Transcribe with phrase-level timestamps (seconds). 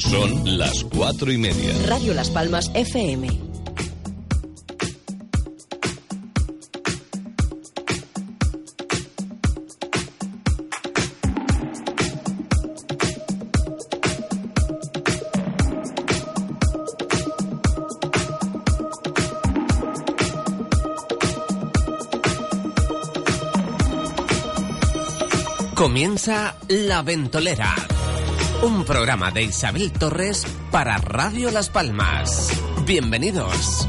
[0.00, 1.74] Son las cuatro y media.
[1.86, 3.28] Radio Las Palmas FM.
[25.74, 27.91] Comienza La Ventolera
[28.62, 32.50] un programa de Isabel Torres para Radio Las Palmas.
[32.86, 33.88] Bienvenidos.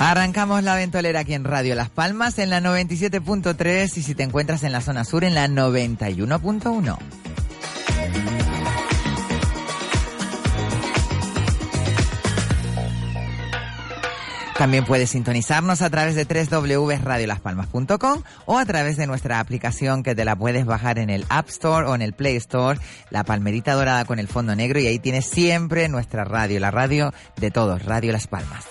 [0.00, 4.62] Arrancamos la ventolera aquí en Radio Las Palmas en la 97.3 y si te encuentras
[4.64, 6.98] en la zona sur en la 91.1.
[14.58, 20.24] También puedes sintonizarnos a través de www.radiolaspalmas.com o a través de nuestra aplicación que te
[20.24, 22.78] la puedes bajar en el App Store o en el Play Store,
[23.10, 27.12] la palmerita dorada con el fondo negro y ahí tienes siempre nuestra radio, la radio
[27.36, 28.64] de todos, Radio Las Palmas.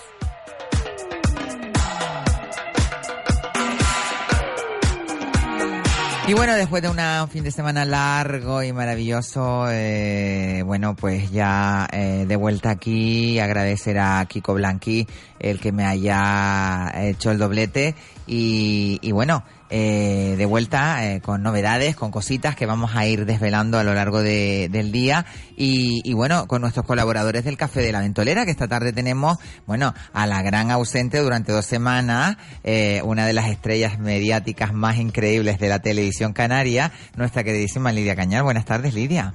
[6.26, 11.86] Y bueno, después de un fin de semana largo y maravilloso, eh, bueno, pues ya
[11.92, 15.06] eh, de vuelta aquí, agradecer a Kiko Blanqui
[15.38, 17.94] el que me haya hecho el doblete.
[18.26, 19.44] Y, y bueno,
[19.76, 23.92] eh, de vuelta eh, con novedades, con cositas que vamos a ir desvelando a lo
[23.92, 25.26] largo de, del día
[25.56, 29.36] y, y, bueno, con nuestros colaboradores del Café de la Ventolera, que esta tarde tenemos,
[29.66, 34.98] bueno, a la gran ausente durante dos semanas, eh, una de las estrellas mediáticas más
[34.98, 38.44] increíbles de la televisión canaria, nuestra queridísima Lidia Cañar.
[38.44, 39.34] Buenas tardes, Lidia.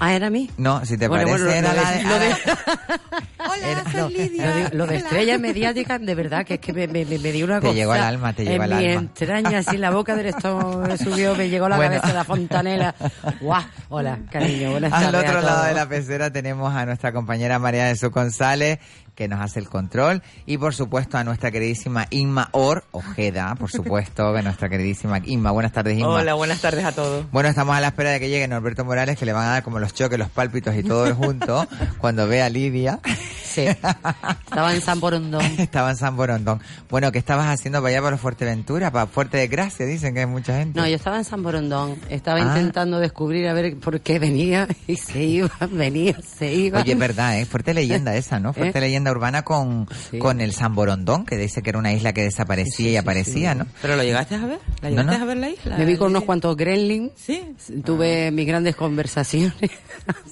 [0.00, 0.50] Ah, ¿era a mí?
[0.56, 2.34] No, si te parece, era la de...
[3.38, 4.70] Hola, soy Lidia.
[4.72, 7.72] Lo de, estrella mediática, de verdad, que es que me, me, me dio una cosa.
[7.72, 8.82] Te llegó al alma, te llegó al alma.
[8.82, 12.06] En mi entraña, así en la boca del estómago me subió, me llegó la cabeza
[12.08, 12.94] de la fontanela.
[13.42, 13.62] ¡Guau!
[13.90, 17.88] Hola, cariño, buenas tardes Al otro lado de la pecera tenemos a nuestra compañera María
[17.88, 18.78] Jesús González,
[19.20, 23.70] que nos hace el control, y por supuesto a nuestra queridísima Inma Or, Ojeda, por
[23.70, 25.50] supuesto, que nuestra queridísima Inma.
[25.50, 26.08] Buenas tardes, Inma.
[26.08, 27.30] Hola, buenas tardes a todos.
[27.30, 29.62] Bueno, estamos a la espera de que llegue Norberto Morales, que le van a dar
[29.62, 31.68] como los choques, los pálpitos y todo junto,
[31.98, 32.98] cuando vea a Lidia.
[33.44, 35.42] Sí, estaba en San Borondón.
[35.58, 36.62] estaba en San Borondón.
[36.88, 38.90] Bueno, ¿qué estabas haciendo para allá, para Fuerteventura?
[38.90, 40.80] Para Fuerte de Gracia, dicen que hay mucha gente.
[40.80, 41.96] No, yo estaba en San Borondón.
[42.08, 42.44] Estaba Ah.
[42.56, 46.80] intentando descubrir a ver por qué venía y se iba, venía, se iba.
[46.80, 47.44] Oye, es verdad, ¿eh?
[47.44, 48.54] Fuerte leyenda esa, ¿no?
[48.54, 48.80] Fuerte ¿Eh?
[48.80, 52.22] leyenda leyenda urbana con, con el San Borondón, que dice que era una isla que
[52.22, 53.66] desaparecía y aparecía, ¿no?
[53.82, 54.58] ¿Pero lo llegaste a ver?
[54.82, 55.22] ¿La No, llegaste no.
[55.22, 55.76] a ver la isla?
[55.78, 57.12] Me vi con unos cuantos gremlins.
[57.16, 57.54] Sí.
[57.84, 59.54] Tuve mis grandes conversaciones.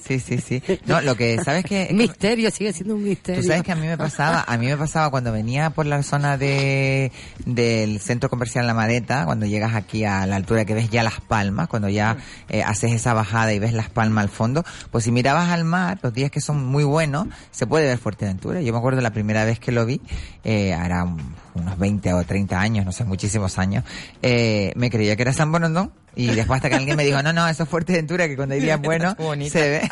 [0.03, 0.61] Sí, sí, sí.
[0.87, 1.63] No, lo que, ¿sabes?
[1.91, 3.41] Un misterio, sigue siendo un misterio.
[3.41, 6.01] Tú sabes que a mí me pasaba, a mí me pasaba cuando venía por la
[6.01, 7.11] zona de
[7.45, 11.21] del centro comercial La Madeta, cuando llegas aquí a la altura que ves ya Las
[11.21, 12.17] Palmas, cuando ya
[12.49, 15.99] eh, haces esa bajada y ves Las Palmas al fondo, pues si mirabas al mar,
[16.01, 18.61] los días que son muy buenos, se puede ver Fuerteventura.
[18.61, 20.01] Yo me acuerdo la primera vez que lo vi,
[20.43, 20.75] eh,
[21.53, 23.83] unos 20 o 30 años, no sé, muchísimos años,
[24.21, 27.33] eh, me creía que era San Borondón y después hasta que alguien me dijo, no,
[27.33, 29.15] no, eso es Fuerteventura, que cuando hay días buenos
[29.49, 29.89] se ve.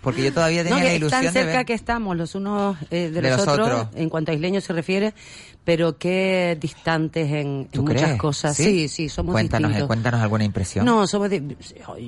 [0.00, 1.66] Porque yo todavía tenía No, la ilusión tan de cerca ver.
[1.66, 3.88] que estamos los unos eh, de, De los, los otros, otros.
[3.96, 5.14] en cuanto a isleños se refiere,
[5.64, 8.54] pero qué distantes en, en ¿Tú muchas cosas.
[8.56, 9.86] Sí, sí, somos cuéntanos, distintos.
[9.86, 10.84] cuéntanos alguna impresión.
[10.84, 11.40] No, somos di-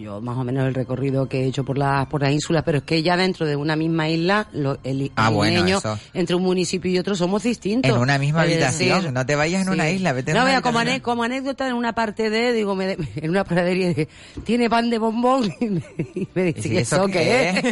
[0.02, 2.78] yo más o menos el recorrido que he hecho por las por las islas, pero
[2.78, 5.80] es que ya dentro de una misma isla, lo- el, Ah, el bueno, isleño,
[6.12, 7.90] entre un municipio y otro somos distintos.
[7.90, 10.78] En una misma habitación, decir, no te vayas en una isla, vete No, vea, como,
[10.78, 14.08] ane- como anécdota, en una parte de, digo, me de- en una panadería, dije,
[14.44, 15.82] tiene pan de bombón, y me,
[16.14, 17.65] y me dice, Sí, ¿y ¿eso qué es?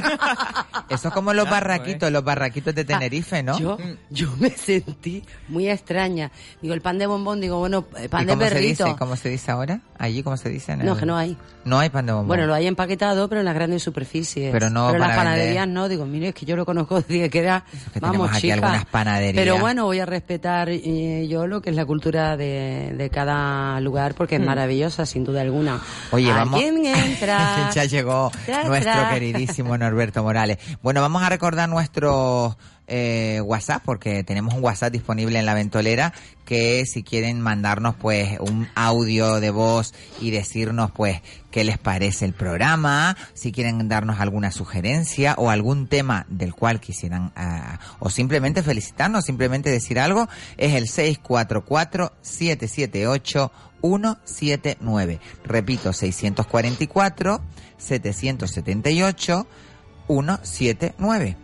[0.89, 3.55] Eso es como los barraquitos, los barraquitos de Tenerife, ¿no?
[3.55, 3.79] Ah, Yo,
[4.11, 6.31] yo me sentí muy extraña.
[6.61, 8.85] Digo, el pan de bombón, digo, bueno, eh, pan ¿Y de cómo se perrito.
[8.85, 8.97] dice?
[8.99, 9.81] ¿Cómo se dice ahora?
[9.99, 10.73] ¿Allí cómo se dice?
[10.73, 11.37] En No, el- que no hay.
[11.65, 12.29] No hay pan de bombón.
[12.29, 14.53] Bueno, lo hay empaquetado, pero en las grandes superficies.
[14.53, 15.69] Pero no en las panaderías vender.
[15.69, 15.89] no.
[15.89, 18.55] Digo, mire, es que yo lo conozco desde que era, que vamos, aquí chica.
[18.55, 19.43] algunas panaderías.
[19.43, 23.81] Pero bueno, voy a respetar eh, yo lo que es la cultura de, de cada
[23.81, 25.81] lugar, porque es maravillosa, sin duda alguna.
[26.11, 26.61] Oye, vamos.
[26.61, 27.71] ¿Quién entra?
[27.75, 28.31] ya llegó
[28.67, 29.11] nuestro entra.
[29.79, 30.59] Norberto Morales.
[30.83, 32.57] Bueno, vamos a recordar nuestro
[32.87, 36.13] eh, WhatsApp, porque tenemos un WhatsApp disponible en la ventolera,
[36.45, 42.27] que si quieren mandarnos pues un audio de voz y decirnos pues qué les parece
[42.27, 48.11] el programa, si quieren darnos alguna sugerencia o algún tema del cual quisieran, ah, o
[48.11, 50.29] simplemente felicitarnos, simplemente decir algo,
[50.59, 53.53] es el 644 778
[53.85, 55.21] 179.
[55.45, 57.41] Repito, 644
[57.77, 59.47] 778
[60.09, 61.37] 179.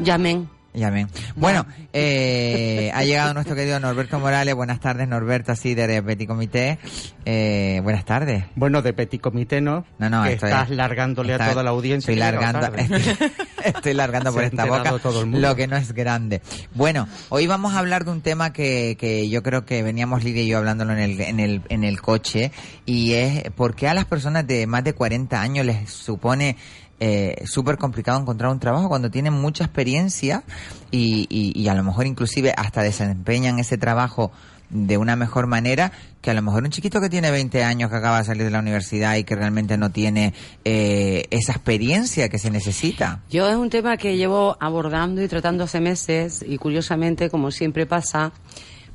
[0.00, 0.57] Llamen.
[0.78, 1.08] Llamen.
[1.36, 4.54] Bueno, eh, ha llegado nuestro querido Norberto Morales.
[4.54, 6.78] Buenas tardes, Norberto, así de Petit Comité.
[7.24, 8.44] Eh, buenas tardes.
[8.54, 11.70] Bueno, de Petit Comité no, No, no, que estoy- estás largándole está- a toda la
[11.70, 12.12] audiencia.
[12.12, 13.02] Estoy largando, estoy,
[13.64, 15.46] estoy largando por esta boca todo el mundo.
[15.48, 16.40] lo que no es grande.
[16.74, 20.42] Bueno, hoy vamos a hablar de un tema que, que yo creo que veníamos Lidia
[20.42, 22.52] y yo hablándolo en el, en el, en el coche
[22.86, 26.56] y es por qué a las personas de más de 40 años les supone
[27.00, 30.42] eh, súper complicado encontrar un trabajo cuando tienen mucha experiencia
[30.90, 34.32] y, y, y a lo mejor inclusive hasta desempeñan ese trabajo
[34.70, 37.96] de una mejor manera que a lo mejor un chiquito que tiene 20 años que
[37.96, 40.34] acaba de salir de la universidad y que realmente no tiene
[40.64, 43.22] eh, esa experiencia que se necesita.
[43.30, 47.86] Yo es un tema que llevo abordando y tratando hace meses y curiosamente, como siempre
[47.86, 48.32] pasa,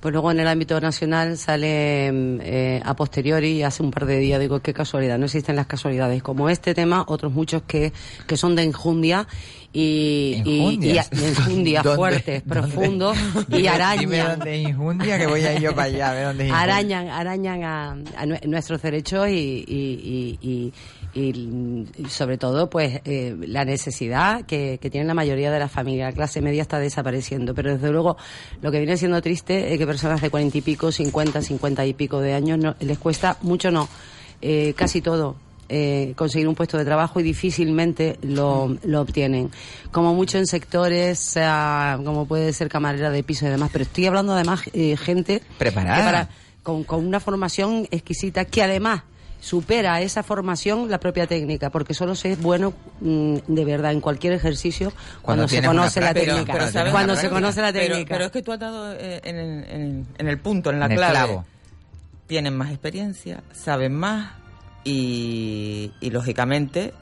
[0.03, 4.17] pues luego en el ámbito nacional sale mm, eh, a posteriori hace un par de
[4.17, 7.93] días digo qué casualidad, no existen las casualidades como este tema, otros muchos que,
[8.27, 9.25] que son de enjundia
[9.75, 10.51] y, y,
[10.91, 10.97] y,
[11.83, 11.95] ¿Dónde?
[11.97, 12.61] fuertes, ¿Dónde?
[12.61, 13.17] profundos
[13.49, 13.99] y arañan.
[13.99, 16.53] Dime dónde es Injundia, que voy a ir yo para allá a ver dónde es
[16.53, 19.33] arañan, arañan a, a nue- nuestros derechos y,
[19.67, 20.73] y, y, y-
[21.15, 25.71] y, y sobre todo pues eh, la necesidad que, que tienen la mayoría de las
[25.71, 26.09] familias.
[26.11, 28.17] La clase media está desapareciendo, pero desde luego
[28.63, 31.93] lo que viene siendo triste es que personas de cuarenta y pico, cincuenta, cincuenta y
[31.93, 33.87] pico de años no, les cuesta mucho, no,
[34.41, 35.35] eh, casi todo.
[35.69, 39.49] Eh, conseguir un puesto de trabajo y difícilmente lo, lo obtienen.
[39.91, 44.05] Como mucho en sectores, ah, como puede ser camarera de piso y demás, pero estoy
[44.07, 46.03] hablando además eh, gente Preparada.
[46.05, 46.29] para-
[46.63, 49.03] con, con una formación exquisita que además
[49.41, 53.99] supera esa formación la propia técnica, porque solo se es bueno mm, de verdad en
[53.99, 56.45] cualquier ejercicio cuando, se conoce la técnica.
[56.53, 58.13] Pero- pero ¿sabes cuando se conoce la técnica.
[58.13, 60.79] pero es que tú has dado eh, en, el, en el- en el punto, en
[60.79, 61.13] la En el clave.
[61.13, 61.45] clavo.
[62.27, 64.31] Tienen más experiencia, saben más
[64.83, 66.93] y, y lógicamente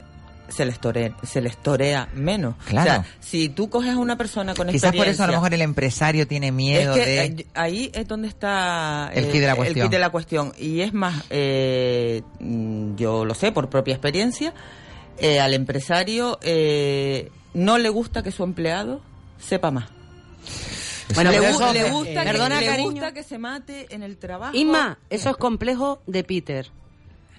[0.48, 2.56] se les, torea, se les torea menos.
[2.66, 2.90] Claro.
[2.90, 5.36] O sea, si tú coges a una persona con Quizás por eso a lo experiencia-
[5.38, 7.24] mejor el empresario tiene miedo es que de...
[7.24, 9.86] eh, ahí es donde está El quid de la cuestión.
[9.86, 10.52] quid de la cuestión.
[10.58, 14.52] Y es más, eh, mm, yo lo sé por propia experiencia,
[15.18, 19.00] eh, al empresario eh, no le gusta que su empleado
[19.38, 19.88] sepa más.
[21.14, 24.54] Bueno, le, eso- eh, gusta, perdona, que, le gusta que se mate en el trabajo.
[24.56, 26.66] Isma, eso es complejo de Peter.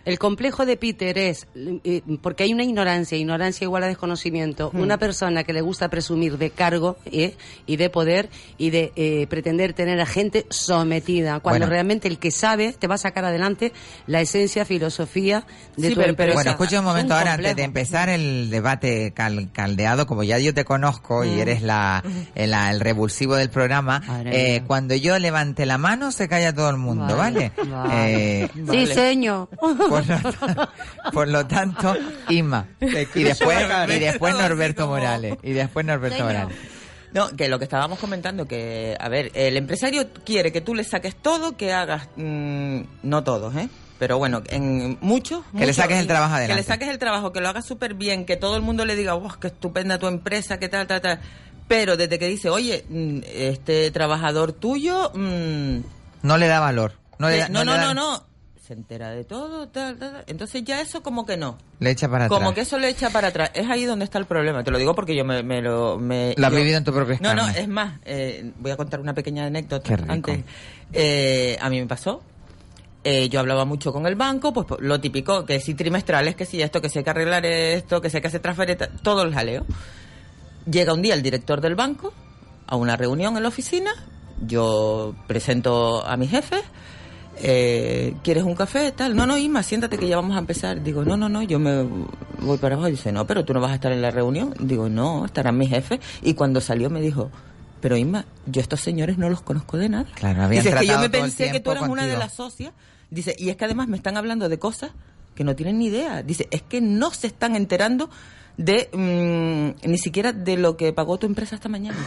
[0.06, 4.82] El complejo de Peter es, eh, porque hay una ignorancia, ignorancia igual a desconocimiento, Hmm.
[4.82, 9.28] una persona que le gusta presumir de cargo eh, y de poder y de eh,
[9.28, 11.72] pretender tener a gente sometida, cuando Bueno.
[11.72, 13.72] realmente el que sabe te va a sacar adelante
[14.08, 15.46] la esencia, filosofía
[15.78, 16.34] de Sí, tu pero- pero empresa.
[16.34, 20.54] Bueno, escucha un momento ahora antes de empezar el debate cal- caldeado, como ya yo
[20.54, 22.04] te conozco y eres la,
[22.36, 26.78] el, el revulsivo del programa, eh, cuando yo levante la mano se calla todo el
[26.78, 27.52] mundo, ¿vale?
[27.58, 28.44] Vale, vale.
[28.44, 29.50] Eh, Sí, señor.
[30.02, 31.96] Por, lo, por lo tanto,
[32.30, 32.66] Inma.
[32.82, 33.58] Y después,
[33.90, 35.38] y después Norberto Morales.
[35.44, 36.34] Y después Norberto Señor.
[36.34, 36.58] Morales.
[37.14, 40.84] No, que lo que estábamos comentando, que, a ver, el empresario quiere que tú le
[40.84, 43.70] saques todo, que hagas, mm, no todos, ¿eh?
[44.00, 45.44] Pero bueno, en muchos...
[45.56, 46.62] Que le saques el trabajo Que adelante.
[46.62, 49.14] le saques el trabajo, que lo hagas súper bien, que todo el mundo le diga,
[49.14, 51.20] wow, qué estupenda tu empresa, qué tal, tal, tal.
[51.68, 55.12] Pero desde que dice, oye, mm, este trabajador tuyo...
[55.14, 55.78] mm,
[56.24, 56.94] No le da valor.
[57.20, 58.26] No, le da- no, le no, da- no, no,
[58.66, 60.24] se entera de todo, tal, tal, tal.
[60.28, 61.58] Entonces ya eso como que no.
[61.80, 62.56] Le echa para Como atrás.
[62.56, 63.52] que eso le echa para atrás.
[63.54, 64.64] Es ahí donde está el problema.
[64.64, 65.98] Te lo digo porque yo me, me lo...
[66.00, 69.02] Me, Lo has vivido en tu propia No, no, es más, eh, voy a contar
[69.02, 69.86] una pequeña anécdota.
[69.90, 70.12] Qué rico.
[70.14, 70.40] Antes,
[70.94, 72.22] Eh, a mí me pasó.
[73.04, 76.62] Eh, yo hablaba mucho con el banco, pues lo típico, que si trimestrales, que si
[76.62, 79.34] esto, que si hay que arreglar esto, que si hay que hacer transferencia, todo el
[79.34, 79.66] jaleo.
[80.72, 82.14] Llega un día el director del banco
[82.66, 83.92] a una reunión en la oficina,
[84.48, 86.62] yo presento a mi jefe,
[87.38, 88.92] eh, ¿quieres un café?
[88.92, 90.82] Tal, no, no, Isma, siéntate que ya vamos a empezar.
[90.84, 91.84] Digo, no, no, no, yo me
[92.40, 92.90] voy para abajo.
[92.90, 94.54] Dice, no, pero tú no vas a estar en la reunión.
[94.60, 96.00] Digo, no, estarán mis jefes.
[96.22, 97.32] Y cuando salió me dijo,
[97.82, 100.06] pero Isma, yo estos señores no los conozco de nada.
[100.16, 102.74] Claro, habían Dice, es que yo me pensé que tú eras una de las socias.
[103.10, 104.92] Dice, y es que además me están hablando de cosas
[105.36, 106.24] que no tienen ni idea.
[106.24, 108.10] Dice, es que no se están enterando
[108.58, 111.98] de mm, ni siquiera de lo que pagó tu empresa esta mañana.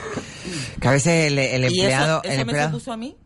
[0.80, 2.22] Que a veces el, el y empleado...
[2.22, 3.16] eso, el eso me supuso a mí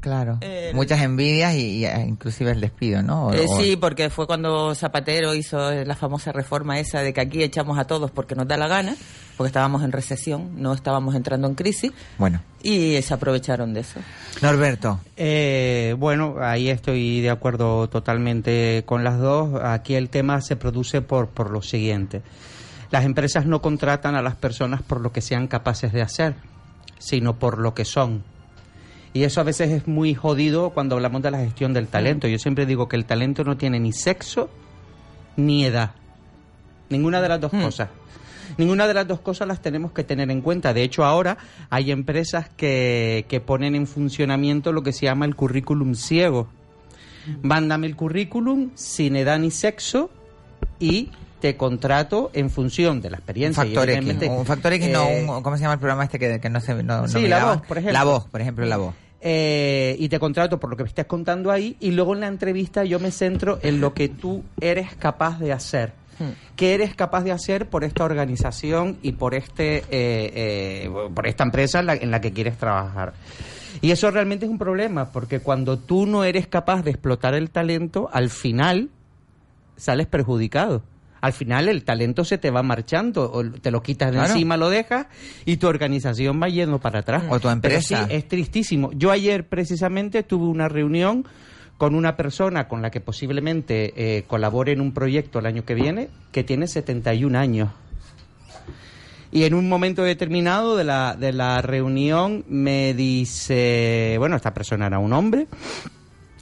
[0.00, 0.38] claro.
[0.40, 3.26] el- Muchas envidias y, y, eh, inclusive el despido, ¿no?
[3.28, 7.20] O- Eh, o- sí, porque fue cuando Zapatero hizo la famosa reforma esa de que
[7.20, 8.96] aquí echamos a todos porque nos da la gana,
[9.36, 14.00] porque estábamos en recesión, no estábamos entrando en crisis, Bueno, y se aprovecharon de eso.
[14.42, 15.00] Norberto.
[15.16, 19.60] Eh, bueno, ahí estoy de acuerdo totalmente con las dos.
[19.62, 22.22] Aquí el tema se produce por, por lo siguiente.
[22.90, 26.34] Las empresas no contratan a las personas por lo que sean capaces de hacer,
[26.98, 28.24] sino por lo que son.
[29.18, 32.28] Y eso a veces es muy jodido cuando hablamos de la gestión del talento.
[32.28, 34.48] Yo siempre digo que el talento no tiene ni sexo
[35.36, 35.90] ni edad.
[36.88, 37.88] Ninguna de las dos cosas.
[38.58, 40.72] Ninguna de las dos cosas las tenemos que tener en cuenta.
[40.72, 41.36] De hecho, ahora
[41.68, 46.46] hay empresas que, que ponen en funcionamiento lo que se llama el currículum ciego.
[47.42, 50.10] Mándame el currículum sin edad ni sexo
[50.78, 51.10] y
[51.40, 53.64] te contrato en función de la Un experiencia.
[53.64, 54.28] y factor X.
[54.30, 56.60] Un factor X, eh, no, un- ¿cómo se llama el programa este que, que no
[56.60, 57.54] se no, no Sí, La miraba?
[57.56, 57.92] Voz, por ejemplo.
[57.92, 58.94] La voz, por ejemplo, la voz.
[59.20, 62.28] Eh, y te contrato por lo que me estés contando ahí y luego en la
[62.28, 65.92] entrevista yo me centro en lo que tú eres capaz de hacer.
[66.56, 71.44] ¿Qué eres capaz de hacer por esta organización y por este eh, eh, por esta
[71.44, 73.14] empresa en la, en la que quieres trabajar?
[73.80, 77.50] Y eso realmente es un problema, porque cuando tú no eres capaz de explotar el
[77.50, 78.90] talento, al final
[79.76, 80.82] sales perjudicado.
[81.20, 84.32] Al final el talento se te va marchando, o te lo quitas de Claro.
[84.32, 85.06] encima, lo dejas
[85.44, 87.24] y tu organización va yendo para atrás.
[87.28, 88.06] O tu Pero empresa.
[88.06, 88.90] sí, es tristísimo.
[88.94, 91.26] Yo ayer precisamente tuve una reunión
[91.76, 95.74] con una persona con la que posiblemente eh, colabore en un proyecto el año que
[95.74, 97.70] viene, que tiene 71 años.
[99.30, 104.86] Y en un momento determinado de la, de la reunión me dice, bueno, esta persona
[104.86, 105.46] era un hombre,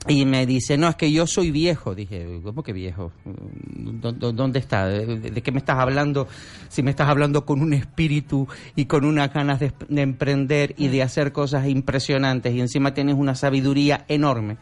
[0.08, 1.94] y me dice, no, es que yo soy viejo.
[1.94, 3.12] Dije, ¿cómo que viejo?
[3.24, 4.86] ¿Dó- dó- ¿Dónde está?
[4.88, 6.28] ¿De, qué me estás hablando?
[6.68, 8.46] Si me estás hablando con un espíritu
[8.76, 13.16] y con unas ganas de, de emprender y de hacer cosas impresionantes y encima tienes
[13.16, 14.56] una sabiduría enorme.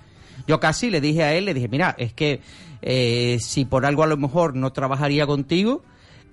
[0.49, 2.41] Yo casi le dije a él, le dije, mira, es que
[2.83, 5.83] eh, si por algo a lo mejor no trabajaría contigo,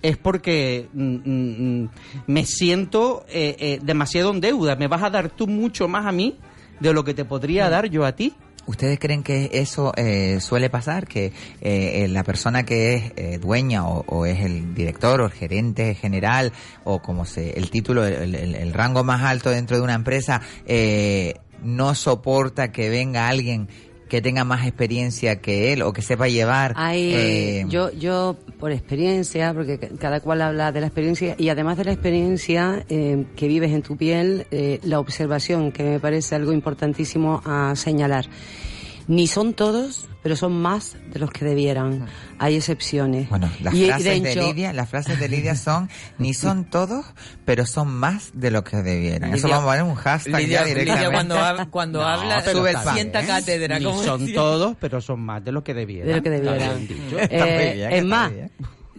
[0.02, 1.88] es porque mm, mm, mm,
[2.26, 4.74] me siento eh, eh, demasiado en deuda.
[4.76, 6.36] Me vas a dar tú mucho más a mí
[6.80, 8.32] de lo que te podría dar yo a ti.
[8.66, 11.06] ¿Ustedes creen que eso eh, suele pasar?
[11.08, 11.32] Que eh,
[12.04, 16.52] eh, la persona que es eh, dueña o, es el director o el gerente general
[16.84, 20.40] o como se el título, el, el- el rango más alto dentro de una empresa
[20.66, 23.68] eh, no soporta que venga alguien
[24.12, 26.74] que tenga más experiencia que él o que sepa llevar.
[26.76, 31.48] Hay, eh, yo, yo, por experiencia, porque ca- cada cual habla de la experiencia, y
[31.48, 35.98] además de la experiencia eh, que vives en tu piel, eh, la observación, que me
[35.98, 38.26] parece algo importantísimo a señalar.
[39.08, 42.06] Ni son todos pero son más de los que debieran.
[42.38, 43.28] Hay excepciones.
[43.28, 47.04] Bueno, las Y- frases de, hecho- Lidia, las frases de Lidia son ni son todos,
[47.44, 49.34] pero son más de lo que debieran.
[49.34, 51.06] Eso Lidia- vamos a poner un hashtag Lidia, ya directamente.
[51.06, 53.26] Lidia cuando, hab- cuando No, habla pero sube el está pan, sienta ¿eh?
[53.26, 53.78] cátedra.
[53.80, 54.34] Ni son decía.
[54.36, 56.06] todos, pero son más de lo que debieran.
[56.08, 56.86] de lo que debieran.
[56.86, 57.18] dicho.
[57.18, 58.30] Eh, bien, es más,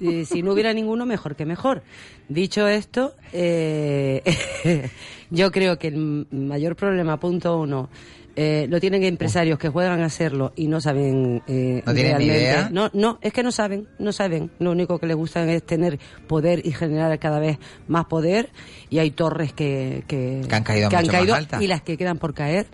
[0.02, 1.84] eh, si no hubiera ninguno, mejor que mejor.
[2.28, 4.24] Dicho esto, eh,
[5.30, 7.90] yo creo que el mayor problema, punto uno,
[8.36, 12.26] eh, lo tienen empresarios que juegan a hacerlo y no saben eh, ¿No tienen ni
[12.26, 12.42] realmente.
[12.42, 12.70] idea?
[12.72, 14.50] No, no, es que no saben, no saben.
[14.60, 18.50] Lo único que les gusta es tener poder y generar cada vez más poder.
[18.90, 21.62] Y hay torres que, que, Que han caído mucho más altas.
[21.62, 22.68] y las que quedan por caer.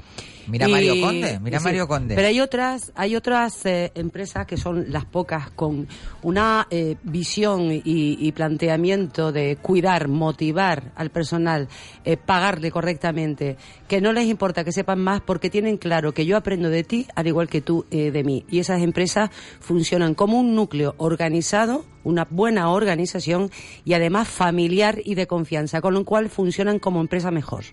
[0.50, 2.16] Mira Y- Mario Conde, mira sí, Mario Conde.
[2.16, 5.88] Pero hay otras, hay otras eh, empresas que son las pocas con
[6.24, 11.68] una eh, visión y, y planteamiento de cuidar, motivar al personal,
[12.04, 16.38] eh, pagarle correctamente, que no les importa que sepan más porque tienen claro que yo
[16.38, 18.46] aprendo de ti al igual que tú eh, de mí.
[18.50, 19.30] Y esas empresas
[19.60, 23.52] funcionan como un núcleo organizado, una buena organización
[23.86, 27.64] y además familiar y de confianza, con lo cual funcionan como empresa mejor.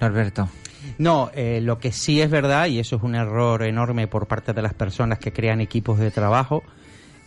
[0.00, 0.48] Norberto.
[0.98, 4.52] No, eh, lo que sí es verdad, y eso es un error enorme por parte
[4.52, 6.62] de las personas que crean equipos de trabajo,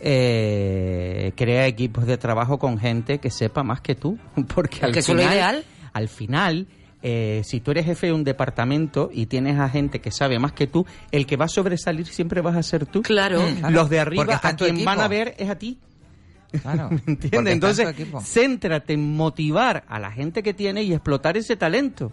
[0.00, 4.18] eh, crea equipos de trabajo con gente que sepa más que tú.
[4.54, 5.64] Porque al que es final, ideal.
[5.92, 6.66] Al final,
[7.02, 10.52] eh, si tú eres jefe de un departamento y tienes a gente que sabe más
[10.52, 13.02] que tú, el que va a sobresalir siempre vas a ser tú.
[13.02, 13.42] Claro.
[13.58, 15.78] Claro, Los de arriba a quien van a ver es a ti.
[16.62, 16.90] Claro.
[17.06, 17.54] ¿Me entiendes?
[17.54, 22.12] Entonces, céntrate en motivar a la gente que tiene y explotar ese talento.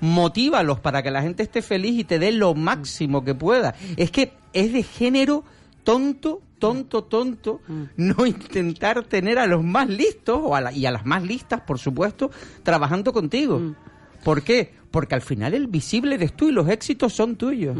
[0.00, 3.74] Motívalos para que la gente esté feliz y te dé lo máximo que pueda.
[3.96, 5.44] Es que es de género
[5.84, 7.60] tonto, tonto, tonto,
[7.96, 11.60] no intentar tener a los más listos o a la- y a las más listas,
[11.62, 12.30] por supuesto,
[12.62, 13.74] trabajando contigo.
[14.24, 14.74] ¿Por qué?
[14.90, 17.76] Porque al final el visible eres tú y los éxitos son tuyos.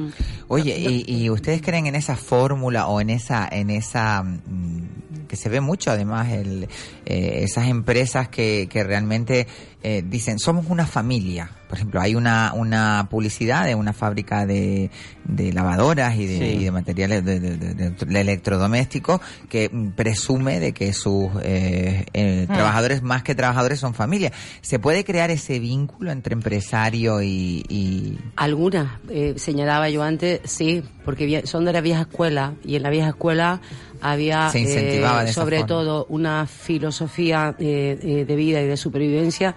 [0.46, 5.36] Oye, ¿y, y ustedes creen en esa fórmula o en esa, en esa mm, que
[5.36, 6.68] se ve mucho además, el,
[7.06, 9.46] eh, esas empresas que, que realmente
[9.82, 11.50] eh, dicen somos una familia?
[11.68, 14.90] Por ejemplo, hay una, una publicidad de una fábrica de,
[15.24, 16.44] de lavadoras y de, Sí.
[16.60, 19.20] y de materiales de, electrodomésticos
[19.50, 24.32] que mm, presume de que sus eh, eh, trabajadores más que trabajadores son familia.
[24.62, 30.82] ¿Se puede crear ese vínculo entre empresario y, y Algunas, eh, señalaba yo antes, sí,
[31.04, 33.60] porque son de la vieja escuela y en la vieja escuela
[34.00, 35.66] había Se incentivaba eh, sobre forma.
[35.66, 39.54] todo una filosofía eh, eh, de vida y de supervivencia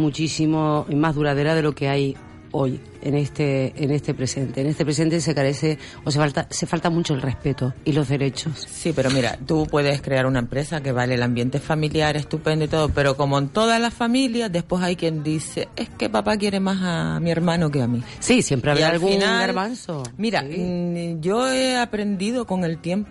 [0.00, 2.16] muchísimo más duradera de lo que hay
[2.52, 4.60] hoy en este en este presente.
[4.60, 8.08] En este presente se carece o se falta se falta mucho el respeto y los
[8.08, 8.66] derechos.
[8.68, 12.68] Sí, pero mira, tú puedes crear una empresa que vale el ambiente familiar, estupendo y
[12.68, 16.58] todo, pero como en todas las familias, después hay quien dice, es que papá quiere
[16.58, 18.02] más a mi hermano que a mí.
[18.18, 20.02] Sí, siempre Y habrá al algún final, garbanzo.
[20.16, 20.58] Mira, Sí.
[20.58, 23.10] mm, yo he aprendido con el tiempo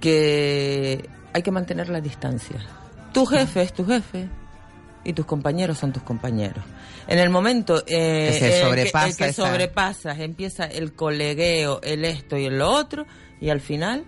[0.00, 2.56] que hay que mantener la distancia.
[3.12, 4.28] Tu jefe es tu jefe
[5.06, 6.64] y tus compañeros son tus compañeros.
[7.06, 11.80] En el momento eh, Que se en el sobrepasa el que sobrepasas, empieza el colegueo,
[11.82, 13.06] el esto y el lo otro,
[13.40, 14.04] y al final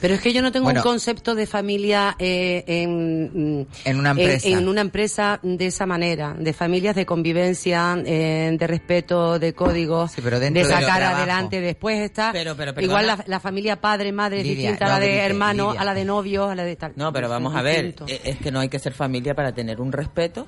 [0.00, 0.80] Pero es que yo no tengo Bueno.
[0.80, 4.48] un concepto de familia eh, en, mm, En una empresa.
[4.48, 10.12] En, una empresa de esa manera, de familias de convivencia, eh, de respeto, de códigos,
[10.12, 11.60] Sí, pero dentro de sacar adelante.
[11.60, 14.94] Después está Pero, pero, igual la, la familia padre, madre es Lidia, distinta a no
[14.94, 15.80] la de grites, hermano, Lidia.
[15.80, 16.92] a la de novio, a la de tal.
[16.96, 19.80] No, pero vamos a ver, eh, es que no hay que ser familia para tener
[19.80, 20.46] un respeto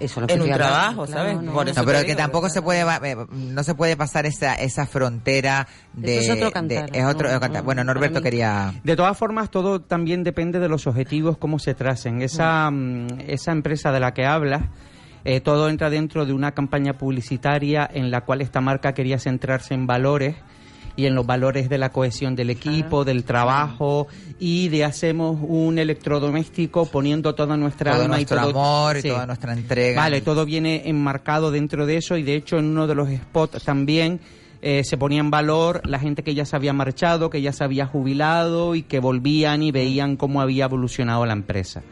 [0.00, 1.42] Eso es lo que en un trabajo, claro, ¿sabes?
[1.42, 1.52] no.
[1.52, 2.54] Por eso No, pero que digo, tampoco ¿verdad?
[2.54, 6.52] se puede eh, no se puede pasar esa esa frontera de, Eso es otro de-
[6.52, 7.60] cantar, es otro no, cantar.
[7.62, 8.22] no, Bueno, Norberto mí.
[8.24, 12.20] quería De todas formas, todo también depende de los objetivos, cómo se tracen.
[12.22, 14.62] Esa, mm, esa empresa de la que hablas,
[15.24, 19.72] eh, todo entra dentro de una campaña publicitaria en la cual esta marca quería centrarse
[19.74, 20.34] en valores
[20.96, 25.78] y en los valores de la cohesión del equipo, del trabajo y de hacemos un
[25.78, 30.00] electrodoméstico poniendo toda nuestra todo alma nuestro y todo amor y toda nuestra entrega.
[30.00, 33.64] Vale, todo viene enmarcado dentro de eso y de hecho en uno de los spots
[33.64, 34.20] también
[34.60, 37.64] eh, se ponía en valor la gente que ya se había marchado, que ya se
[37.64, 41.82] había jubilado y que volvían y veían cómo había evolucionado la empresa.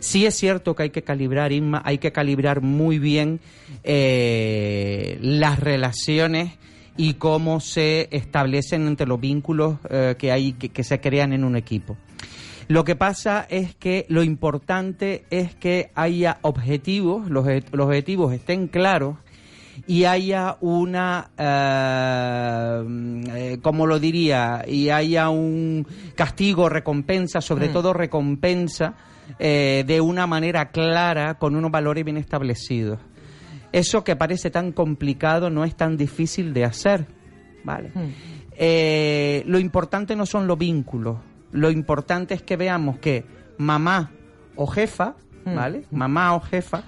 [0.00, 3.40] Sí es cierto que hay que calibrar, Inma, hay que calibrar muy bien
[3.84, 6.52] eh, las relaciones
[6.98, 11.44] y cómo se establecen entre los vínculos eh, que hay que, que se crean en
[11.44, 11.96] un equipo.
[12.68, 18.34] Lo que pasa es que lo importante es que haya objetivos, los, obje- los objetivos
[18.34, 19.16] estén claros
[19.86, 22.84] y haya una, eh,
[23.54, 28.94] eh, como lo diría, y haya un castigo, recompensa, sobre todo recompensa,
[29.38, 32.98] eh, de una manera clara, con unos valores bien establecidos.
[33.72, 37.06] Eso que parece tan complicado no es tan difícil de hacer,
[37.64, 37.90] ¿vale?
[38.60, 41.16] eh, lo importante no son los vínculos,
[41.52, 43.24] lo importante es que veamos que
[43.58, 44.10] mamá
[44.56, 45.54] o jefa, Mm.
[45.54, 45.84] ¿vale?
[45.90, 46.82] Mamá o jefa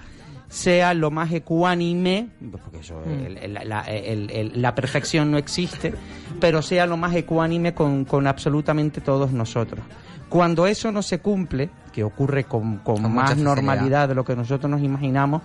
[0.49, 3.09] sea lo más ecuánime, porque eso, Mm.
[3.25, 5.93] el- el- la, el- el- la perfección no existe,
[6.41, 9.79] pero sea lo más ecuánime con, con absolutamente todos nosotros.
[10.27, 14.35] Cuando eso no se cumple, que ocurre con, con Con más normalidad de lo que
[14.35, 15.41] nosotros nos imaginamos,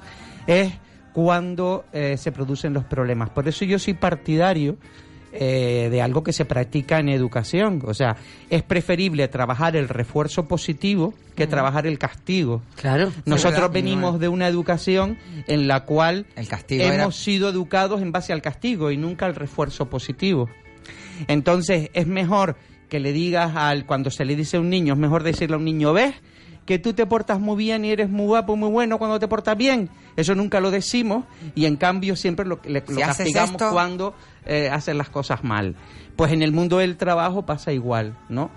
[0.46, 0.72] es
[1.16, 3.30] cuando eh, se producen los problemas.
[3.30, 4.76] Por eso yo soy partidario
[5.32, 7.82] eh, de algo que se practica en educación.
[7.86, 8.16] O sea,
[8.50, 12.60] es preferible trabajar el refuerzo positivo que trabajar el castigo.
[12.74, 13.10] Claro.
[13.24, 18.12] Nosotros venimos de una educación en la cual El castigo hemos era- sido educados en
[18.12, 20.50] base al castigo y nunca al refuerzo positivo.
[21.28, 22.56] Entonces, es mejor
[22.90, 25.58] que le digas al cuando se le dice a un niño, es mejor decirle a
[25.58, 26.14] un niño, ¿ves?
[26.66, 29.56] Que tú te portas muy bien y eres muy guapo, muy bueno cuando te portas
[29.56, 29.88] bien.
[30.16, 31.24] Eso nunca lo decimos
[31.54, 35.76] y en cambio siempre lo, le- Si castigamos esto- cuando eh, hacen las cosas mal.
[36.16, 38.50] Pues en el mundo del trabajo pasa igual, ¿no?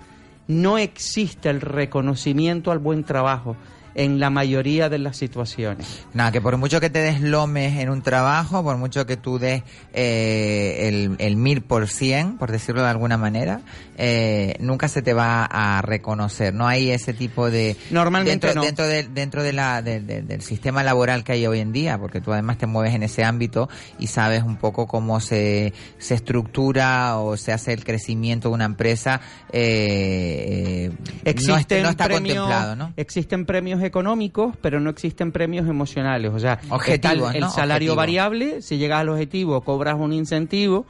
[0.48, 3.56] No existe el reconocimiento al buen trabajo
[3.94, 6.04] en la mayoría de las situaciones.
[6.14, 9.62] Nada, que por mucho que te deslomes en un trabajo, por mucho que tú des
[9.92, 13.60] eh, el, el mil por cien, por decirlo de alguna manera,
[13.98, 16.54] eh, nunca se te va a reconocer.
[16.54, 17.76] No hay ese tipo de...
[17.90, 18.66] Normalmente dentro, no.
[18.66, 21.98] Dentro, de- dentro de la, de- de- del sistema laboral que hay hoy en día,
[21.98, 26.14] porque tú además te mueves en ese ámbito y sabes un poco cómo se, se
[26.14, 29.20] estructura o se hace el crecimiento de una empresa.
[29.52, 32.92] Eh, eh, no, Existen no está premios, contemplado, ¿no?
[32.96, 36.32] Existen premios económicos, pero no existen premios emocionales.
[36.32, 37.50] O sea, Objetivos, el, el ¿no?
[37.50, 37.96] salario Objetivo.
[37.96, 40.86] variable, si llegas al objetivo cobras un incentivo,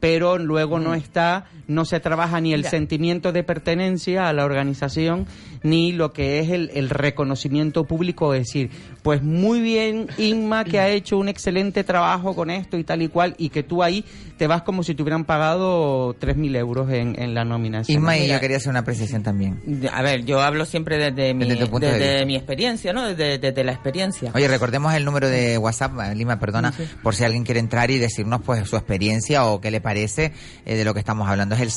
[0.00, 2.70] pero luego no está, no se trabaja ni el Mira.
[2.70, 5.26] sentimiento de pertenencia a la organización,
[5.64, 8.70] ni lo que es el, el reconocimiento público, es decir,
[9.02, 13.08] pues muy bien Inma que ha hecho un excelente trabajo con esto y tal y
[13.08, 14.04] cual, y que tú ahí
[14.36, 17.98] te vas como si te hubieran pagado 3.000 euros en, en la nominación.
[17.98, 19.60] Isma y yo quería hacer una precisión también.
[19.90, 23.14] A ver, yo hablo siempre desde mi, Desde de desde mi experiencia, ¿no?
[23.14, 24.32] Desde, la experiencia.
[24.34, 28.42] Oye, recordemos el número de WhatsApp, Lima, perdona, por si alguien quiere entrar y decirnos
[28.44, 30.32] pues su experiencia o qué le parece
[30.66, 31.54] eh, de lo que estamos hablando.
[31.54, 31.70] Es el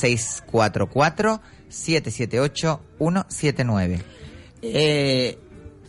[1.69, 4.01] 644-778-179.
[4.61, 5.37] Eh,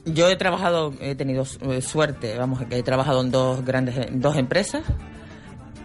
[0.05, 4.21] yo he trabajado, he tenido eh, suerte, vamos, que he trabajado en dos grandes, en
[4.21, 4.83] dos empresas.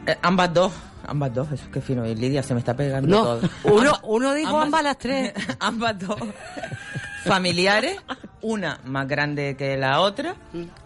[0.05, 0.71] Eh, ambas dos,
[1.05, 3.49] ambas dos, eso es que fino, y Lidia se me está pegando No, todo.
[3.63, 5.33] uno, Amba- uno dijo ambas las tres.
[5.59, 6.17] ambas dos
[7.25, 7.97] familiares,
[8.41, 10.35] una más grande que la otra,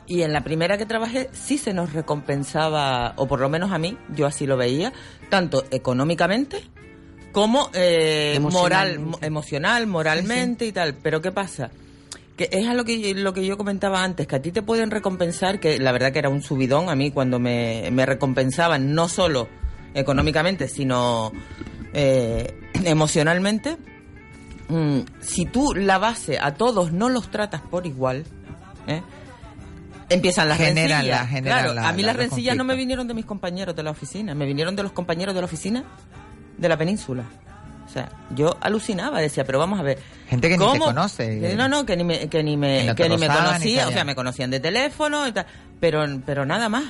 [0.05, 3.79] y en la primera que trabajé sí se nos recompensaba, o por lo menos a
[3.79, 4.93] mí, yo así lo veía,
[5.29, 6.61] tanto económicamente
[7.31, 9.25] como eh, moral, Emocionalmente.
[9.27, 10.95] emocional, moralmente y tal.
[10.95, 11.69] Pero ¿qué pasa?
[12.35, 14.91] Que es a lo que, lo que yo comentaba antes, que a ti te pueden
[14.91, 19.07] recompensar, que la verdad que era un subidón a mí cuando me, me recompensaban, no
[19.09, 19.47] solo
[19.93, 21.31] económicamente, sino
[21.93, 23.77] eh, emocionalmente.
[24.69, 28.25] Mm, si tú la base a todos no los tratas por igual,
[28.87, 29.01] ¿eh?
[30.09, 31.21] empiezan las Generan rencillas.
[31.21, 33.75] la- generan Claro, la- a mí la- las rencillas no me vinieron de mis compañeros
[33.75, 35.83] de la oficina, me vinieron de los compañeros de la oficina
[36.57, 37.23] de la península.
[37.85, 39.97] O sea, yo alucinaba, decía, pero vamos a ver.
[40.27, 41.39] Gente que ni te conoce.
[41.39, 43.33] Que No, no, que ni me, que ni Que me, no que ni me ni
[43.33, 45.45] conocía, o sea, me conocían de teléfono y tal,
[45.79, 46.83] pero, pero nada más.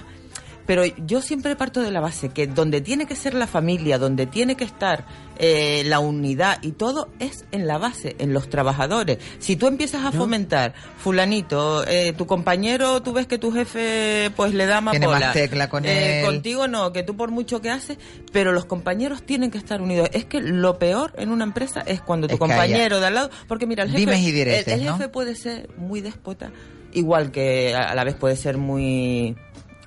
[0.67, 4.25] Pero yo siempre parto de la base que donde tiene que ser la familia, donde
[4.27, 5.05] tiene que estar
[5.39, 9.17] eh, la unidad y todo es en la base, en los trabajadores.
[9.39, 14.53] Si tú empiezas a fomentar, fulanito, eh, tu compañero, tú ves que tu jefe pues
[14.53, 16.25] le da más Tiene más tecla con Eh, él.
[16.25, 17.97] Contigo no, que tú por mucho que haces,
[18.33, 20.09] pero los compañeros tienen que estar unidos.
[20.11, 23.07] Es que lo peor en una empresa es cuando tu Es que haya- compañero de
[23.07, 26.51] al lado, porque mira, el jefe, Dimes y el- jefe puede ser muy déspota,
[26.93, 29.35] igual que a la vez puede ser muy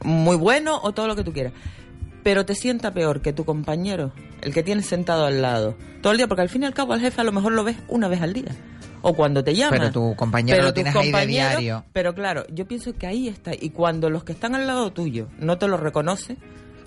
[0.02, 1.52] muy bueno o todo lo que tú quieras.
[2.22, 6.18] Pero te sienta peor que tu compañero, el que tienes sentado al lado, todo el
[6.18, 8.08] día, porque al fin y al cabo al jefe a lo mejor lo ves una
[8.08, 8.54] vez al día.
[9.02, 9.78] O cuando te llama.
[9.78, 11.84] Pero tu compañero lo tus tienes ahí de diario.
[11.92, 13.52] Pero claro, yo pienso que ahí está.
[13.58, 16.36] Y cuando los que están al lado tuyo no te lo reconocen,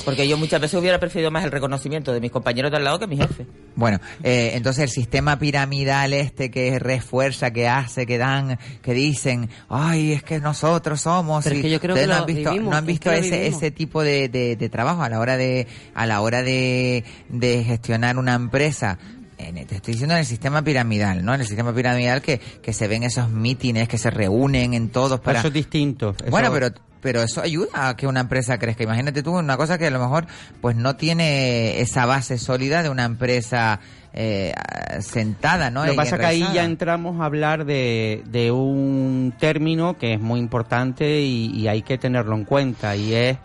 [0.05, 2.99] porque yo muchas veces hubiera preferido más el reconocimiento de mis compañeros de al lado
[2.99, 3.45] que mi jefe.
[3.75, 9.49] Bueno, eh, entonces el sistema piramidal este que refuerza, que hace, que dan, que dicen,
[9.69, 11.43] ay, es que nosotros somos.
[11.43, 12.87] Pero y es que yo creo ustedes que no han visto, vivimos, no han es
[12.87, 16.21] visto que ese, ese tipo de, de- de trabajo a la hora de, a la
[16.21, 18.97] hora de, de gestionar una empresa.
[19.37, 21.33] En- te estoy diciendo en el sistema piramidal, ¿no?
[21.33, 25.19] En el sistema piramidal que, que se ven esos mítines, que se reúnen en todos
[25.19, 25.39] para...
[25.39, 26.15] eso es distinto.
[26.19, 26.69] Eso- Bueno, pero
[27.03, 28.83] pero eso ayuda a que una empresa crezca.
[28.83, 30.25] Imagínate tú una cosa que a lo mejor
[30.61, 33.81] pues no tiene esa base sólida de una empresa
[34.13, 34.53] eh,
[35.01, 35.85] sentada, ¿no?
[35.85, 40.13] Lo que pasa es que ahí ya entramos a hablar de, de un término que
[40.13, 43.37] es muy importante y, y hay que tenerlo en cuenta y es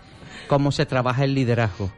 [0.47, 1.91] cómo se trabaja el liderazgo.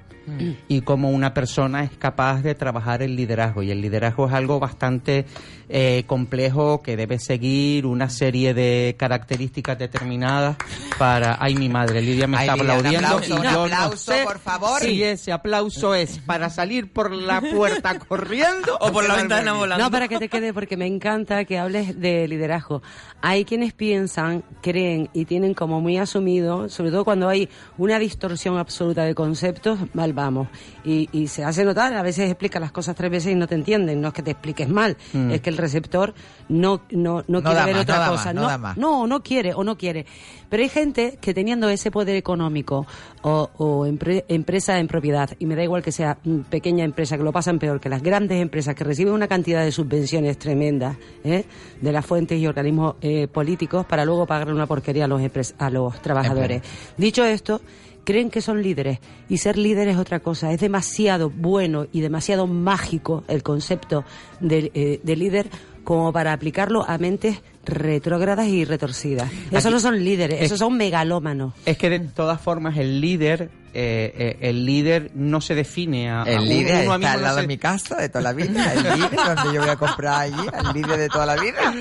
[0.69, 3.63] Y cómo una persona es capaz de trabajar el liderazgo.
[3.63, 5.27] Y el liderazgo es algo bastante
[5.69, 10.57] eh, complejo que debe seguir una serie de características determinadas
[10.99, 11.37] para...
[11.41, 13.09] Ay, mi madre, Lidia me Ay, está Lidia, un aplaudiendo.
[13.09, 14.81] aplauso, y un no aplauso, sé por favor.
[14.81, 19.85] Si ese aplauso es para salir por la puerta corriendo O por la ventana volando.
[19.85, 22.83] No, para que te quede, porque me encanta que hables de liderazgo.
[23.21, 28.59] Hay quienes piensan, creen y tienen como muy asumido, sobre todo cuando hay una distorsión
[28.59, 29.79] absoluta de conceptos,
[30.13, 30.49] mal vamos.
[30.85, 33.55] Y, y se hace notar, a veces explicas las cosas tres veces y no te
[33.55, 34.01] entienden.
[34.01, 34.97] No es que te expliques mal,
[35.31, 36.15] es que el receptor
[36.49, 38.59] no, no, no, quiere ver más, otra no cosa.
[38.59, 40.07] más, no no, no quiere o no quiere.
[40.49, 42.87] Pero hay gente que teniendo ese poder económico
[43.23, 47.17] o, o empre- empresa en propiedad, y me da igual que sea mm, pequeña empresa,
[47.17, 50.97] que lo pasan peor que las grandes empresas que reciben una cantidad de subvenciones tremendas
[51.25, 51.45] ¿eh?
[51.81, 55.23] de las fuentes y organismos eh, políticos para luego pagarle una porquería a los,
[55.59, 56.63] a los trabajadores.
[56.97, 57.61] Dicho esto,
[58.05, 60.53] creen que son líderes y ser líder es otra cosa.
[60.53, 64.05] Es demasiado bueno y demasiado mágico el concepto
[64.41, 65.51] de, eh, de líder
[65.85, 69.31] como para aplicarlo a mentes retrógradas y retorcidas.
[69.51, 71.55] Esos Aquí- no son líderes, es- esos son megalómanos.
[71.67, 76.23] Es que de todas formas el líder, eh, eh, el líder no se define a,
[76.23, 78.73] El líder uno está al no lado se- de mi casa de toda la vida.
[78.73, 80.47] El líder donde yo voy a comprar allí.
[80.59, 81.75] El líder de toda la vida.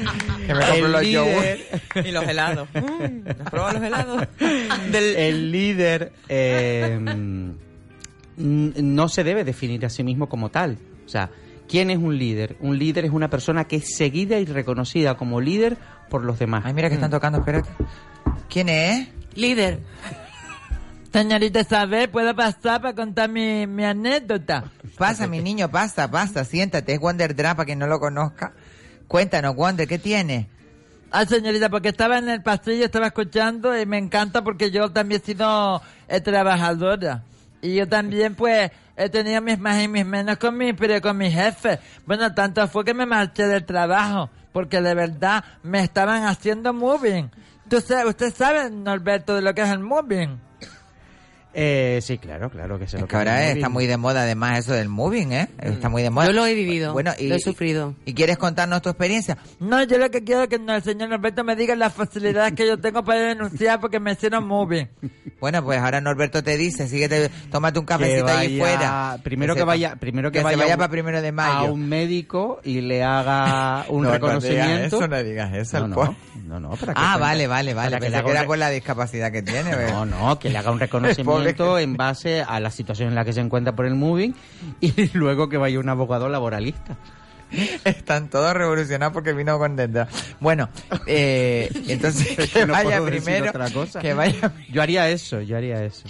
[0.45, 1.57] Que me compro el los líder,
[1.95, 2.05] yogur.
[2.07, 2.67] Y los helados.
[2.79, 4.27] Mm, ¿Has probado los helados?
[4.91, 5.15] Del...
[5.15, 6.99] el líder eh,
[8.37, 10.77] no se debe definir a sí mismo como tal.
[11.05, 11.29] O sea,
[11.69, 12.57] ¿quién es un líder?
[12.59, 15.77] Un líder es una persona que es seguida y reconocida como líder
[16.09, 16.63] por los demás.
[16.65, 17.69] Ay, mira que están tocando, espérate.
[18.49, 19.07] ¿Quién es?
[19.35, 19.79] Líder.
[21.13, 24.65] Señorita Isabel, ¿puedo pasar para contar mi, mi anécdota?
[24.97, 26.93] Pasa, mi niño, pasa, pasa, siéntate.
[26.93, 28.53] Es Wonder Dra, para quien no lo conozca.
[29.07, 30.49] Cuéntanos, Wonder, ¿qué tiene?
[31.11, 35.21] Ah, señorita, porque estaba en el pasillo, estaba escuchando y me encanta porque yo también
[35.23, 37.23] he sido eh, trabajadora.
[37.61, 41.17] Y yo también, pues, he tenido mis más y mis menos con mi, pero con
[41.17, 41.79] mi jefe.
[42.05, 47.29] Bueno, tanto fue que me marché del trabajo, porque de verdad me estaban haciendo moving.
[47.69, 50.48] ¿Tú sabes, ¿Usted sabe, Norberto, de lo que es el moving?
[51.53, 54.59] Eh, sí, claro, claro que se Es lo que ahora está muy de moda además
[54.59, 55.47] eso del moving, ¿eh?
[55.59, 56.27] Está muy de moda.
[56.27, 57.95] Yo lo he vivido, Bueno, y, lo he sufrido.
[58.05, 59.35] ¿Y quieres contarnos tu experiencia?
[59.59, 62.53] No, yo lo que quiero es que no, el señor Norberto me diga las facilidades
[62.53, 64.87] que yo tengo para denunciar porque me hicieron moving.
[65.39, 69.17] Bueno, pues ahora Norberto te dice, síguete, tómate un cafecito ahí vaya- fuera.
[69.23, 71.31] Primero que, vaya, primero que, que se vaya, vaya a un- para primero de a
[71.31, 71.71] mayo.
[71.73, 74.65] un médico y le haga un No, no reconocimiento.
[74.73, 77.73] digas eso, no digas eso, No, no, no, no, para que Ah, cuente- vale, vale,
[77.73, 77.87] vale.
[77.91, 79.71] para que Pensé era por la discapacidad que tiene.
[79.91, 81.83] No, no, que le haga un reconocimiento Pobre.
[81.83, 84.33] en base a la situación en la que se encuentra por el moving
[84.79, 86.97] y luego que vaya un abogado laboralista.
[87.83, 90.07] Están todos revolucionados porque vino con dentro.
[90.39, 90.69] Bueno,
[91.07, 93.99] eh, entonces Es que no vaya primero, otra cosa.
[93.99, 96.03] que vaya Yo haría eso, yo haría eso.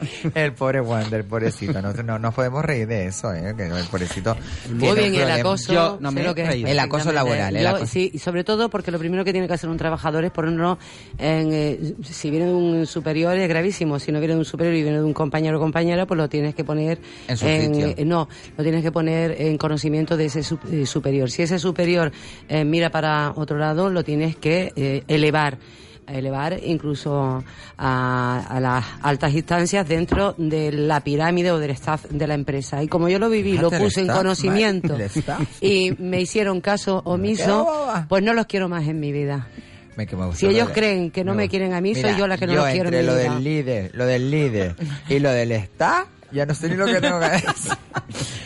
[0.34, 1.80] el pobre Wander, pobrecito.
[1.80, 3.54] No, no, no podemos reír de eso, ¿eh?
[3.56, 4.36] que el pobrecito.
[4.70, 5.72] Muy bien, y el acoso.
[5.72, 6.68] Yo no sé me lo he que es reído.
[6.68, 7.86] El acoso laboral, el Yo- acoso.
[7.86, 10.78] Sí, y sobre todo porque lo primero que tiene que hacer un trabajador es ponerlo
[11.18, 11.50] en.
[11.52, 13.98] eh, si viene de un superior es gravísimo.
[13.98, 16.28] Si no viene de un superior y viene de un compañero o compañera, pues lo
[16.28, 16.98] tienes que poner.
[17.28, 17.94] En su sitio.
[17.96, 21.30] eh, no, lo tienes que poner en conocimiento de ese su- eh, superior.
[21.30, 22.12] Si ese superior
[22.48, 25.58] eh, mira para otro lado, lo tienes que eh, elevar
[26.08, 27.42] elevar incluso
[27.78, 32.82] a, a las altas instancias dentro de la pirámide o del staff de la empresa.
[32.82, 35.40] Y como yo lo viví, lo puse en staff, conocimiento staff.
[35.62, 37.68] y me hicieron caso omiso,
[38.08, 39.48] pues no los quiero más en mi vida.
[39.96, 42.36] Me- Si lo ellos de- creen que no me quieren a mí, soy yo la
[42.36, 43.34] que no yo los quiero en entre mi lo vida.
[43.34, 44.74] del líder, lo del líder
[45.08, 47.72] y lo del está, ya no sé ni lo que tengo que decir.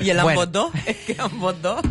[0.01, 0.41] Y el Bueno.
[0.43, 1.81] ambos dos, es que ambos dos.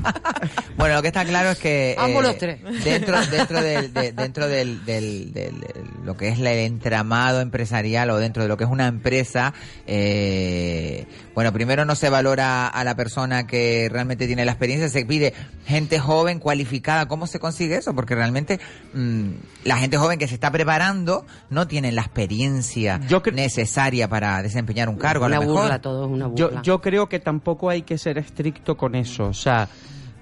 [0.78, 2.60] Bueno, lo que está claro es que Ambos los tres.
[2.86, 8.10] dentro dentro del de- dentro del, del, del- del- lo que es el entramado empresarial
[8.12, 9.54] o dentro de lo que es una empresa,
[9.86, 15.06] eh, bueno, primero no se valora a la persona que realmente tiene la experiencia, se
[15.06, 15.34] pide
[15.66, 17.08] gente joven cualificada.
[17.08, 17.94] ¿Cómo se consigue eso?
[17.94, 18.60] Porque realmente
[18.94, 19.30] mm,
[19.66, 24.88] la gente joven que se está preparando no tiene la experiencia Yo necesaria para desempeñar
[24.90, 25.26] un cargo.
[25.26, 25.79] a lo mejor.
[25.80, 26.56] Burla, todo es una burla.
[26.56, 29.28] Yo, yo creo que tampoco hay que ser estricto con eso.
[29.28, 29.68] O sea,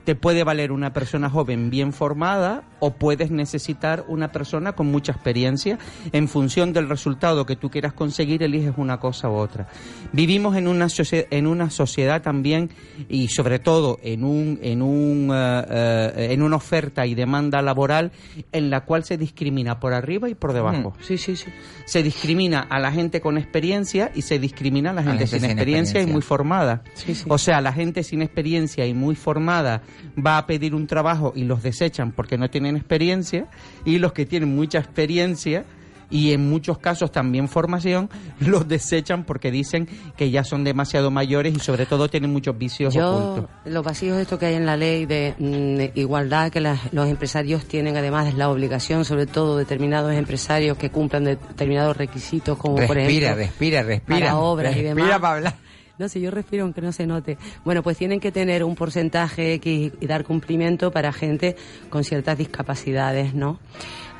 [0.07, 5.11] te puede valer una persona joven bien formada o puedes necesitar una persona con mucha
[5.11, 5.79] experiencia.
[6.13, 9.67] En función del resultado que tú quieras conseguir, eliges una cosa u otra.
[10.13, 12.69] Vivimos en una, en una sociedad también
[13.09, 18.13] y sobre todo en, un, en, un, eh, eh, en una oferta y demanda laboral
[18.53, 21.51] en la cual se discrimina por arriba y por debajo Sí, sí, sí.
[21.83, 25.41] se discrimina a la gente con experiencia y se discrimina a la gente, gente sin,
[25.41, 26.81] sin experiencia, y muy formada.
[27.27, 29.81] O sea, la gente sin experiencia y muy formada
[30.17, 33.47] va a pedir un trabajo y los desechan porque no tienen experiencia
[33.85, 35.65] y los que tienen mucha experiencia
[36.09, 41.53] y en muchos casos también formación, los desechan porque dicen que ya son demasiado mayores
[41.53, 43.49] y sobre todo tienen muchos vicios Yo, ocultos.
[43.65, 47.65] los vacíos estos que hay en la ley de mm, igualdad que las- los empresarios
[47.65, 53.27] tienen además la obligación, sobre todo determinados empresarios que cumplan determinados requisitos, como por Respira,
[53.31, 54.19] ejemplo respira, respira.
[54.19, 55.19] para obras y Respira demás.
[55.19, 55.55] para hablar.
[55.97, 57.37] No sé, yo respiro aunque no se note.
[57.65, 61.55] Bueno, pues tienen que tener un porcentaje X y dar cumplimiento para gente
[61.89, 63.59] con ciertas discapacidades, ¿no?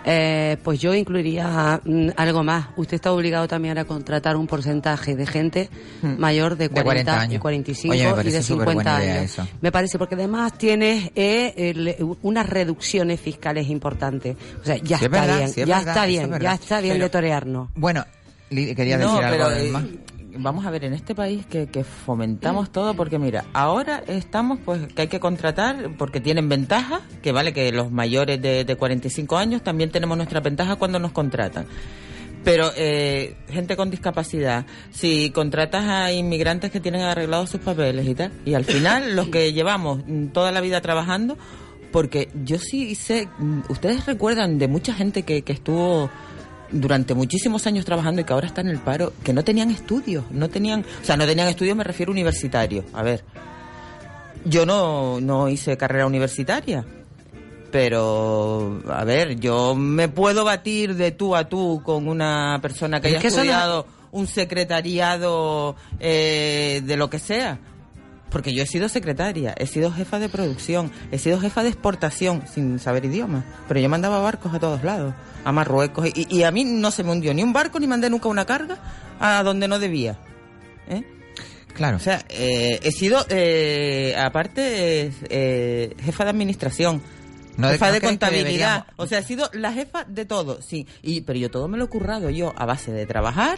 [0.10, 2.68] Eh, pues yo incluiría mm, algo más.
[2.78, 5.70] Usted está obligado también a contratar un porcentaje de gente
[6.02, 6.74] mayor de Hmm.
[6.74, 7.34] De 40, 40 años.
[7.36, 9.32] y 45 Oye, me y de superbuena 50 idea años.
[9.32, 9.48] eso.
[9.62, 14.38] Me parece, porque además tienes eh, el- unas reducciones fiscales importantes.
[14.62, 16.54] O sea, ya Sí, está verdad, bien, sí, es ya verdad, está bien, es ya
[16.54, 17.70] está bien de torearnos.
[17.76, 18.06] Bueno,
[18.50, 19.84] quería No, decir algo pero, eh, más.
[20.38, 24.88] Vamos a ver, en este país que, que fomentamos todo, porque mira, ahora estamos pues
[24.93, 29.38] que hay que contratar porque tienen ventaja, que vale que los mayores de, de 45
[29.38, 31.65] años también tenemos nuestra ventaja cuando nos contratan.
[32.43, 38.15] Pero eh, gente con discapacidad, si contratas a inmigrantes que tienen arreglados sus papeles y
[38.15, 41.38] tal, y al final los que llevamos toda la vida trabajando,
[41.91, 46.10] porque yo sí sé, mm, ustedes recuerdan de mucha gente que, que estuvo
[46.72, 50.26] durante muchísimos años trabajando y que ahora está en el paro, que no tenían estudios,
[50.32, 52.84] no tenían, o sea, no tenían estudios, me refiero universitario.
[52.94, 53.24] A ver,
[54.46, 56.86] yo no, no hice carrera universitaria,
[57.72, 63.08] pero, a ver, yo me puedo batir de tú a tú con una persona que
[63.10, 67.60] Es haya que eso no- estudiado un secretariado eh, de lo que sea.
[68.30, 72.44] Porque yo he sido secretaria, he sido jefa de producción, he sido jefa de exportación
[72.54, 73.46] sin saber idioma.
[73.68, 75.13] Pero yo mandaba barcos a todos lados,
[75.46, 76.08] a Marruecos.
[76.13, 78.46] Y, y a mí no se me hundió ni un barco ni mandé nunca una
[78.46, 78.78] carga
[79.20, 80.20] a donde no debía.
[80.90, 81.04] ¿eh?
[81.74, 81.98] Claro.
[81.98, 87.02] O sea, eh, he sido, eh, aparte, eh, eh, jefa de administración.
[87.56, 88.88] No de- jefa ¿no de que contabilidad.
[88.98, 90.86] O sea, he sido la jefa de todo, sí.
[91.02, 93.58] Y, pero yo todo me lo he currado yo a base de trabajar,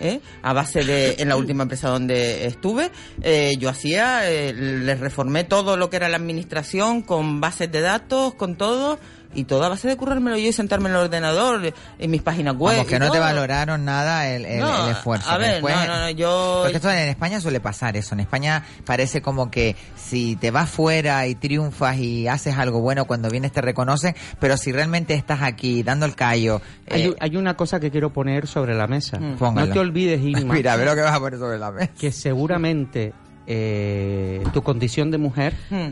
[0.00, 0.20] ¿eh?
[0.42, 2.90] a base de, en la última empresa donde estuve,
[3.22, 7.80] eh, yo hacía, eh, les reformé todo lo que era la administración con bases de
[7.80, 8.98] datos, con todo.
[9.32, 12.56] Y todo a base de currármelo yo y sentarme en el ordenador, en mis páginas
[12.56, 12.74] web.
[12.76, 15.30] Vamos, que no te valoraron nada el, el- No, el esfuerzo.
[15.30, 16.60] a ver, después- no, no, no, yo...
[16.62, 18.14] Porque esto en España suele pasar eso.
[18.14, 23.04] En España parece como que si te vas fuera y triunfas y haces algo bueno,
[23.04, 26.60] cuando vienes te reconocen, pero si realmente estás aquí dando el callo...
[26.90, 29.20] Hay, eh, hay una cosa que quiero poner sobre la mesa.
[29.20, 29.36] Mm.
[29.36, 29.66] Póngala.
[29.68, 31.92] No te olvides, Inma, Mira, ve lo que vas a poner sobre la mesa.
[31.98, 33.12] que seguramente
[33.46, 35.90] eh, tu condición de mujer Hmm.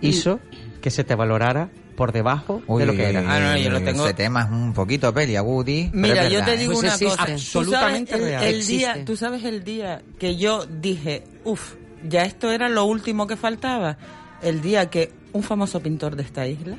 [0.00, 0.40] hizo
[0.80, 3.20] que se te valorara por debajo de lo que era.
[3.26, 5.90] Ah, no, yo lo uy, tengo- Ese tema es un poquito peliagudi.
[5.92, 6.56] Mira, es yo te ¿eh?
[6.56, 7.16] digo Pues una existe.
[7.16, 7.32] cosa.
[7.32, 8.44] Absolutamente ¿Tú sabes real.
[8.44, 11.74] el, día, tú sabes el día que yo dije, uff,
[12.08, 13.96] ya esto era lo último que faltaba.
[14.42, 16.76] El día que un famoso pintor de esta isla,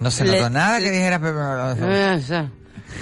[0.00, 1.80] No se le- notó nada que Pepe Moroso.
[1.90, 2.48] Eh,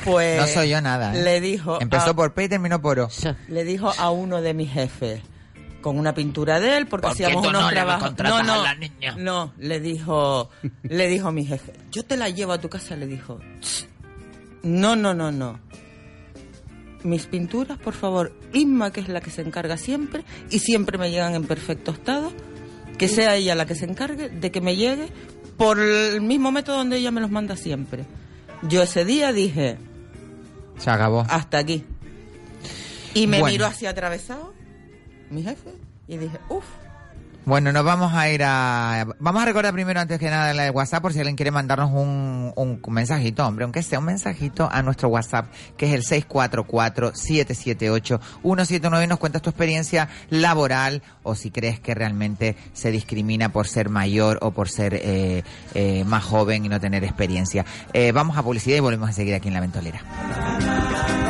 [0.05, 1.15] pues No soy yo nada.
[1.17, 1.23] ¿eh?
[1.23, 3.09] le dijo, Empezó a, por P y terminó por O.
[3.49, 5.21] le dijo a uno de mis jefes
[5.81, 8.15] con una pintura de él porque ¿Por hacíamos no unos le trabajos.
[8.19, 9.15] No, no, a la niña?
[9.19, 10.51] no, le dijo,
[10.83, 13.39] le dijo mi jefe, yo te la llevo a tu casa, le dijo.
[13.61, 13.87] "Ch,
[14.63, 15.59] No, no, no, no.
[17.03, 21.11] Mis pinturas, por favor, Inma, que es la que se encarga siempre, y siempre me
[21.11, 22.31] llegan en perfecto estado,
[22.99, 25.09] que sea ella la que se encargue de que me llegue
[25.57, 28.05] por el mismo método donde ella me los manda siempre.
[28.63, 29.79] Yo ese día dije,
[30.77, 31.25] Se acabó.
[31.31, 31.85] hasta aquí.
[33.15, 33.53] Y me Bueno.
[33.53, 34.53] miró hacia atravesado,
[35.31, 35.71] mi jefe,
[36.09, 36.65] y dije, uff,
[37.47, 39.07] Bueno, nos vamos a ir a...
[39.19, 41.91] Vamos a recordar primero, antes que nada, la de WhatsApp, por si alguien quiere mandarnos
[41.91, 49.05] un, un mensajito, hombre, aunque sea un mensajito a nuestro WhatsApp, que es el 644-778-179,
[49.05, 53.89] y nos cuentas tu experiencia laboral, o si crees que realmente se discrimina por ser
[53.89, 55.43] mayor o por ser eh,
[55.75, 57.65] eh, más joven y no tener experiencia.
[57.95, 61.30] Eh, vamos a publicidad y volvemos a seguir aquí en La Ventolera.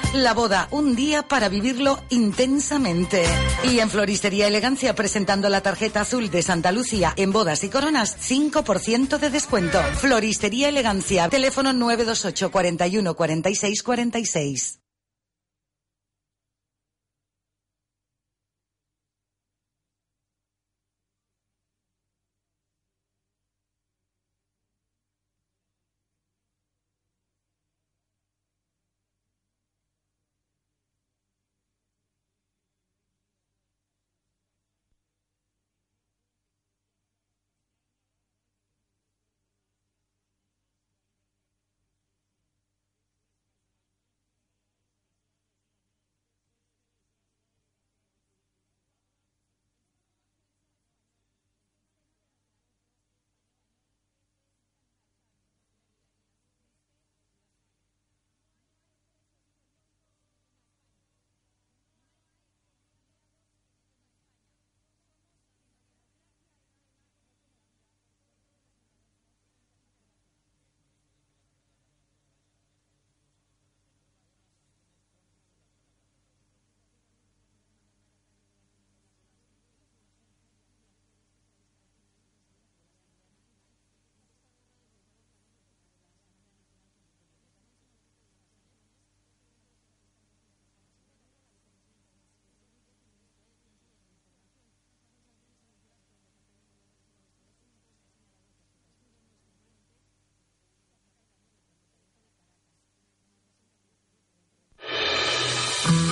[0.13, 3.23] La boda, un día para vivirlo intensamente.
[3.63, 8.17] Y en Floristería Elegancia presentando la tarjeta azul de Santa Lucía en bodas y coronas,
[8.19, 9.81] 5% de descuento.
[10.01, 14.80] Floristería Elegancia, teléfono 928 41 46 46.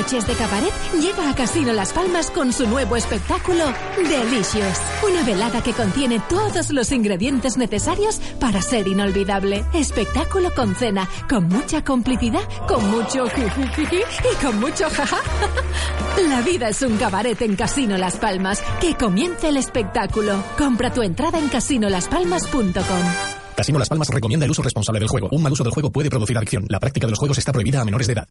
[0.00, 3.64] Noches de Cabaret llega a Casino Las Palmas con su nuevo espectáculo
[3.98, 4.80] Delicious.
[5.06, 9.62] Una velada que contiene todos los ingredientes necesarios para ser inolvidable.
[9.74, 13.26] Espectáculo con cena, con mucha complicidad, con mucho
[14.32, 15.18] y con mucho jaja.
[16.26, 18.62] La vida es un cabaret en Casino Las Palmas.
[18.80, 20.42] Que comience el espectáculo.
[20.56, 22.72] Compra tu entrada en casinolaspalmas.com.
[23.54, 25.28] Casino Las Palmas recomienda el uso responsable del juego.
[25.30, 26.64] Un mal uso del juego puede producir adicción.
[26.70, 28.28] La práctica de los juegos está prohibida a menores de edad.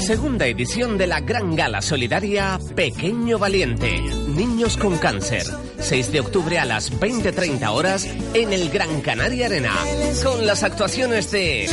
[0.00, 4.00] Segunda edición de la gran gala solidaria Pequeño Valiente.
[4.28, 5.44] Niños con cáncer.
[5.78, 9.74] 6 de octubre a las 20.30 horas en el Gran Canaria Arena.
[10.22, 11.68] Con las actuaciones de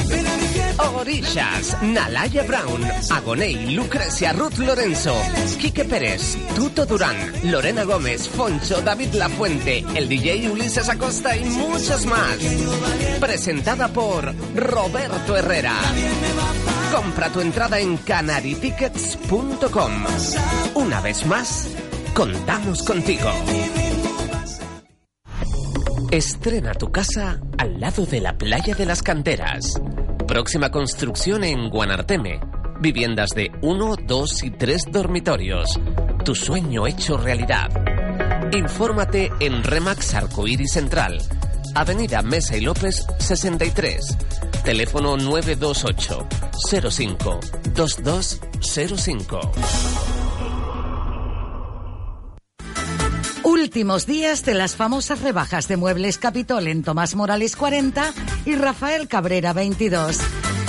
[0.78, 5.16] Orishas, Nalaya Brown, Agoney, Lucrecia Ruth Lorenzo,
[5.60, 12.06] Quique Pérez, Tuto Durán, Lorena Gómez, Foncho, David Lafuente, el DJ Ulises Acosta y muchos
[12.06, 12.38] más.
[13.20, 15.74] Presentada por Roberto Herrera.
[16.96, 19.92] Compra tu entrada en canaritickets.com.
[20.76, 21.70] Una vez más,
[22.14, 23.30] contamos contigo.
[26.10, 29.74] Estrena tu casa al lado de la playa de las canteras.
[30.26, 32.40] Próxima construcción en Guanarteme.
[32.80, 35.78] Viviendas de 1, 2 y 3 dormitorios.
[36.24, 37.72] Tu sueño hecho realidad.
[38.54, 41.22] Infórmate en Remax Arcoíris Central.
[41.76, 44.18] Avenida Mesa y López 63.
[44.66, 46.28] Teléfono 928
[46.90, 47.40] 05
[47.76, 49.40] 2205.
[53.44, 58.12] Últimos días de las famosas rebajas de Muebles Capitol en Tomás Morales 40
[58.48, 60.18] y Rafael Cabrera 22.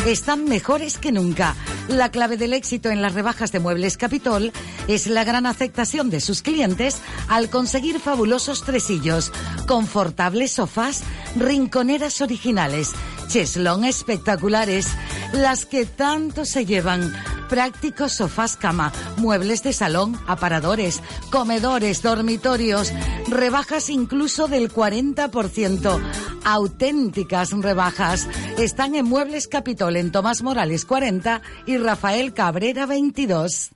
[0.05, 1.57] Están mejores que nunca.
[1.89, 4.53] La clave del éxito en las rebajas de Muebles Capitol
[4.89, 9.33] es la gran aceptación de sus clientes al conseguir fabulosos tresillos,
[9.67, 11.03] confortables sofás,
[11.37, 12.93] rinconeras originales,
[13.29, 14.89] cheslón espectaculares,
[15.33, 17.13] las que tanto se llevan,
[17.49, 22.93] prácticos sofás cama, muebles de salón, aparadores, comedores, dormitorios,
[23.29, 26.01] rebajas incluso del 40%,
[26.45, 28.29] auténticas rebajas.
[28.59, 33.71] Están en Muebles Capitol en Tomás Morales 40 y Rafael Cabrera 22.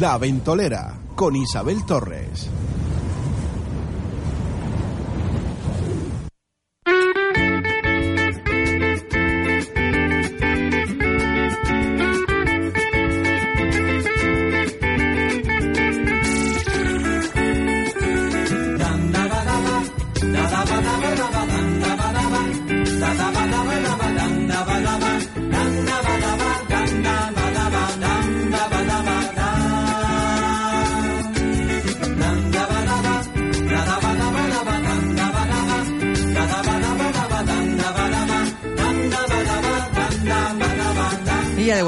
[0.00, 2.50] La Ventolera con Isabel Torres.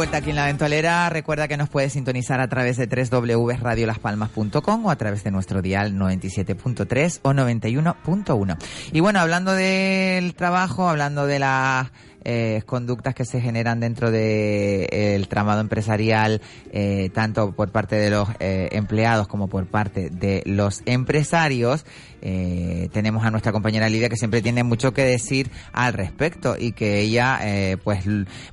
[0.09, 4.91] Vuelta aquí en la ventolera, recuerda que nos puedes sintonizar a través de www.radiolaspalmas.com o
[4.91, 8.57] a través de nuestro dial 97.3 o 91.1.
[8.93, 11.89] Y bueno, hablando del trabajo, hablando de las
[12.25, 16.41] eh, conductas que se generan dentro del el tramado empresarial,
[16.73, 21.85] eh, tanto por parte de los eh, empleados como por parte de los empresarios,
[22.21, 26.73] eh, tenemos a nuestra compañera Lidia que siempre tiene mucho que decir al respecto y
[26.73, 27.39] que ella,
[27.85, 28.05] pues,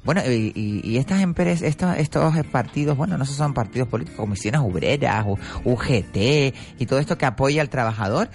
[0.04, 4.62] bueno, y, y- y estas empresas, estos, estos partidos, bueno, no son partidos políticos, comisiones
[4.62, 5.26] obreras,
[5.64, 8.30] UGT y todo esto que apoya al trabajador,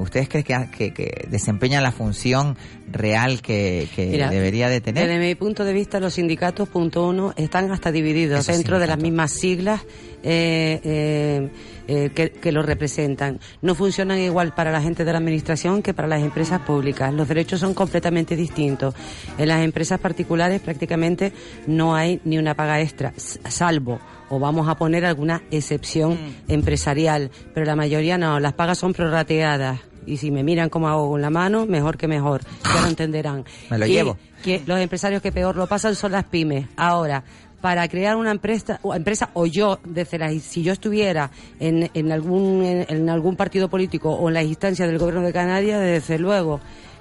[0.00, 2.56] ¿ustedes creen que, que, desempeñan la función
[2.90, 4.10] real que, que
[4.40, 5.06] debería de tener?
[5.06, 8.86] Desde mi punto de vista, los sindicatos, punto uno, están hasta divididos Esos dentro de
[8.86, 9.82] las mismas siglas
[10.22, 11.48] eh, eh,
[11.88, 13.40] eh, que, que los representan.
[13.62, 17.12] No funcionan igual para la gente de la administración que para las empresas públicas.
[17.12, 18.94] Los derechos son completamente distintos.
[19.38, 21.32] En las empresas particulares prácticamente
[21.66, 26.52] no hay ni una paga extra, salvo o vamos a poner alguna excepción Mm.
[26.52, 29.80] empresarial, pero la mayoría no, las pagas son prorrateadas.
[30.10, 32.42] Y si me miran como hago con la mano, mejor que mejor.
[32.74, 33.44] Ya lo entenderán.
[33.70, 34.18] Me lo Y llevo.
[34.42, 36.66] que los empresarios que peor lo pasan son las pymes.
[36.76, 37.22] Ahora,
[37.60, 41.30] para crear una empresa, o empresa o yo, desde la, si yo estuviera
[41.60, 45.32] en, en algún en, en algún partido político o en las instancias del gobierno de
[45.32, 46.60] Canarias, desde luego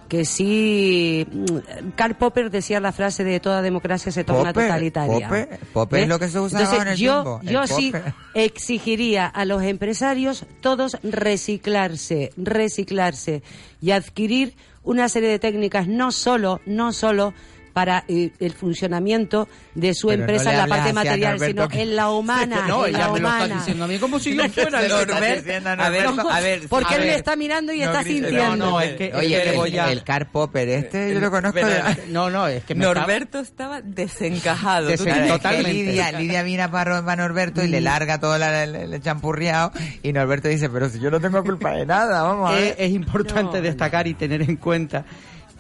[0.09, 1.25] que sí.
[1.31, 5.29] mm, Karl Popper decía la frase de toda democracia se torna Popper, totalitaria.
[5.29, 7.93] Popper, Popper es lo que se usaba Entonces, en el yo, el yo sí
[8.33, 13.43] exigiría a los empresarios todos reciclarse, reciclarse
[13.81, 17.33] y adquirir una serie de técnicas no solo, no solo
[17.73, 21.95] para eh, el funcionamiento de su Pero empresa en la parte material, sino que- en
[21.95, 23.55] la humana, No, en ella la me lo está humana.
[23.55, 26.97] diciendo a mí como si yo fuera el Norberto, a ver, a ver, Porque a
[26.97, 27.15] él me ver.
[27.17, 28.55] está mirando y No está sintiendo.
[28.57, 31.19] No, no, es que- Oye, es que el, voy a- el Karl Popper este, yo
[31.19, 32.07] lo conozco Pero- de...
[32.07, 34.89] No, no, es que me Norberto estaba desencajado.
[34.95, 35.73] Totalmente.
[35.73, 39.71] Lidia, Lidia mira para, para Norberto y le larga todo la- el, el champurriado
[40.03, 42.75] y Norberto dice, pero si yo no tengo culpa de nada, vamos a ver.
[42.77, 45.05] es importante destacar y tener en cuenta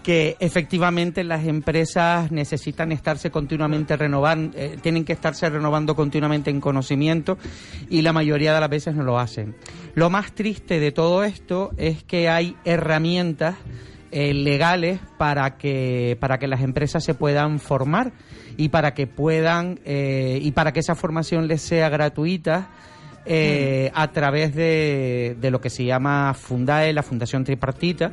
[0.03, 6.61] que efectivamente las empresas necesitan estarse continuamente renovando, eh, tienen que estarse renovando continuamente en
[6.61, 7.37] conocimiento
[7.89, 9.55] y la mayoría de las veces no lo hacen.
[9.95, 13.55] Lo más triste de todo esto es que hay herramientas
[14.11, 18.11] eh, legales para que para que las empresas se puedan formar
[18.57, 22.69] y para que puedan eh, y para que esa formación les sea gratuita
[23.27, 28.11] eh, a través de, de lo que se llama Fundae, la Fundación Tripartita,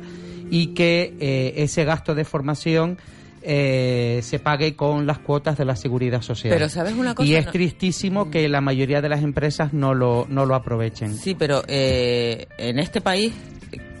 [0.49, 2.97] y que eh, ese gasto de formación
[3.41, 6.53] eh, se pague con las cuotas de la seguridad social.
[6.53, 7.27] Pero, ¿sabes una cosa?
[7.29, 11.15] Y es No- tristísimo que la mayoría de las empresas no lo, no lo aprovechen.
[11.15, 13.33] Sí, pero eh, en este país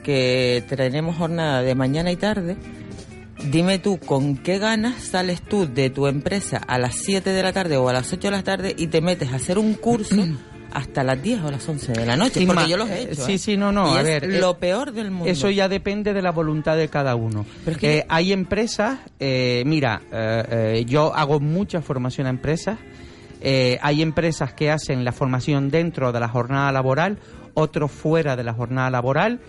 [0.03, 2.57] que tenemos jornada de mañana y tarde,
[3.51, 7.53] dime tú con qué ganas sales tú de tu empresa a las 7 de la
[7.53, 10.15] tarde o a las 8 de la tarde y te metes a hacer un curso
[10.73, 13.25] hasta las 10 o las 11 de la noche, porque yo los he hecho.
[13.25, 13.37] Sí, ¿eh?
[13.37, 13.93] sí, no, no.
[13.93, 15.29] Y a es ver, lo eh, peor del mundo.
[15.31, 17.45] Eso ya depende de la voluntad de cada uno.
[17.65, 20.43] Pero es que Eh, hay empresas, eh, mira, eh,
[20.79, 22.77] eh, yo hago mucha formación a empresas.
[23.41, 27.19] eh, hay empresas que hacen la formación dentro de la jornada laboral,
[27.53, 29.39] otros fuera de la jornada laboral.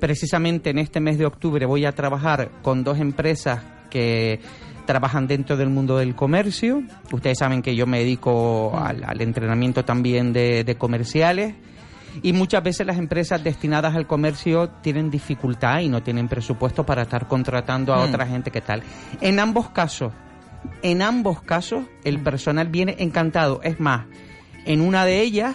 [0.00, 4.40] Precisamente en este mes de octubre voy a trabajar con dos empresas que
[4.86, 6.82] trabajan dentro del mundo del comercio.
[7.12, 11.54] Ustedes saben que yo me dedico al, al entrenamiento también de, de comerciales.
[12.22, 17.02] Y muchas veces las empresas destinadas al comercio tienen dificultad y no tienen presupuesto para
[17.02, 18.08] estar contratando a Mm.
[18.08, 18.82] otra gente que tal.
[19.20, 20.14] En ambos casos,
[20.82, 23.60] en ambos casos, el personal viene encantado.
[23.62, 24.06] Es más,
[24.64, 25.54] en una de ellas,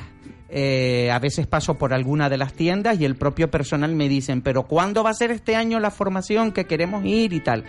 [0.49, 4.41] eh, a veces paso por alguna de las tiendas y el propio personal me dicen,
[4.43, 7.63] pero ¿cuándo va a ser este año la formación que queremos ir y tal?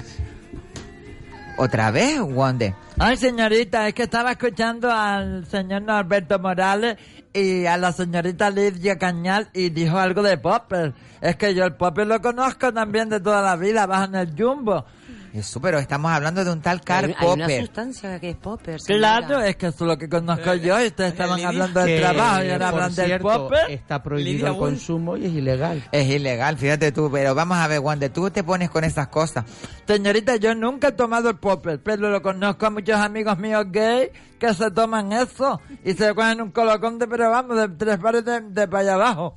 [1.60, 2.72] ¿Otra vez, Wonder?
[3.00, 6.96] Ay, señorita, es que estaba escuchando al señor Norberto Morales
[7.32, 10.94] y a la señorita Lidia Cañal y dijo algo de Popper.
[11.20, 14.34] Es que yo el Popper lo conozco también de toda la vida, bajo en el
[14.38, 14.84] Jumbo.
[15.32, 17.60] Eso, pero estamos hablando de un tal Karl Hay, hay una Popper.
[17.60, 18.80] sustancia que es popper.
[18.80, 22.44] Claro, es que eso es lo que conozco yo y ustedes estaban hablando del trabajo
[22.44, 23.70] y ahora hablan del Popper.
[23.70, 25.84] Está prohibido Lidia el consumo y es ilegal.
[25.92, 29.44] Es ilegal, fíjate tú, pero vamos a ver, Wonder, tú te pones con esas cosas.
[29.86, 34.10] Señorita, yo nunca he tomado el popper, pero lo conozco a muchos amigos míos gay
[34.38, 38.24] que se toman eso y se cogen un colocón de, pero vamos, de tres pares
[38.24, 39.36] de, de para allá abajo.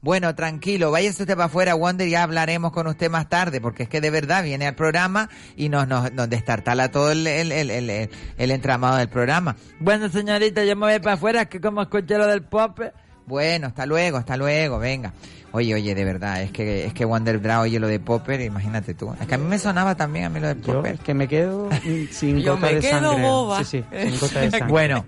[0.00, 3.82] Bueno, tranquilo, váyase usted para afuera, Wonder, y ya hablaremos con usted más tarde, porque
[3.82, 7.50] es que de verdad viene al programa y nos, nos, nos destartala todo el, el,
[7.50, 9.56] el, el, entramado del programa.
[9.80, 12.94] Bueno, señorita, yo me voy para afuera, que como escuché lo del popper.
[13.26, 15.12] Bueno, hasta luego, hasta luego, venga.
[15.50, 18.92] Oye, oye, de verdad, es que es que Wonder Bra oye lo de Popper, imagínate
[18.94, 19.14] tú.
[19.18, 20.94] Es que a mí me sonaba también a mí lo de Yo Popper.
[20.94, 21.70] es que me quedo
[22.10, 23.22] sin Yo gota me de quedo sangre.
[23.22, 23.64] boba.
[23.64, 24.68] Sí, sí, sin gota de sangre.
[24.68, 25.06] Bueno,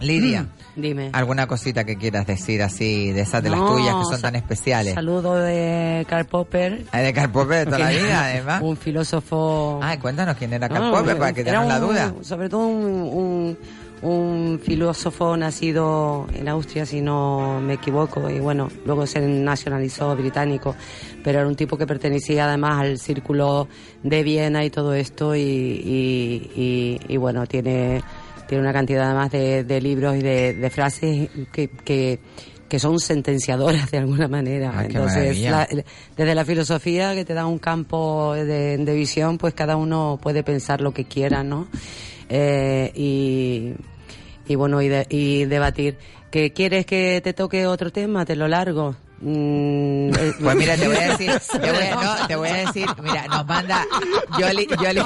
[0.00, 0.46] Lidia,
[0.76, 1.10] Dime.
[1.12, 4.94] ¿alguna cosita que quieras decir así, de esas de las tuyas que son tan especiales?
[4.94, 6.84] Saludo de Karl Popper.
[6.92, 8.62] Ah, de Karl Popper toda la vida, además.
[8.62, 9.78] Un filósofo.
[9.82, 12.14] Ay, cuéntanos quién era Karl No, Popper para que tengan la duda.
[12.22, 13.56] Sobre todo un,
[14.02, 20.16] un, un filósofo nacido en Austria, si no me equivoco, y bueno, luego se nacionalizó
[20.16, 20.74] británico,
[21.22, 23.68] pero era un tipo que pertenecía además al círculo
[24.02, 28.02] de Viena y todo esto, y, y, y- y bueno, tiene,
[28.50, 32.18] tiene una cantidad además de, de libros y de, de frases que, que
[32.68, 34.70] que son sentenciadoras de alguna manera.
[34.78, 35.68] Qué Entonces, la-
[36.16, 40.44] desde la filosofía que te da un campo de, de visión, pues cada uno puede
[40.44, 41.66] pensar lo que quiera, ¿no?
[42.28, 43.72] Eh, y,
[44.46, 45.96] y bueno, y, de- y debatir.
[46.30, 48.24] ¿Que quieres que te toque otro tema?
[48.24, 48.94] Te lo largo.
[49.22, 52.54] Mm, eh, Pues mira, te voy a decir, te voy a, no, te voy a
[52.54, 53.86] decir, mira, nos manda
[54.38, 55.02] Yoli, Yoli,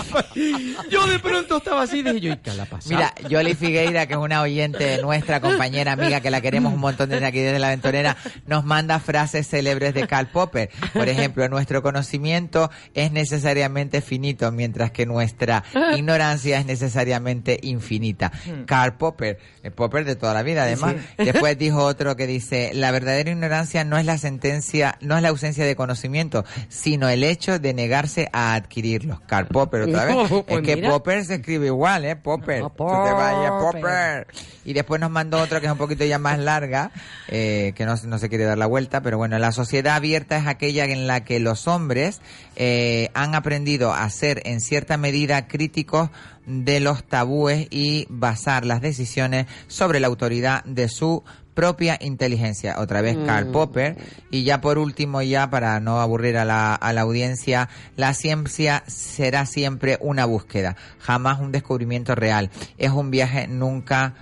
[0.88, 2.94] Yo de pronto estaba así y dije yo, ¿y qué le ha pasado?
[2.94, 7.10] Mira, Yoli Figueira, que es una oyente nuestra, compañera, amiga, que la queremos un montón
[7.10, 10.70] desde aquí, desde la aventurera, nos manda frases célebres de Karl Popper.
[10.92, 15.64] Por ejemplo, nuestro conocimiento es necesariamente finito, mientras que nuestra
[15.96, 18.30] ignorancia es necesariamente infinita.
[18.66, 20.94] Karl Popper, el Popper de toda la vida, además.
[21.18, 25.30] Después dijo otro que dice, la verdadera ignorancia no es la sentencia, no es la
[25.30, 29.20] ausencia de conocimiento, sino el hecho de negarse a adquirirlos.
[29.26, 30.16] Karl Popper, otra vez.
[30.44, 30.90] Pues es que mira.
[30.90, 32.16] Popper se escribe igual, ¿eh?
[32.16, 32.62] Popper.
[32.62, 34.26] Tú te vayas, Popper.
[34.64, 36.90] Y después nos mandó otra que es un poquito ya más larga,
[37.28, 40.46] eh, que no, no se quiere dar la vuelta, pero bueno, la sociedad abierta es
[40.46, 42.20] aquella en la que los hombres
[42.56, 46.10] eh, han aprendido a ser en cierta medida críticos
[46.46, 51.24] de los tabúes y basar las decisiones sobre la autoridad de su
[51.54, 52.76] propia inteligencia.
[52.78, 53.52] Otra vez Karl Mm.
[53.52, 53.96] Popper.
[54.30, 58.82] Y ya por último, ya para no aburrir a la, a la audiencia, la ciencia
[58.86, 62.50] será siempre una búsqueda, jamás un descubrimiento real.
[62.78, 64.14] Es un viaje, nunca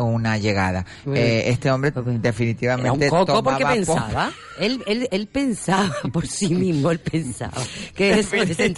[0.00, 0.84] una llegada.
[1.06, 4.32] Eh, este hombre Era un definitivamente coco porque tomaba pensaba.
[4.58, 7.60] Él, él, él pensaba por sí mismo, él pensaba.
[7.94, 8.56] Que eso es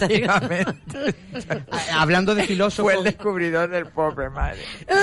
[1.93, 2.93] Hablando de filósofos...
[2.93, 4.59] Fue el descubridor del Popper, madre.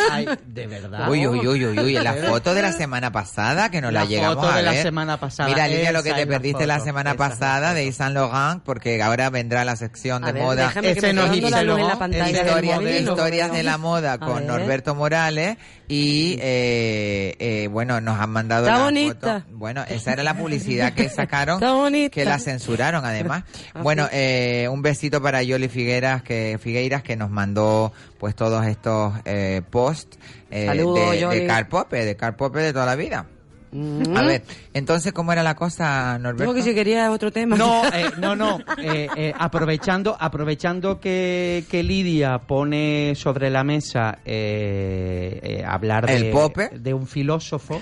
[0.09, 1.09] Ay, de verdad.
[1.09, 4.05] Uy, uy, uy, uy, uy, la foto de la semana pasada que nos la, La
[4.05, 4.83] llegamos foto a de la ver.
[4.83, 7.85] semana pasada, Mira, Lidia, lo que te la perdiste la foto, semana la pasada de
[7.85, 10.73] Yves Saint Laurent, porque ahora vendrá la sección de ver, moda.
[10.81, 13.57] Ese no es la Yves la Saint pantalla Laurent, Historias, de, no historias veo.
[13.57, 14.41] de la moda con.
[14.51, 15.57] Norberto Morales
[15.87, 16.00] y
[16.39, 19.39] eh, eh, bueno nos han mandado Está la bonita.
[19.41, 19.45] foto.
[19.57, 22.09] bueno esa era la publicidad que sacaron Está bonita.
[22.13, 23.43] que la censuraron además
[23.81, 29.13] bueno eh, un besito para Yoli Figueras que Figueiras que nos mandó pues todos estos
[29.25, 30.17] eh, posts
[30.51, 33.25] eh, Saludos, de, de Karl Popper de Karl Popper de toda la vida
[33.73, 34.17] Mm.
[34.17, 34.43] a ver
[34.73, 37.55] entonces cómo era la cosa Norberto Digo que si quería otro tema.
[37.55, 38.59] No, eh, no, no.
[38.77, 46.15] eh, eh, aprovechando, aprovechando que, que Lidia pone sobre la mesa eh, eh, hablar de,
[46.17, 46.79] El Popper.
[46.81, 47.81] de un filósofo,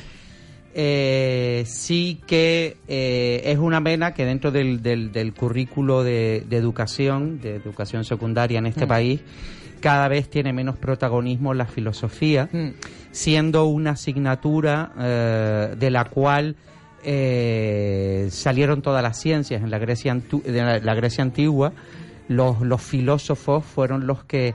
[0.74, 6.58] eh, sí que eh, es una vena que dentro del, del, del currículo de, de
[6.58, 8.90] educación, de educación secundaria en este Mm.
[8.90, 9.22] país,
[9.82, 12.70] cada vez tiene menos protagonismo la filosofía, Mm.
[13.12, 16.56] Siendo una asignatura eh, de la cual
[17.04, 21.72] eh, salieron todas las ciencias en la Grecia, de la, Grecia antigua.
[22.28, 24.54] los, los filósofos fueron los que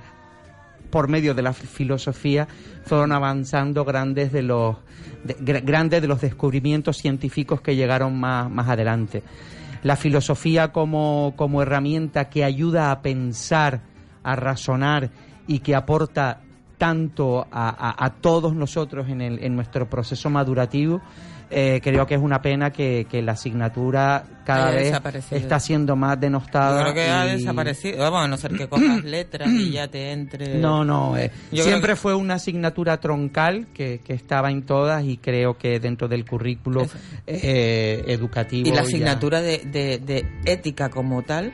[0.90, 2.46] por medio de la filosofía
[2.84, 4.76] fueron avanzando grandes de los
[5.24, 9.24] de, grandes de los descubrimientos científicos que llegaron más, más adelante.
[9.82, 13.80] La filosofía como, como herramienta que ayuda a pensar,
[14.22, 15.10] a razonar
[15.48, 16.42] y que aporta
[16.84, 21.00] tanto a, a, todos nosotros en, el, en nuestro proceso madurativo,
[21.50, 24.94] eh, creo que es una pena que, que la asignatura cada vez
[25.30, 26.76] está siendo más denostada.
[26.76, 27.98] Yo creo que ha desaparecido.
[28.00, 30.58] Vamos, a no ser que cojas letras y ya te entre.
[30.58, 31.16] No, no.
[31.16, 36.06] Eh, siempre fue una asignatura troncal que, que, estaba en todas y creo que dentro
[36.06, 36.86] del currículo
[37.26, 38.68] eh, educativo.
[38.68, 41.50] Y la asignatura de, de, de ética como tal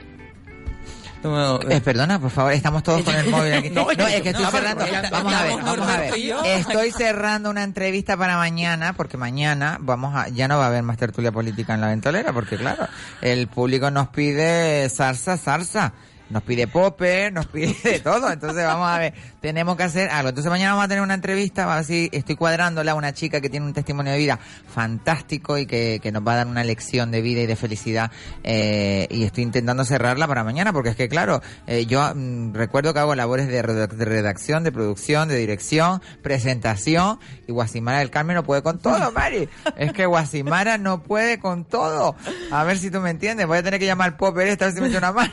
[1.22, 3.70] eh, perdona, por favor, estamos todos con el móvil aquí.
[3.70, 4.84] No, es que estoy cerrando.
[5.10, 6.14] Vamos a ver, vamos a ver.
[6.44, 10.82] Estoy cerrando una entrevista para mañana, porque mañana vamos a, ya no va a haber
[10.82, 12.86] más tertulia política en la ventolera, porque claro,
[13.20, 15.92] el público nos pide salsa, salsa
[16.30, 18.30] nos pide popper, nos pide de todo.
[18.30, 20.30] Entonces vamos a ver, tenemos que hacer algo.
[20.30, 23.50] Entonces mañana vamos a tener una entrevista, a ver estoy cuadrándola a una chica que
[23.50, 24.38] tiene un testimonio de vida
[24.72, 28.10] fantástico y que, que nos va a dar una lección de vida y de felicidad.
[28.44, 32.94] Eh, y estoy intentando cerrarla para mañana porque es que claro, eh, yo mm, recuerdo
[32.94, 38.44] que hago labores de, redacción, de producción, de dirección, presentación y Guasimara del Carmen no
[38.44, 39.48] puede con todo, Mari.
[39.76, 42.14] Es que Guasimara no puede con todo.
[42.50, 43.46] A ver si tú me entiendes.
[43.46, 45.32] Voy a tener que llamar popper esta vez si me echa una mano.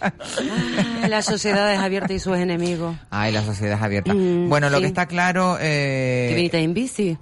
[0.00, 2.96] Ah, la sociedad es abierta y sus enemigos.
[3.10, 4.14] Ay, la sociedad es abierta.
[4.14, 5.58] Mm, bueno, lo que está claro...
[5.60, 6.26] Eh...
[6.30, 7.18] ¿Que viniste en bici?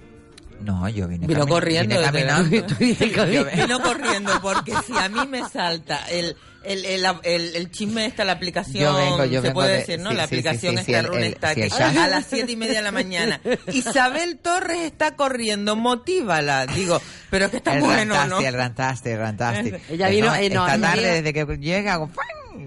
[0.61, 1.95] No, yo vine, vino corriendo.
[1.99, 3.55] Vine caminando.
[3.55, 8.23] vino corriendo porque si a mí me salta el el, el, el, el chisme está
[8.23, 10.11] la aplicación, yo vengo, yo se vengo puede de, decir, ¿no?
[10.11, 12.91] Sí, la sí, aplicación sí, está está que a las siete y media de la
[12.91, 13.41] mañana.
[13.71, 16.65] Isabel Torres está corriendo, motívala.
[16.67, 18.47] Digo, pero es que está el bueno, rantaste, ¿no?
[18.47, 19.81] El rantaste, el rantaste.
[19.89, 22.09] Ella vino, no, eh, no, esta no, tarde, desde que llega, hago.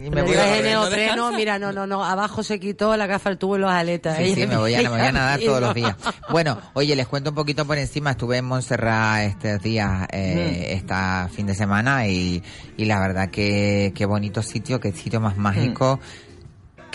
[0.04, 3.30] Y me voy a en neopreno, mira, no, no, no, abajo se quitó la gafa,
[3.30, 4.18] el tubo y los aletas.
[4.18, 5.94] Sí, sí, me voy a, me voy a nadar todos los días.
[6.30, 8.12] Bueno, oye, les cuento un poquito por encima.
[8.12, 12.42] Estuve en Montserrat estos días, eh, esta fin de semana y,
[12.76, 16.00] y la verdad que qué bonito sitio, qué sitio más mágico.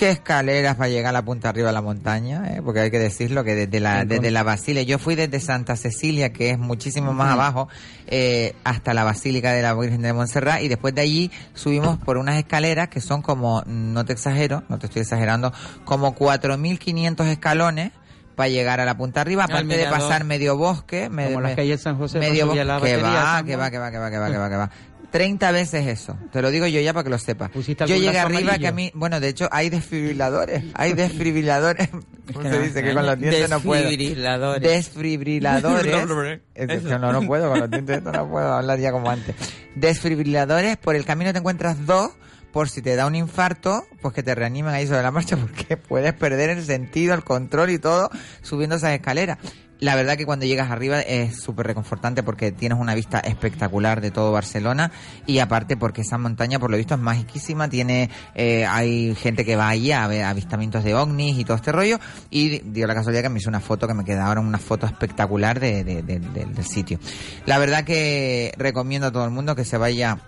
[0.01, 2.97] Qué escaleras para llegar a la punta arriba de la montaña, eh, porque hay que
[2.97, 7.13] decirlo que desde la, desde la Basilia, yo fui desde Santa Cecilia, que es muchísimo
[7.13, 7.67] más abajo,
[8.07, 12.17] eh, hasta la Basílica de la Virgen de Montserrat, y después de allí subimos por
[12.17, 15.53] unas escaleras que son como, no te exagero, no te estoy exagerando,
[15.85, 17.91] como 4.500 escalones
[18.35, 21.53] para llegar a la punta arriba, Al aparte de pasar medio bosque, me- Como las
[21.55, 24.31] calles San José, medio bosque, que va, que va, que va, que va, que va,
[24.31, 24.71] que va, que va.
[25.11, 26.17] 30 veces eso.
[26.31, 27.51] Te lo digo yo ya para que lo sepas.
[27.53, 31.89] Yo llegué arriba que a mí, bueno, de hecho hay desfibriladores, hay desfibriladores.
[32.33, 32.81] ¿Cómo se dice?
[32.81, 33.83] Que con los dientes no puedo.
[33.83, 34.61] Desfibriladores.
[34.61, 36.41] Desfibriladores.
[36.55, 39.35] Es que no, no puedo, con los dientes no puedo hablar ya como antes.
[39.75, 42.11] Desfibriladores, por el camino te encuentras dos,
[42.51, 45.77] por si te da un infarto, pues que te reanimen ahí sobre la marcha, porque
[45.77, 48.09] puedes perder el sentido, el control y todo
[48.41, 49.37] subiendo esas escaleras.
[49.81, 54.11] La verdad que cuando llegas arriba es súper reconfortante porque tienes una vista espectacular de
[54.11, 54.91] todo Barcelona
[55.25, 59.55] y aparte porque esa montaña por lo visto es magiquísima, tiene, eh, hay gente que
[59.55, 63.23] va allí a ver avistamientos de ovnis y todo este rollo y dio la casualidad
[63.23, 66.63] que me hizo una foto que me queda ahora una foto espectacular de- de- del
[66.63, 66.99] sitio.
[67.47, 70.19] La verdad que recomiendo a todo el mundo que se vaya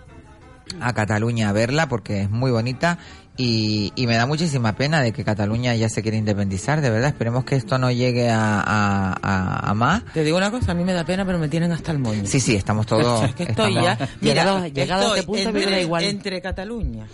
[0.80, 2.98] a Cataluña a verla porque es muy bonita
[3.36, 7.08] y, y me da muchísima pena de que Cataluña ya se quiere independizar, de verdad.
[7.08, 10.04] Esperemos que esto no llegue a, a, a- a más.
[10.12, 12.22] Te digo una cosa, a mí me da pena, pero me tienen hasta el moño.
[12.26, 13.24] Sí, sí, estamos todos.
[13.28, 14.08] Es que estoy estamos- ya.
[14.20, 16.04] Mira, Llegado- llegado a este punto, mí me da igual.
[16.04, 17.06] Entre Cataluña,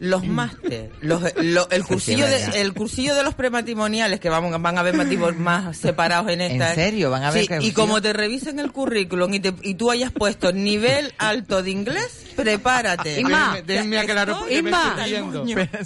[0.00, 4.76] los máster, los, lo- el cursillo de, el cursillo de los prematrimoniales que vamos, van
[4.76, 6.70] a haber matrimonios más separados en esta.
[6.70, 7.10] ¿En serio?
[7.10, 10.12] ¿Van a ver Sí, y como te revisen el currículum y, te- y tú hayas
[10.12, 13.20] puesto nivel alto de inglés, prepárate.
[13.20, 14.96] Inma, Déjenme aclarar porque Inma.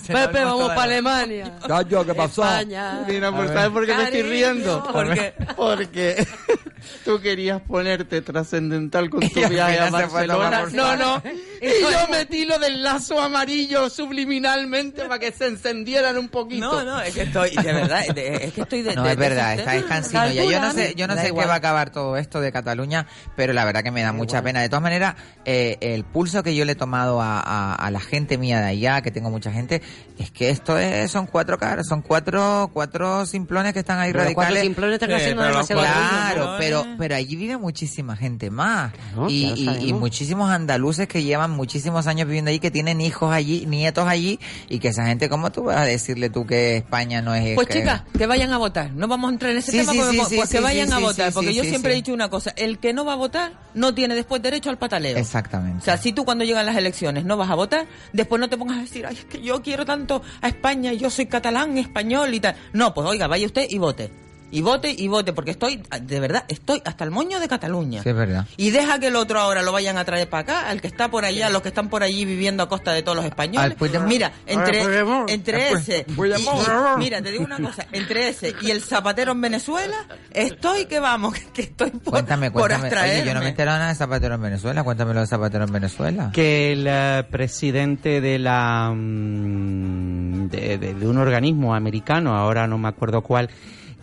[0.06, 1.58] Pepe, vamos para Alemania.
[1.66, 2.42] Gallo, ¿qué pasó?
[2.42, 3.04] España.
[3.06, 4.82] Mira, A ¿sabes por qué me estoy riendo?
[4.92, 5.34] ¿Por qué?
[5.56, 6.26] Porque
[7.04, 10.60] tú querías ponerte trascendental con tu viaje a Barcelona.
[10.62, 11.22] por No, no.
[11.60, 16.70] Y yo metí lo del lazo amarillo subliminalmente para que se encendieran un poquito.
[16.70, 18.94] No, no, es que estoy, de verdad, de- es que estoy de.
[18.94, 20.44] No, de- es verdad, está cansino ya.
[20.44, 23.06] Yo no sé, yo no sé en qué va a acabar todo esto de Cataluña,
[23.36, 24.60] pero la verdad que me da mucha pena.
[24.60, 25.14] De todas maneras,
[25.44, 28.66] eh, el pulso que yo le he tomado a, a- a la gente mía de
[28.68, 29.80] allá, que tengo mucha gente,
[30.18, 34.24] es que esto es, son cuatro caras, son cuatro, cuatro simplones que están ahí Pero
[34.24, 34.66] los cuatro radicales.
[34.66, 36.56] simplones están Sí, haciendo pero los demasiado Claro, ruido.
[36.58, 38.92] pero, pero allí vive muchísima gente más.
[39.28, 43.32] Y, y- y muchísimos andaluces que llevan llevan muchísimos años viviendo allí, que tienen hijos
[43.32, 44.38] allí, nietos allí,
[44.68, 47.54] y que esa gente, ¿cómo tú vas a decirle tú que España no es...
[47.54, 48.92] Pues que- chicas, que vayan a votar.
[48.92, 50.98] No vamos a entrar en ese Sí, tema, sí, porque- sí, pues que vayan a
[50.98, 51.32] votar.
[51.32, 54.14] porque yo siempre he dicho una cosa, el que no va a votar no tiene
[54.14, 55.16] después derecho al pataleo.
[55.18, 55.78] Exactamente.
[55.80, 58.56] O sea, si tú cuando llegan las elecciones no vas a votar, después no te
[58.56, 62.34] pongas a decir, ay, es que yo quiero tanto a España, yo soy catalán, español
[62.34, 62.56] y tal.
[62.72, 64.10] No, pues oiga, vaya usted y vote.
[64.50, 68.02] Y vote y vote, porque estoy, de verdad, estoy hasta el moño de Cataluña.
[68.02, 68.46] Sí, es verdad.
[68.56, 71.10] Y deja que el otro ahora lo vayan a traer para acá, al que está
[71.10, 73.72] por allá, los que están por allí viviendo a costa de todos los españoles.
[73.72, 74.08] Al Puigdemont.
[74.08, 74.82] Mira, entre,
[75.28, 79.32] entre Al ese, y- y- mira, te digo una cosa, entre ese y el zapatero
[79.32, 79.96] en Venezuela,
[80.32, 82.88] estoy que vamos, que estoy por, Cuéntame, por cuéntame.
[83.02, 84.82] Oye, yo no me he enterado nada de Zapatero en Venezuela.
[84.82, 86.30] Cuéntamelo de Zapatero en Venezuela.
[86.32, 92.78] que el eh, presidente de la mm, de, de- de un organismo americano, ahora no
[92.78, 93.50] me acuerdo cuál,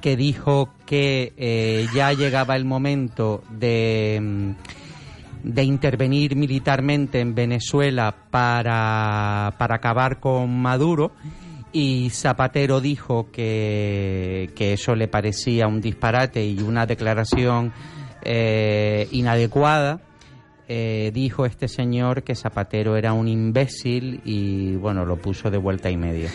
[0.06, 4.52] que dijo que eh, ya llegaba el momento de mm,
[5.52, 11.12] de intervenir militarmente en Venezuela para, para acabar con Maduro
[11.72, 17.74] y Zapatero dijo que, que eso le parecía un disparate y una declaración
[18.22, 20.02] eh, inadecuada.
[20.68, 25.90] Eh, dijo este señor que Zapatero era un imbécil y bueno, lo puso de vuelta
[25.90, 26.30] y media.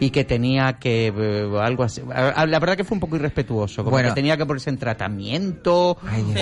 [0.00, 2.02] Y que tenía que eh, algo así.
[2.12, 4.08] a- La verdad que fue un poco irrespetuoso, como Bueno.
[4.10, 5.96] que tenía que ponerse en tratamiento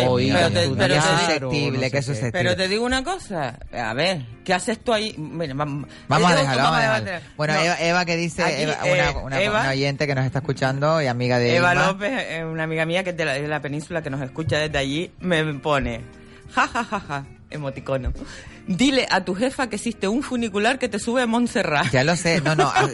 [0.07, 2.03] o ir a Pero te- pero te- estudiar, o susceptible, no sé que es qué.
[2.03, 2.31] susceptible.
[2.43, 5.15] Pero te digo una cosa, a ver, ¿qué haces tú ahí?
[5.19, 7.05] Mira, vam- Vamos a dejarlo, vamos a dejarlo.
[7.07, 7.29] debatir.
[7.37, 10.15] Bueno, No, Eva, Eva que dice, Aquí, Eva, eh, una, una- Eva- una oyente que
[10.15, 11.87] nos está escuchando y amiga de Eva Irma.
[11.87, 14.59] López, eh, una amiga mía que es de la, de la península que nos escucha
[14.59, 16.01] desde allí, me pone,
[16.55, 18.13] ja, ja, ja, ja, emoticono.
[18.67, 21.91] Dile a tu jefa que existe un funicular que te sube a Montserrat.
[21.91, 22.89] Ya lo sé, no, no, a-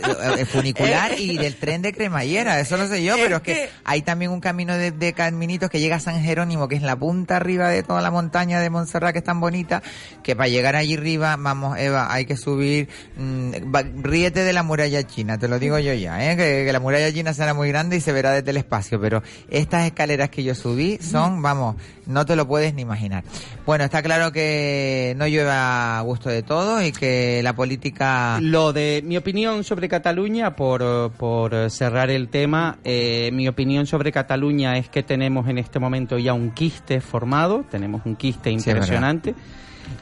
[0.51, 4.31] funicular y del tren de cremallera, eso lo sé yo, pero es que hay también
[4.31, 7.69] un camino de, de caminitos que llega a San Jerónimo, que es la punta arriba
[7.69, 9.83] de toda la montaña de Montserrat, que es tan bonita,
[10.23, 14.63] que para llegar allí arriba, vamos, Eva, hay que subir, mm, va- ríete de la
[14.63, 16.37] muralla china, te lo digo yo ya, ¿eh?
[16.37, 19.23] que, que la muralla china será muy grande y se verá desde el espacio, pero
[19.51, 23.25] estas escaleras que yo subí son, vamos, no te lo puedes ni imaginar.
[23.67, 28.39] Bueno, está claro que no llueve a gusto de todos y que la política...
[28.41, 34.13] Lo de mi opinión sobre Cataluña, por, por cerrar el tema, eh, mi opinión sobre
[34.13, 38.55] Cataluña es que tenemos en este momento ya un quiste formado, tenemos un quiste Sí,
[38.55, 39.35] impresionante,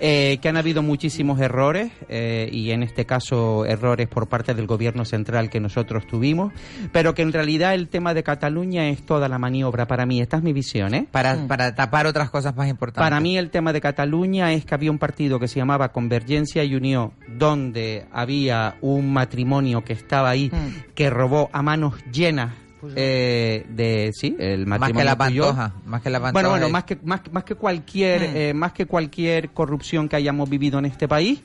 [0.07, 4.67] eh, que han habido muchísimos errores eh, y en este caso errores por parte del
[4.67, 6.53] gobierno central que nosotros tuvimos,
[6.93, 10.37] pero que en realidad el tema de Cataluña es toda la maniobra para mí, esta
[10.37, 11.09] es mi visión, ¿eh?
[11.11, 13.03] Para, para tapar otras cosas más importantes.
[13.03, 16.65] Para mí el tema de Cataluña es que había un partido que se llamaba Convergencia
[16.65, 20.53] y Unión, donde había un matrimonio que estaba ahí,
[20.95, 22.53] que robó a manos llenas
[22.97, 26.33] eh, de sí el Más matrimonio que la pantoja, más que la pantoja.
[26.33, 28.37] Bueno, bueno, más que, más, más que cualquier, Mm.
[28.37, 31.43] eh, más que cualquier corrupción que hayamos vivido en este país,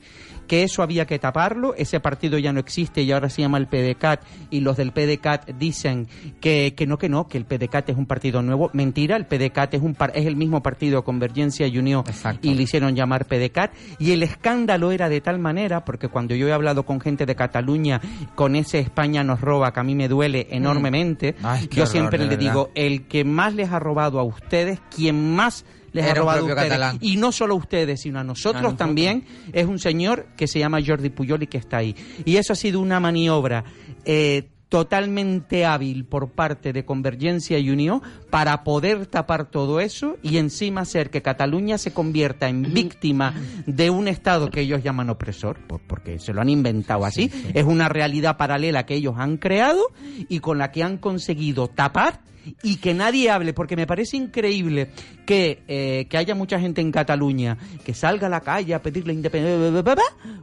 [0.50, 3.68] que eso había que taparlo, ese partido ya no existe y ahora se llama el
[3.68, 4.20] PDCAT
[4.50, 6.08] y los del PDCAT dicen
[6.40, 8.68] que, que no, que no, que el PDCAT es un partido nuevo.
[8.72, 12.02] Mentira, el PDCAT es, un par- es el mismo partido Convergencia y Unión.
[12.42, 13.70] Y le hicieron llamar PDCAT
[14.00, 17.36] y el escándalo era de tal manera, porque cuando yo he hablado con gente de
[17.36, 18.00] Cataluña,
[18.34, 21.46] con ese España nos roba, que a mí me duele enormemente, Mm.
[21.46, 24.80] Ay, qué yo horror, siempre le digo, el que más les ha robado a ustedes,
[24.94, 26.98] quien más les Era ha robado a ustedes, catalán.
[27.00, 28.78] y no solo a ustedes, sino a nosotros, A nosotros.
[28.86, 31.94] también, es un señor que se llama Jordi Puyol y que está ahí.
[32.24, 33.64] Y eso ha sido una maniobra
[34.04, 40.36] eh, totalmente hábil por parte de Convergencia y Unión para poder tapar todo eso y
[40.38, 43.34] encima hacer que Cataluña se convierta en víctima
[43.66, 47.30] de un Estado que ellos llaman opresor, por- porque se lo han inventado así.
[47.52, 49.82] Es una realidad paralela que ellos han creado
[50.28, 52.20] y con la que han conseguido tapar
[52.62, 54.90] y que nadie hable, porque me parece increíble
[55.26, 59.06] que, eh, que haya mucha gente en Cataluña que salga a la calle a pedir
[59.06, 59.94] la independencia,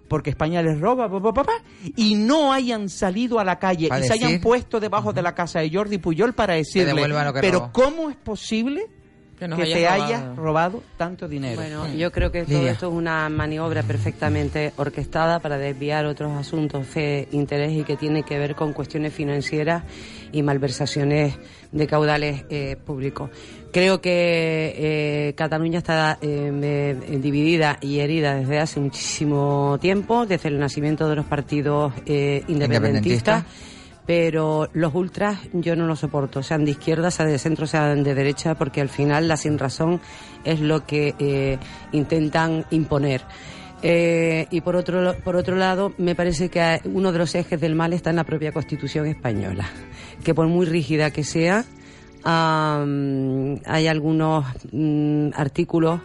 [0.07, 1.09] porque España les roba,
[1.95, 5.59] y no hayan salido a la calle y se hayan puesto debajo de la casa
[5.59, 6.93] de Jordi Puyol para decirle,
[7.41, 7.71] pero robó".
[7.73, 8.87] ¿cómo es posible
[9.37, 10.81] Que que, te hayas robado".
[10.97, 11.55] tanto dinero?
[11.61, 12.71] Bueno, yo creo que todo Lidia.
[12.71, 18.23] esto es una maniobra perfectamente orquestada para desviar otros asuntos de interés y que tiene
[18.23, 19.83] que ver con cuestiones financieras
[20.31, 21.37] y malversaciones
[21.71, 23.29] de caudales eh, públicos.
[23.71, 30.49] Creo que eh, Cataluña está eh, eh, dividida y herida desde hace muchísimo tiempo, desde
[30.49, 33.43] el nacimiento de los partidos eh, independentistas.
[33.43, 33.45] Independentista.
[34.07, 38.15] Pero los ultras yo no los soporto, sean de izquierda, sean de centro, sean de
[38.15, 39.99] derecha, porque al final la sin razón
[40.45, 41.59] es lo que eh,
[41.91, 43.21] intentan imponer.
[43.83, 47.75] Eh, y por otro, por otro lado, me parece que uno de los ejes del
[47.75, 49.67] mal está en la propia Constitución española,
[50.23, 51.65] que por muy rígida que sea,
[52.23, 56.01] hay algunos mm, artículos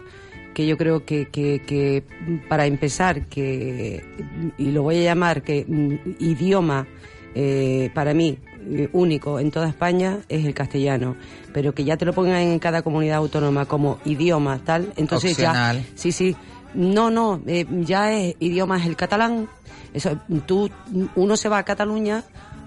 [0.53, 2.03] que yo creo que, que, que
[2.47, 4.03] para empezar, que,
[4.57, 6.85] y lo voy a llamar que mm, idioma
[7.35, 11.15] eh, para mí eh, único en toda España es el castellano,
[11.53, 15.77] pero que ya te lo pongan en cada comunidad autónoma como idioma tal, entonces Opcional.
[15.77, 16.35] ya, sí, sí,
[16.73, 19.47] no, no, eh, ya es idioma es el catalán,
[19.93, 20.69] eso, tú,
[21.15, 22.23] uno se va a Cataluña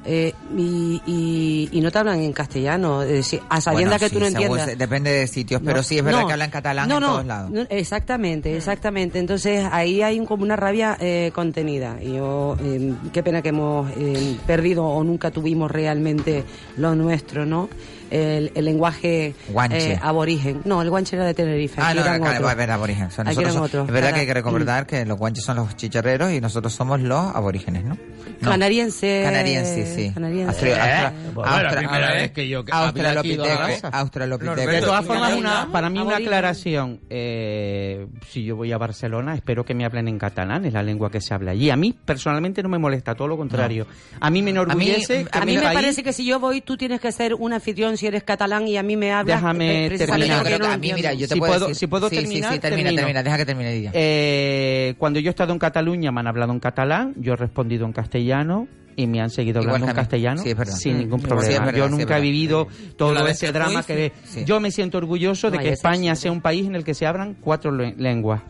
[0.06, 4.26] eh, y, y, y no te hablan en castellano, a sabiendas Bueno, que tú no
[4.26, 4.64] sí, según entiendas.
[4.70, 7.00] se- depende de sitios, pero No, sí es verdad no, que hablan catalán no, en
[7.00, 7.50] no, todos lados.
[7.50, 9.18] no, exactamente, exactamente.
[9.18, 11.98] Entonces ahí hay como una rabia eh, contenida.
[12.02, 16.44] Y yo, eh, qué pena que hemos eh, perdido o nunca tuvimos realmente
[16.76, 17.68] lo nuestro, ¿no?
[18.10, 19.34] El, el lenguaje
[19.72, 20.62] eh, aborigen.
[20.64, 21.80] No, el guanche era de Tenerife.
[21.80, 22.50] Ah, no, eran acá, otros.
[22.50, 23.10] a ver, aborigen.
[23.10, 23.86] Son- Aquí nosotros son- otros.
[23.88, 27.00] es verdad que hay que recordar que los guanches son los chicharreros y nosotros somos
[27.00, 27.96] los aborígenes, ¿no?
[28.40, 28.50] No.
[28.50, 29.22] Canariense.
[29.24, 30.10] Canariense, sí.
[30.12, 30.74] Canariense.
[30.74, 32.62] Austra- Bueno, la Austra- primera vez que yo.
[32.70, 34.66] Australopithecus.
[34.66, 37.00] De todas formas, una, para mí una aclaración.
[37.10, 41.10] Eh, si yo voy a Barcelona, espero que me hablen en catalán, es la lengua
[41.10, 41.70] que se habla allí.
[41.70, 43.86] A mí personalmente no me molesta, todo lo contrario.
[44.20, 46.60] A mí me enorgullece que A mí mi me país- parece que si yo voy,
[46.60, 49.40] tú tienes que ser un anfitrión si eres catalán y a mí me hablas.
[49.40, 50.58] Déjame eh, terminar.
[50.60, 52.58] no a mí, mira, yo te Si puedo, puedo- decir- si puedo sí, terminar, sí,
[52.58, 53.00] termina, termino.
[53.02, 53.90] termina, deja que termine.
[53.92, 57.86] Eh, cuando yo he estado en Cataluña me han hablado en catalán, yo he respondido
[57.86, 61.66] en castellano y me han seguido Igual hablando en castellano Sí, sin ningún problema.
[61.66, 62.66] verdad, yo nunca he vivido
[62.96, 64.44] todo ese drama fui, que sí.
[64.46, 67.34] Yo me siento orgulloso de que España sea un país en el que se hablan
[67.40, 68.40] cuatro le- lenguas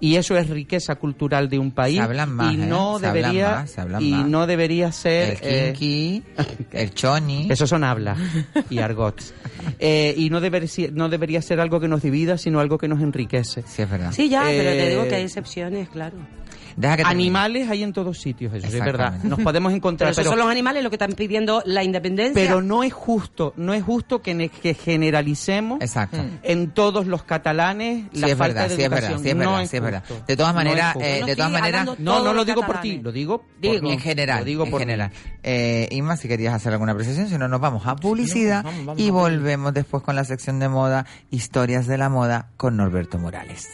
[0.00, 2.66] y eso es riqueza cultural de un país Se hablan más, y ¿eh?
[2.66, 4.26] no Se hablan debería más, se hablan y más.
[4.28, 6.22] no debería ser El eh, kinky,
[6.72, 7.46] el choni.
[7.50, 8.18] eso son hablas
[8.70, 9.34] y argots.
[9.80, 13.00] Eh, y no debería, no debería ser algo que nos divida, sino algo que nos
[13.00, 13.62] enriquece.
[13.62, 14.10] Sí, es verdad.
[14.12, 16.16] Sí, ya, pero te Eh, digo que hay excepciones, claro.
[16.76, 17.22] Deja que termine.
[17.28, 19.22] Animales hay en todos sitios, eso es verdad.
[19.24, 22.34] Nos podemos Pero encontrar, esos pero, son los animales los que están pidiendo la independencia.
[22.34, 26.18] pero no es justo, no es justo que, ne- que generalicemos Exacto.
[26.42, 29.22] en todos los catalanes Sí, la es falta verdad, de sí, es verdad, educación.
[29.22, 30.04] sí, es No verdad, sí, es verdad.
[30.08, 30.24] justo.
[30.26, 33.12] De todas maneras, eh, No de todas maneras, no, no lo digo por ti, lo
[33.12, 35.10] digo, Digo, en general, Lo digo en por general.
[35.42, 39.00] Eh, Inma, si querías hacer alguna apreciación, si no nos vamos a publicidad vamos, vamos,
[39.02, 43.68] y volvemos después con la sección de moda, historias de la moda con Norberto Morales.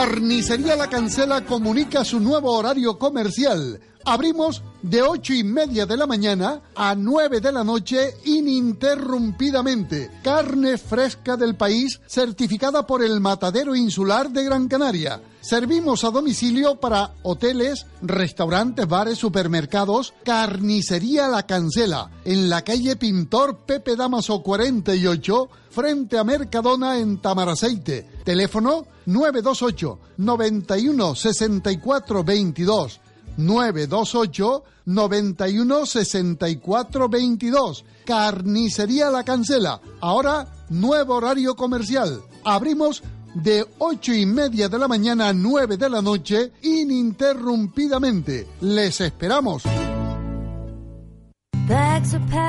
[0.00, 3.78] Carnicería La Cancela comunica su nuevo horario comercial.
[4.06, 10.10] Abrimos de ocho y media de la mañana a 9 de la noche ininterrumpidamente.
[10.24, 15.20] Carne fresca del país certificada por el Matadero Insular de Gran Canaria.
[15.40, 20.12] Servimos a domicilio para hoteles, restaurantes, bares, supermercados.
[20.22, 28.06] Carnicería La Cancela en la calle Pintor Pepe Damaso 48 frente a Mercadona en Tamaraceite.
[28.22, 33.00] Teléfono 928 91 64 22.
[33.38, 37.84] 928 91 64 22.
[38.04, 39.80] Carnicería La Cancela.
[40.00, 42.20] Ahora, nuevo horario comercial.
[42.44, 43.02] Abrimos
[43.34, 48.46] de ocho y media de la mañana a 9 de la noche ininterrumpidamente.
[48.60, 49.62] Les esperamos.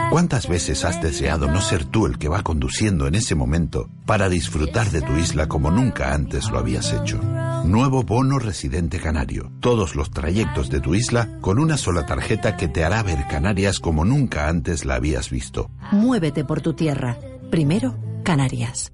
[0.10, 4.30] ¿Cuántas veces has deseado no ser tú el que va conduciendo en ese momento para
[4.30, 7.20] disfrutar de tu isla como nunca antes lo habías hecho?
[7.64, 9.52] Nuevo bono residente canario.
[9.60, 13.80] Todos los trayectos de tu isla con una sola tarjeta que te hará ver Canarias
[13.80, 15.70] como nunca antes la habías visto.
[15.92, 17.18] Muévete por tu tierra.
[17.52, 18.92] Primero, Canarias.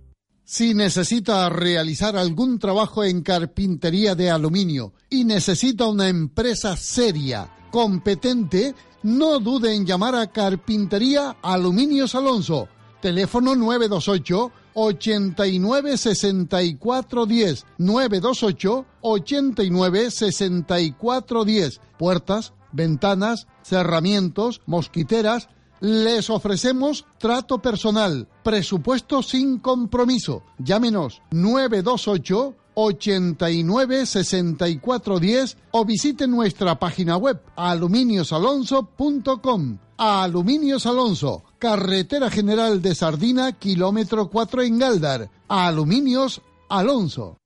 [0.49, 8.73] Si necesita realizar algún trabajo en carpintería de aluminio y necesita una empresa seria, competente,
[9.03, 12.69] no dude en llamar a Carpintería Aluminios Alonso.
[13.01, 25.49] Teléfono 928 89 64 10 928 89 64 10 Puertas, ventanas, cerramientos, mosquiteras.
[25.79, 30.43] Les ofrecemos trato personal, presupuesto sin compromiso.
[30.57, 39.79] Llámenos 928 89 64 10 o visite nuestra página web aluminiosalonso.com.
[39.97, 45.31] Aluminios Alonso, Carretera General de Sardina, kilómetro 4 en Galdar.
[45.47, 47.39] Aluminios Alonso.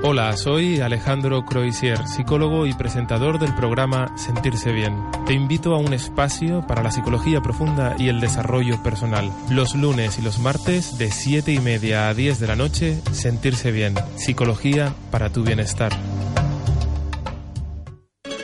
[0.00, 4.94] Hola, soy Alejandro Croisier, psicólogo y presentador del programa Sentirse Bien.
[5.26, 9.32] Te invito a un espacio para la psicología profunda y el desarrollo personal.
[9.50, 13.72] Los lunes y los martes de 7 y media a 10 de la noche, Sentirse
[13.72, 15.90] Bien, psicología para tu bienestar.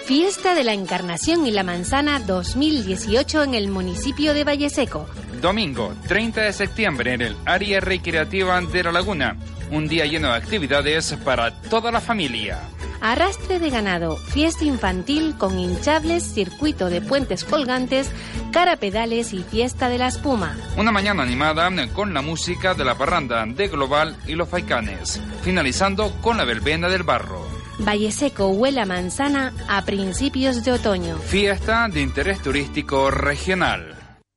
[0.07, 5.07] Fiesta de la Encarnación y la Manzana 2018 en el municipio de Valleseco.
[5.41, 9.39] Domingo 30 de septiembre en el área recreativa de La Laguna.
[9.71, 12.61] un día lleno de actividades para toda la familia.
[13.01, 18.11] Arrastre de ganado, fiesta infantil con hinchables, circuito de puentes colgantes,
[18.53, 20.55] cara pedales y fiesta de la espuma.
[20.77, 26.13] Una mañana animada con la música de la parranda de Global y los Faicanes, finalizando
[26.21, 27.54] con la verbena del barro.
[27.81, 31.18] Valle Seco huele a manzana a principios de otoño.
[31.18, 33.95] Fiesta de interés turístico regional.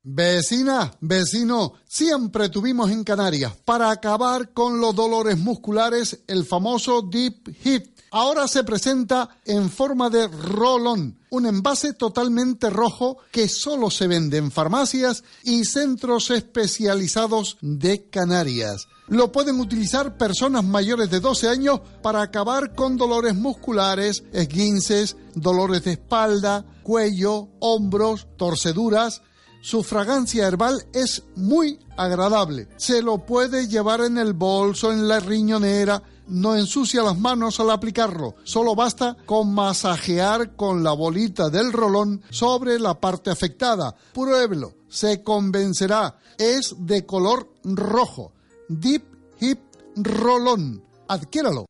[0.09, 7.55] Vecina, vecino, siempre tuvimos en Canarias para acabar con los dolores musculares el famoso Deep
[7.63, 7.97] Hip.
[8.11, 14.38] Ahora se presenta en forma de rolón, un envase totalmente rojo que solo se vende
[14.38, 18.88] en farmacias y centros especializados de Canarias.
[19.07, 25.85] Lo pueden utilizar personas mayores de 12 años para acabar con dolores musculares, esguinces, dolores
[25.85, 29.21] de espalda, cuello, hombros, torceduras.
[29.61, 32.67] Su fragancia herbal es muy agradable.
[32.75, 37.71] Se lo puede llevar en el bolso, en la riñonera, no ensucia las manos al
[37.71, 38.35] aplicarlo.
[38.43, 43.95] Solo basta con masajear con la bolita del rolón sobre la parte afectada.
[44.13, 46.19] Pruébelo, se convencerá.
[46.37, 48.33] Es de color rojo.
[48.70, 49.03] Deep
[49.39, 49.59] Hip
[49.95, 50.84] Rolón.
[51.07, 51.65] Adquiéralo.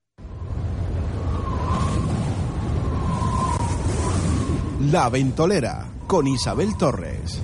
[4.91, 7.39] La Ventolera con Isabel Torres.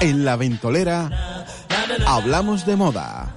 [0.00, 1.10] En La Ventolera
[2.06, 3.36] hablamos de moda.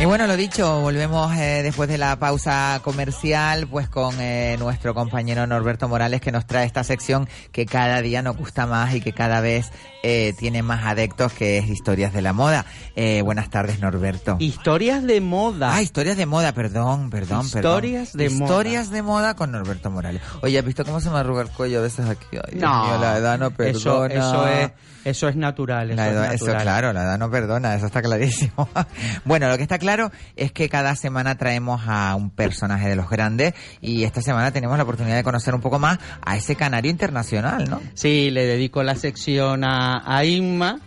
[0.00, 4.94] Y bueno, lo dicho, volvemos eh, después de la pausa comercial, pues con eh, nuestro
[4.94, 9.02] compañero Norberto Morales que nos trae esta sección que cada día nos gusta más y
[9.02, 9.70] que cada vez
[10.02, 12.64] eh, tiene más adeptos, que es Historias de la Moda.
[12.96, 14.36] Eh, buenas tardes, Norberto.
[14.38, 15.74] Historias de moda.
[15.74, 18.26] Ah, historias de moda, perdón, perdón, Historias perdón.
[18.26, 18.44] de moda.
[18.46, 20.22] Historias de moda con Norberto Morales.
[20.40, 22.24] Oye, ¿has visto cómo se me arruga el cuello a veces aquí?
[22.32, 23.54] Ay, No, mío, la edad no eso,
[24.00, 24.06] perdona.
[24.14, 24.70] eso es
[25.02, 25.90] eso es natural.
[25.90, 26.62] Eso, La edad- es eso, natural.
[26.62, 28.68] claro, la edad no perdona, eso está clarísimo.
[29.24, 29.89] bueno, lo que está claro
[30.36, 34.76] es que cada semana traemos a un personaje de los grandes y esta semana tenemos
[34.76, 37.80] la oportunidad de conocer un poco más a ese canario internacional, ¿no?
[37.94, 40.80] Sí, le dedico la sección a, a Inma,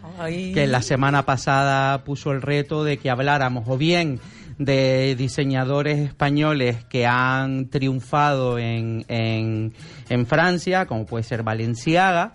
[0.54, 4.20] que la semana pasada puso el reto de que habláramos o bien
[4.58, 9.74] de diseñadores españoles que han triunfado en, en,
[10.10, 12.34] en Francia, como puede ser Valenciaga,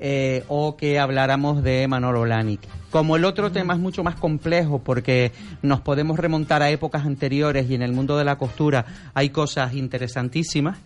[0.00, 2.60] eh, o que habláramos de Manolo Blahnik.
[2.90, 7.68] Como el otro tema es mucho más complejo porque nos podemos remontar a épocas anteriores
[7.68, 10.78] y en el mundo de la costura hay cosas interesantísimas,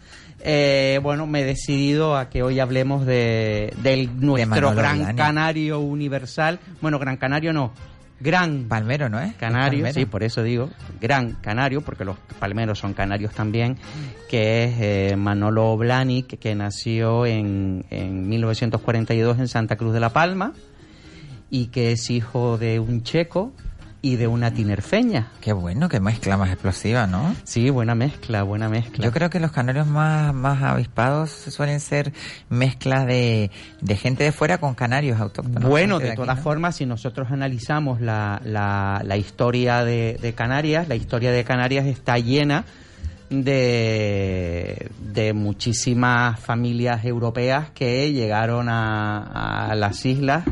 [0.45, 5.17] eh, bueno, me he decidido a que hoy hablemos de, del nuestro gran Blahnik.
[5.17, 6.59] canario universal.
[6.81, 7.73] Bueno, gran canario no,
[8.23, 9.35] gran palmero, ¿no es?
[9.35, 10.71] Canario, sí, por eso digo
[11.01, 13.77] gran canario, porque los palmeros son canarios también,
[14.29, 20.11] que es eh, Manolo Blahnik, que nació en, en 1942 en Santa Cruz de la
[20.11, 20.53] Palma
[21.51, 23.53] y que es hijo de un checo
[24.05, 25.29] y de una tinerfeña.
[25.41, 27.37] Qué bueno, qué mezcla más explosiva, ¿no?
[27.45, 29.05] Sí, buena mezcla, buena mezcla.
[29.05, 32.13] Yo creo que los canarios más, más avispados suelen ser
[32.49, 35.71] mezclas de, de gente de fuera con canarios autóctonos.
[35.71, 36.43] Bueno, de todas ¿no?
[36.43, 41.87] formas, si nosotros analizamos la, la, la historia de, de Canarias, la historia de Canarias
[41.87, 42.65] está llena
[43.31, 50.45] de, de muchísimas familias europeas que llegaron a, a las islas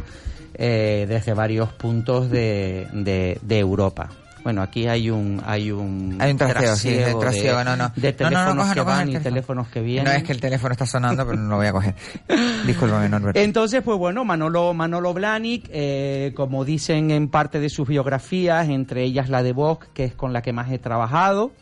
[0.62, 4.10] eh, desde varios puntos de, de, de Europa.
[4.42, 6.38] Bueno, aquí hay un hay un Hay un
[6.76, 7.92] sí, de, no, no.
[7.96, 9.22] de No, no, no, teléfonos que no coja van y teléfono.
[9.22, 10.04] teléfonos que vienen.
[10.04, 11.94] No es que el teléfono está sonando, pero no lo voy a coger.
[12.66, 13.40] Discúlpame, Norberto.
[13.40, 19.02] Entonces, pues bueno, Manolo, Manolo Blahnik, eh, como dicen en parte de sus biografías, entre
[19.04, 21.52] ellas la de Vox, que es con la que más he trabajado,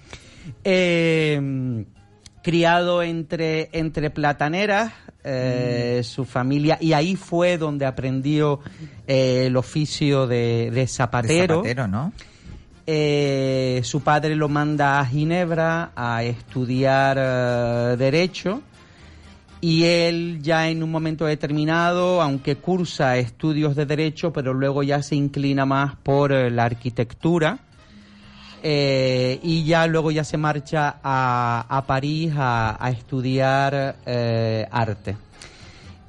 [0.64, 1.84] eh,
[2.48, 8.60] criado entre, entre plataneras, eh, su familia, y ahí fue donde aprendió
[9.06, 11.56] eh, el oficio de, de zapatero.
[11.56, 12.10] De zapatero, ¿no?
[12.86, 18.62] Eh, su padre lo manda a Ginebra a estudiar Derecho
[19.60, 25.02] y él ya en un momento determinado, aunque cursa estudios de Derecho, pero luego ya
[25.02, 27.58] se inclina más por la arquitectura
[28.62, 35.16] eh, y ya luego ya se marcha a, a París a, a estudiar eh, arte.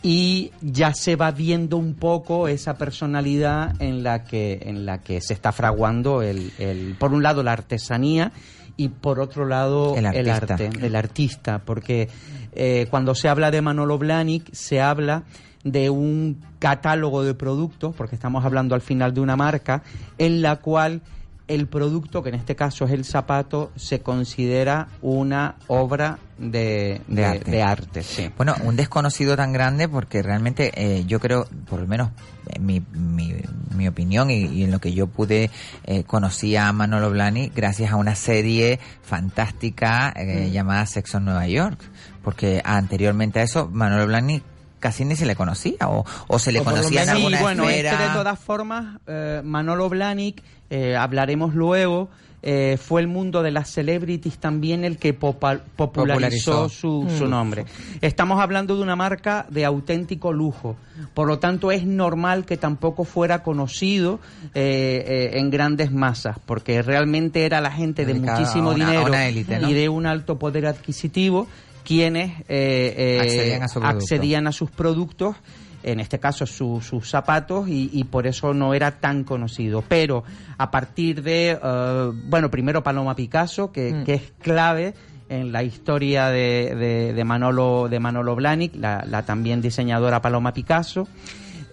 [0.02, 5.20] Y ya se va viendo un poco esa personalidad en la que en la que
[5.20, 8.32] se está fraguando el, el- por un lado la artesanía
[8.78, 12.08] y por otro lado El el, arte el artista porque
[12.54, 15.24] eh, cuando se habla de Manolo Blahnik se habla
[15.66, 19.84] de un catálogo de productos porque estamos hablando al final de una marca
[20.18, 21.02] en la cual
[21.50, 27.26] el producto, que en este caso es el zapato, se considera una obra de, De
[27.26, 27.52] arte.
[27.52, 28.30] de arte, sí.
[28.38, 32.12] Bueno, un desconocido tan grande porque realmente eh, yo creo, por lo menos
[32.48, 33.36] en mi, mi,
[33.76, 35.50] mi opinión y, y en lo que yo pude,
[35.86, 40.52] eh, conocí a Manolo Blahnik gracias a una serie fantástica eh, Mm.
[40.52, 41.80] llamada Sexo en Nueva York.
[42.24, 44.44] Porque anteriormente a eso, Manolo Blahnik
[44.80, 47.70] casi ni se le conocía o, o se le O conocía en alguna Sí, bueno,
[47.70, 52.10] es que de todas formas, eh, Manolo Blahnik, eh, hablaremos luego,
[52.42, 56.70] eh, fue el mundo de las celebrities también el que popularizó, Popularizó.
[56.70, 57.18] Su, Mm.
[57.18, 57.66] su nombre.
[58.00, 60.78] Estamos hablando de una marca de auténtico lujo,
[61.14, 64.22] por lo tanto es normal que tampoco fuera conocido
[64.56, 69.06] eh, eh, en grandes masas, porque realmente era la gente de Dedicada muchísimo una- dinero
[69.08, 69.70] una élite, ¿no?
[69.70, 71.46] y de un alto poder adquisitivo
[71.84, 75.36] quienes eh, eh, a accedían a sus productos,
[75.84, 79.84] en este caso su- sus zapatos, y, y por eso no era tan conocido.
[79.88, 80.24] Pero
[80.58, 84.04] a partir de, eh, bueno, primero Paloma Picasso, que, Mm.
[84.04, 84.94] que es clave
[85.30, 90.54] en la historia de, de- de Manolo, de Manolo Blahnik, la, la también diseñadora Paloma
[90.54, 91.08] Picasso.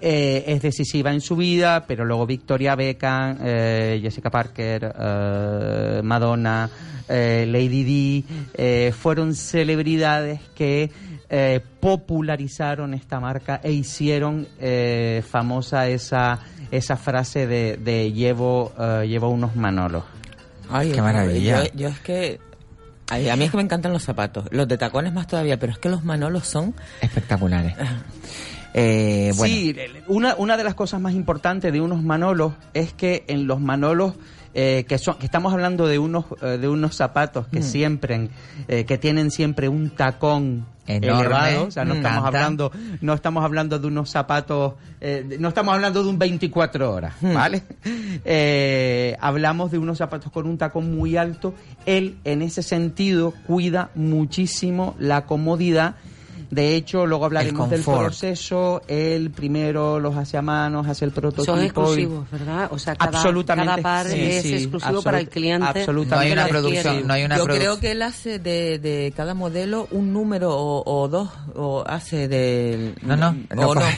[0.03, 6.69] Eh, es decisiva en su vida, pero luego Victoria Beckham, eh, Jessica Parker, eh, Madonna,
[7.09, 8.25] Lady Di,
[8.93, 10.91] fueron celebridades que
[11.29, 16.41] eh, popularizaron esta marca e hicieron eh, famosa esa,
[16.71, 20.05] esa frase de, de llevo, eh, llevo unos manolos.
[20.71, 21.65] Ay, Qué maravilla.
[21.65, 22.41] Yo, yo es que.
[23.09, 24.47] ay, a mí es que me encantan los zapatos.
[24.51, 26.75] Los de tacones más todavía, pero es que los manolos son.
[27.01, 27.75] Espectaculares.
[28.75, 29.55] Eh, bueno.
[29.55, 29.77] Sí,
[30.07, 34.15] una, una de las cosas más importantes de unos manolos es que en los manolos
[34.55, 37.63] eh, que son que estamos hablando de unos eh, de unos zapatos que Mm.
[37.63, 38.29] siempre
[38.69, 41.21] eh, que tienen siempre un tacón Enorme.
[41.21, 45.75] elevado, o sea, no estamos hablando no estamos hablando de unos zapatos eh, no estamos
[45.75, 47.35] hablando de un 24 horas, Mm.
[47.35, 47.63] ¿vale?
[48.25, 51.55] Eh, hablamos de unos zapatos con un tacón muy alto.
[51.85, 55.95] Él en ese sentido cuida muchísimo la comodidad
[56.51, 58.83] de hecho, luego hablaremos del proceso.
[58.89, 61.45] Él primero los hace a manos, hace el prototipo.
[61.45, 62.69] Son y- exclusivos, ¿verdad?
[62.71, 65.67] O sea, cada, Absolutamente, cada par sí, es sí, exclusivo absolut- para el cliente.
[65.81, 66.35] absolutamente.
[66.35, 69.13] No hay una producción, no hay una Yo produ- creo que él hace de, de
[69.17, 72.95] cada modelo un número o, o dos, o hace de.
[73.03, 73.81] No, no, no o no.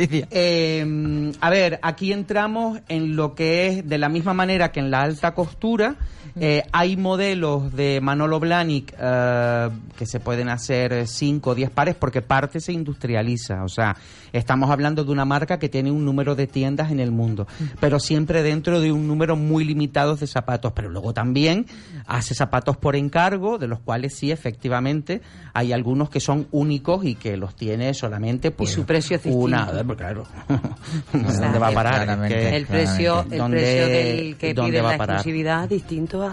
[0.00, 4.90] Eh, a ver, aquí entramos en lo que es de la misma manera que en
[4.92, 5.96] la alta costura.
[6.36, 11.94] Eh, hay modelos de Manolo Blahnik eh, que se pueden hacer 5 o 10 pares
[11.94, 13.64] porque parte se industrializa.
[13.64, 13.96] O sea,
[14.32, 17.46] estamos hablando de una marca que tiene un número de tiendas en el mundo,
[17.80, 20.72] pero siempre dentro de un número muy limitado de zapatos.
[20.74, 21.66] Pero luego también
[22.06, 25.20] hace zapatos por encargo, de los cuales sí, efectivamente,
[25.54, 29.64] hay algunos que son únicos y que los tiene solamente pues, su precio es una,
[29.64, 29.86] distinto.
[29.86, 30.24] pues claro.
[31.12, 31.94] ¿Dónde va a parar?
[32.04, 32.36] Claramente.
[32.38, 35.68] Es que- El precio, el ¿Dónde- precio del que pide la exclusividad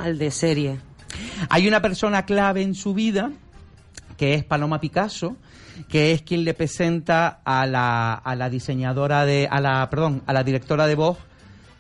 [0.03, 0.79] al de serie.
[1.49, 3.31] Hay una persona clave en su vida,
[4.17, 5.37] que es Paloma Picasso,
[5.89, 10.33] que es quien le presenta a la, a la diseñadora de, a la, perdón, a
[10.33, 11.19] la directora de Vogue,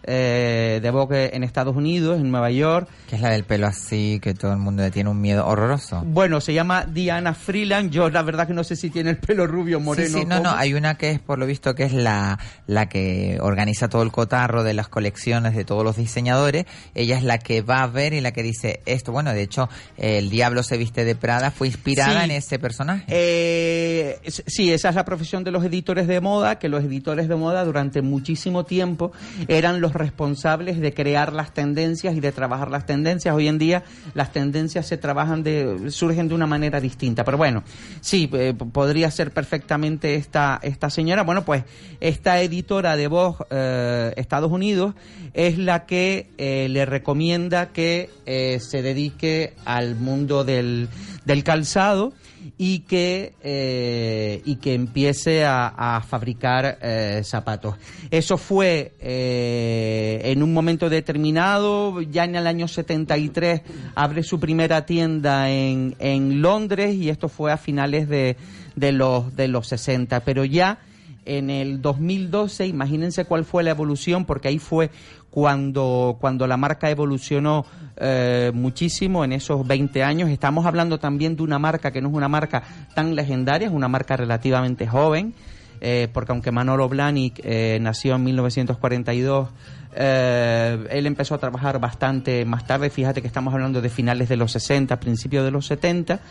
[0.07, 2.87] eh, de Vogue en Estados Unidos, en Nueva York.
[3.09, 6.01] Que es la del pelo así, que todo el mundo le tiene un miedo horroroso.
[6.05, 7.91] Bueno, se llama Diana Freeland.
[7.91, 10.07] Yo la verdad que no sé si tiene el pelo rubio, moreno.
[10.09, 12.87] Sí, sí, no, no, hay una que es, por lo visto, que es la, la
[12.89, 16.65] que organiza todo el cotarro de las colecciones de todos los diseñadores.
[16.93, 19.11] Ella es la que va a ver y la que dice esto.
[19.11, 22.25] Bueno, de hecho, El Diablo se viste de Prada fue inspirada Sí.
[22.25, 23.03] en ese personaje.
[23.07, 27.35] Eh, sí, esa es la profesión de los editores de moda, que los editores de
[27.35, 29.11] moda durante muchísimo tiempo
[29.47, 33.33] eran los responsables de crear las tendencias y de trabajar las tendencias.
[33.35, 37.23] Hoy en día las tendencias se trabajan de, surgen de una manera distinta.
[37.23, 37.63] Pero bueno,
[38.01, 41.23] sí, eh, podría ser perfectamente esta, esta señora.
[41.23, 41.63] Bueno, pues
[41.99, 44.93] esta editora de Vogue eh, Estados Unidos
[45.33, 50.89] es la que eh, le recomienda que eh, se dedique al mundo del,
[51.25, 52.13] del calzado
[52.57, 57.75] y que eh, y que empiece a, fabricar eh, zapatos.
[58.11, 63.61] Eso fue eh, en un momento determinado, ya en el año 73
[63.95, 68.37] abre su primera tienda en, en Londres y esto fue a finales de,
[68.75, 70.79] de los de los 60, pero ya
[71.25, 74.91] en el 2012, imagínense cuál fue la evolución, porque ahí fue
[75.35, 77.65] cuando, cuando la marca evolucionó
[77.97, 80.29] eh, muchísimo en esos 20 años.
[80.29, 82.63] Estamos hablando también de una marca que no es una marca
[82.93, 85.33] tan legendaria, es una marca relativamente joven,
[85.81, 89.49] eh, porque aunque Manolo Blahnik eh, nació en 1942,
[89.93, 94.37] eh, él empezó a trabajar bastante más tarde, fíjate que estamos hablando de finales de
[94.37, 96.21] los 60, principios de los 70.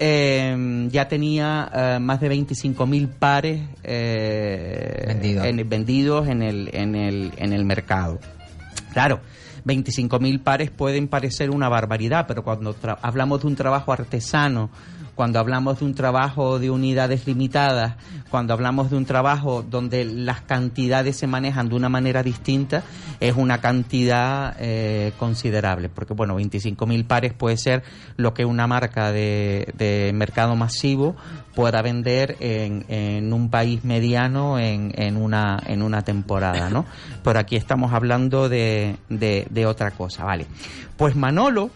[0.00, 5.44] Eh, ya tenía eh, más de 25.000 pares eh, Vendidos.
[5.44, 8.20] en, vendidos en el, en, el, en el mercado.
[8.92, 9.20] Claro,
[9.64, 14.70] 25.000 pares pueden parecer una barbaridad, pero cuando hablamos de un trabajo artesano,
[15.18, 17.96] cuando hablamos de un trabajo de unidades limitadas,
[18.30, 22.84] cuando hablamos de un trabajo donde las cantidades se manejan de una manera distinta,
[23.18, 25.88] es una cantidad eh, considerable.
[25.88, 27.82] Porque, bueno, 25.000 pares puede ser
[28.16, 31.16] lo que una marca de, mercado masivo
[31.52, 36.84] pueda vender en, en un país mediano en, en, una, en una temporada, ¿no?
[37.24, 40.46] Pero aquí estamos hablando de, de, de otra cosa, ¿vale?
[40.96, 41.72] Pues Manolo,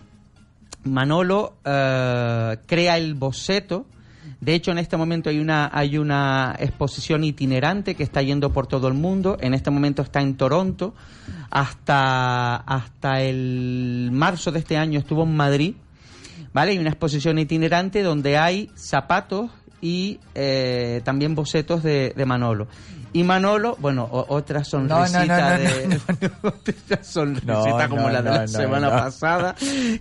[0.85, 3.87] Manolo eh, crea el boceto.
[4.41, 8.67] De hecho, en este momento hay una, hay una exposición itinerante que está yendo por
[8.67, 9.37] todo el mundo.
[9.41, 10.95] En este momento está en Toronto.
[11.51, 15.75] Hasta, hasta el marzo de este año estuvo en Madrid.
[16.53, 16.73] ¿Vale?
[16.73, 19.51] Hay una exposición itinerante donde hay zapatos
[19.81, 22.69] y eh, también bocetos de, de Manolo.
[23.15, 25.59] Y Manolo, bueno, otra sonrisita
[27.03, 29.55] sonrisita como la de la semana pasada,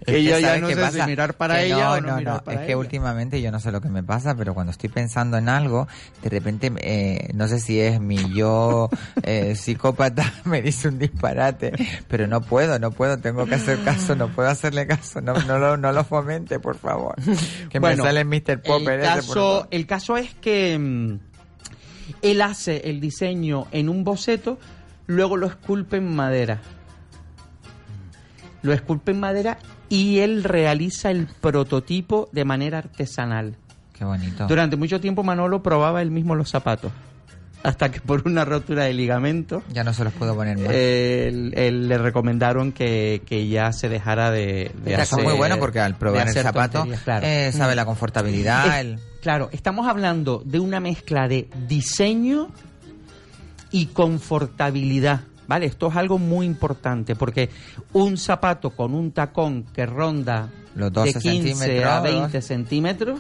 [0.06, 1.04] que yo ya ¿sabes no sé pasa?
[1.04, 2.44] si mirar para Que ella no, o no, no, mirar no.
[2.44, 5.38] para Es que últimamente yo no sé lo que me pasa, pero cuando estoy pensando
[5.38, 5.88] en algo,
[6.22, 8.90] de repente, eh, no sé si es mi yo
[9.24, 11.74] eh, psicópata, me dice un disparate,
[12.08, 15.58] pero no puedo, no puedo, tengo que hacer caso, no puedo hacerle caso, no, no,
[15.60, 17.16] lo, no lo fomente, por favor.
[17.70, 18.62] Que Bueno, me sale Mr.
[18.62, 19.00] Popper.
[19.00, 19.68] el ese, por caso, favor.
[19.72, 21.20] el caso es que mm,
[22.22, 24.60] él hace el diseño en un boceto,
[25.08, 26.62] luego lo esculpe en madera.
[28.62, 29.58] Lo esculpe en madera
[29.90, 33.56] y él realiza el prototipo de manera artesanal.
[33.94, 34.48] Qué bonito.
[34.48, 36.92] Durante mucho tiempo Manolo probaba él mismo los zapatos.
[37.64, 40.68] Hasta que por una rotura de ligamento Ya no se los puedo poner más.
[40.72, 45.20] eh, le recomendaron que, que ya se dejara de, de hacer.
[45.20, 47.26] es muy bueno porque al probar de el zapato claro.
[47.26, 47.76] eh, sabe Mm.
[47.76, 48.68] la confortabilidad.
[48.68, 52.50] Es- el- Claro, estamos hablando de una mezcla de diseño
[53.72, 55.22] y confortabilidad.
[55.48, 55.66] ¿Vale?
[55.66, 57.50] Esto es algo muy importante porque
[57.92, 63.20] un zapato con un tacón que ronda Los de 12 15 a centímetros, 20 centímetros,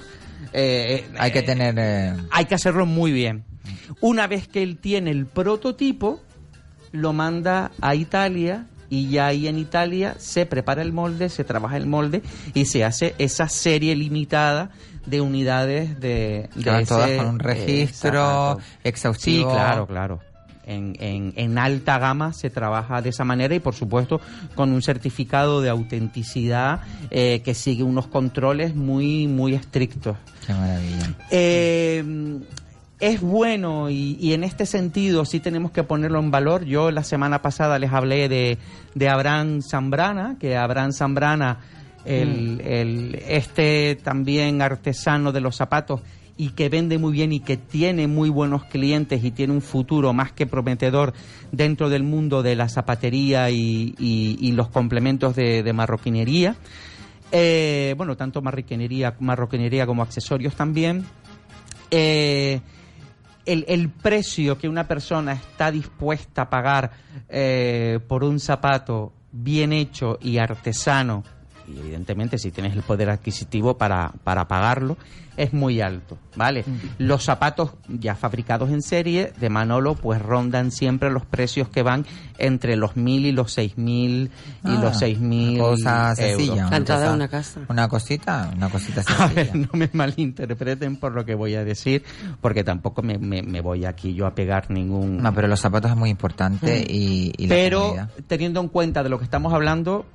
[0.53, 1.75] eh, eh, Hay que tener...
[1.77, 3.43] eh, hay que hacerlo muy bien.
[3.99, 6.21] Una vez que él tiene el prototipo,
[6.91, 11.77] lo manda a Italia y ya ahí en Italia se prepara el molde, se trabaja
[11.77, 12.21] el molde
[12.53, 14.71] y se hace esa serie limitada
[15.05, 19.49] de unidades de, todas con un eh, registro exhaustivo.
[19.49, 20.19] Sí, claro, claro.
[20.65, 24.21] En, en, en alta gama se trabaja de esa manera y por supuesto
[24.55, 30.17] con un certificado de autenticidad eh, que sigue unos controles muy muy estrictos.
[30.45, 31.13] Qué maravilla.
[31.29, 32.03] Eh,
[32.99, 36.65] es bueno y, y en este sentido sí tenemos que ponerlo en valor.
[36.65, 38.57] Yo la semana pasada les hablé de,
[38.93, 41.57] de Abraham Zambrana, que Abraham Zambrana,
[42.05, 46.01] el, el- este también artesano de los zapatos
[46.37, 50.11] y que vende muy bien y que tiene muy buenos clientes y tiene un futuro
[50.13, 51.13] más que prometedor
[51.51, 56.55] dentro del mundo de la zapatería y, y- y los complementos de, de marroquinería.
[57.31, 61.05] Eh, bueno, tanto marroquinería, marroquinería como accesorios también.
[61.89, 62.59] Eh,
[63.45, 66.91] el, el precio que una persona está dispuesta a pagar
[67.29, 71.23] eh, por un zapato bien hecho y artesano,
[71.75, 74.97] y evidentemente si tienes el poder adquisitivo para, para pagarlo,
[75.37, 76.65] es muy alto, ¿vale?
[76.97, 82.05] Los zapatos ya fabricados en serie de Manolo pues rondan siempre los precios que van
[82.37, 84.29] entre los mil y los seis mil y
[84.63, 86.67] Ah, los seis mil cosa sencilla.
[86.67, 87.13] euros.
[87.13, 89.33] una cosa- Una cosita, una cosita A sencilla.
[89.33, 92.03] ver, no me malinterpreten por lo que voy a decir,
[92.41, 95.17] porque tampoco me, me- me voy aquí yo a pegar ningún...
[95.23, 96.85] No, pero los zapatos es muy importante Mm.
[96.89, 97.95] y, y Pero
[98.27, 100.05] teniendo en cuenta de lo que estamos hablando,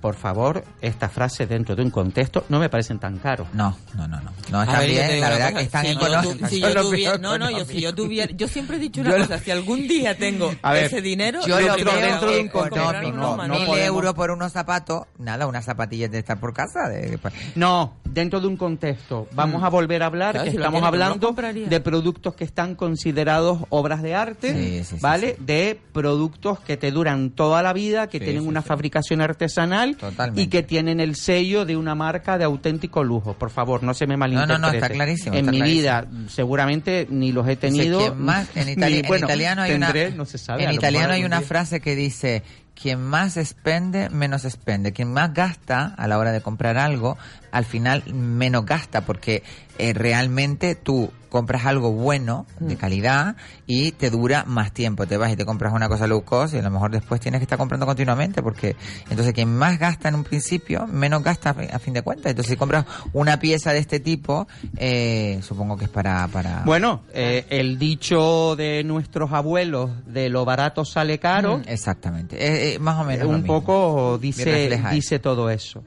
[0.00, 3.48] por favor, esta frase dentro de un contexto no me parecen tan caros.
[3.52, 4.30] No, no, no, no.
[4.50, 6.38] No, están ver, bien, la verdad cosa, que están si económicos.
[6.38, 9.10] tu- si yo tuviera, no, no, yo, si yo tuviera, yo siempre he dicho una
[9.10, 12.30] Yo lo- cosa, si algún día tengo ver, ese dinero, yo lo primero veo hago
[12.30, 13.60] es económico, unos no, manos.
[13.60, 16.88] mil euros por unos zapatos, nada, unas zapatillas de estar por casa.
[16.88, 17.18] De,
[17.54, 19.26] No, dentro de un contexto.
[19.32, 19.64] Vamos Mm.
[19.64, 21.34] a volver a hablar Claro, que si lo estamos quiero, hablando
[21.68, 25.36] de productos que están considerados obras de arte, Sí, sí, sí, ¿vale?
[25.38, 29.85] De productos que te duran toda la vida, que Sí, tienen sí, una fabricación artesanal
[29.94, 30.40] Totalmente.
[30.42, 33.34] y que tienen el sello de una marca de auténtico lujo.
[33.34, 34.60] Por favor, no se me malinterprete.
[34.60, 35.80] no, está clarísimo, En está mi clarísimo.
[35.82, 38.14] vida seguramente ni los he tenido.
[38.14, 40.72] Más- en, itali- ni- en bueno, italiano hay tendré, una, no se sabe, en a
[40.72, 41.46] lo italiano mejor hay una día.
[41.48, 42.42] frase que dice
[42.74, 47.16] quien más expende menos expende quien más gasta a la hora de comprar algo
[47.56, 49.42] al final menos gasta porque
[49.78, 55.06] eh, realmente tú compras algo bueno, de calidad, y te dura más tiempo.
[55.06, 57.40] Te vas y te compras una cosa low cost y a lo mejor después tienes
[57.40, 58.74] que estar comprando continuamente porque
[59.10, 62.30] entonces quien más gasta en un principio, menos gasta a fi- a fin de cuentas.
[62.30, 66.26] Entonces si compras una pieza de este tipo, eh, supongo que es para...
[66.28, 71.58] para Bueno, eh, el dicho de nuestros abuelos de lo barato sale caro.
[71.58, 72.78] Mm, exactamente.
[72.80, 73.24] Más o menos.
[73.24, 73.60] lo un mismo.
[73.60, 75.82] poco dice, dice todo eso.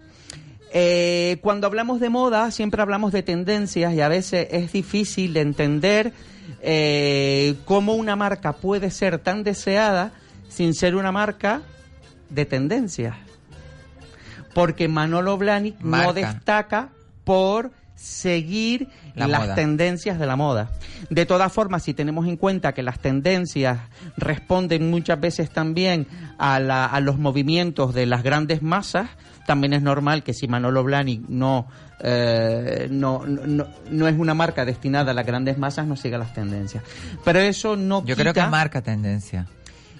[0.71, 5.41] Eh, cuando hablamos de moda, siempre hablamos de tendencias y a veces es difícil de
[5.41, 6.13] entender
[6.61, 10.11] eh, cómo una marca puede ser tan deseada
[10.47, 11.61] sin ser una marca
[12.29, 13.15] de tendencias.
[14.53, 16.13] Porque Manolo Blahnik no Marca.
[16.13, 16.89] destaca
[17.23, 19.55] por seguir La las moda.
[19.55, 20.71] tendencias de la moda.
[21.09, 23.79] De todas formas, si tenemos en cuenta que las tendencias
[24.17, 29.09] responden muchas veces también a, la- a los movimientos de las grandes masas,
[29.49, 31.65] también es normal que si Manolo Blahnik no,
[32.01, 36.19] eh, no, no, no- no es una marca destinada a las grandes masas, no siga
[36.19, 36.83] las tendencias.
[37.25, 39.47] Pero eso no Yo creo que marca tendencia.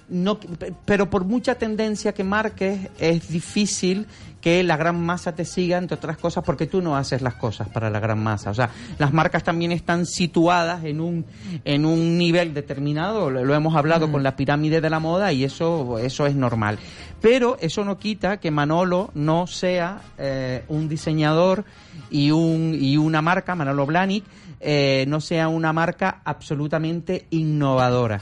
[0.09, 4.05] No, pe- pero por mucha tendencia que marques, es difícil
[4.41, 7.67] que la gran masa te siga, entre otras cosas, porque tú no haces las cosas
[7.67, 8.51] para la gran masa.
[8.51, 11.25] O sea, las marcas también están situadas en un,
[11.65, 15.43] en un nivel determinado, lo, lo hemos hablado con la pirámide de la moda y
[15.43, 16.79] eso, eso es normal.
[17.21, 21.65] Pero eso no quita que Manolo no sea eh, un diseñador
[22.09, 24.23] y, un, y una marca, Manolo Blahnik,
[24.61, 28.21] eh, no sea una marca absolutamente innovadora.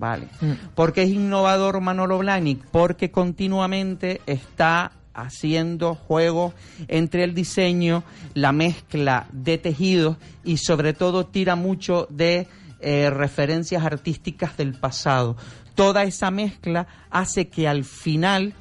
[0.00, 0.28] Vale.
[0.74, 2.64] ¿Por qué es innovador Manolo Blahnik?
[2.70, 6.54] Porque continuamente está haciendo juegos
[6.88, 8.02] entre el diseño,
[8.32, 12.48] la mezcla de tejidos y sobre todo tira mucho de
[12.80, 15.36] eh, referencias artísticas del pasado.
[15.74, 18.54] Toda esa mezcla hace que al final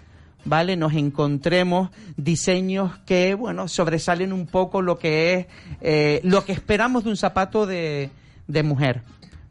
[0.44, 0.76] ¿vale?
[0.76, 5.48] Nos encontremos diseños que, bueno, sobresalen un poco lo que es,
[5.80, 8.10] eh, lo que esperamos de un zapato de,
[8.48, 9.03] de mujer,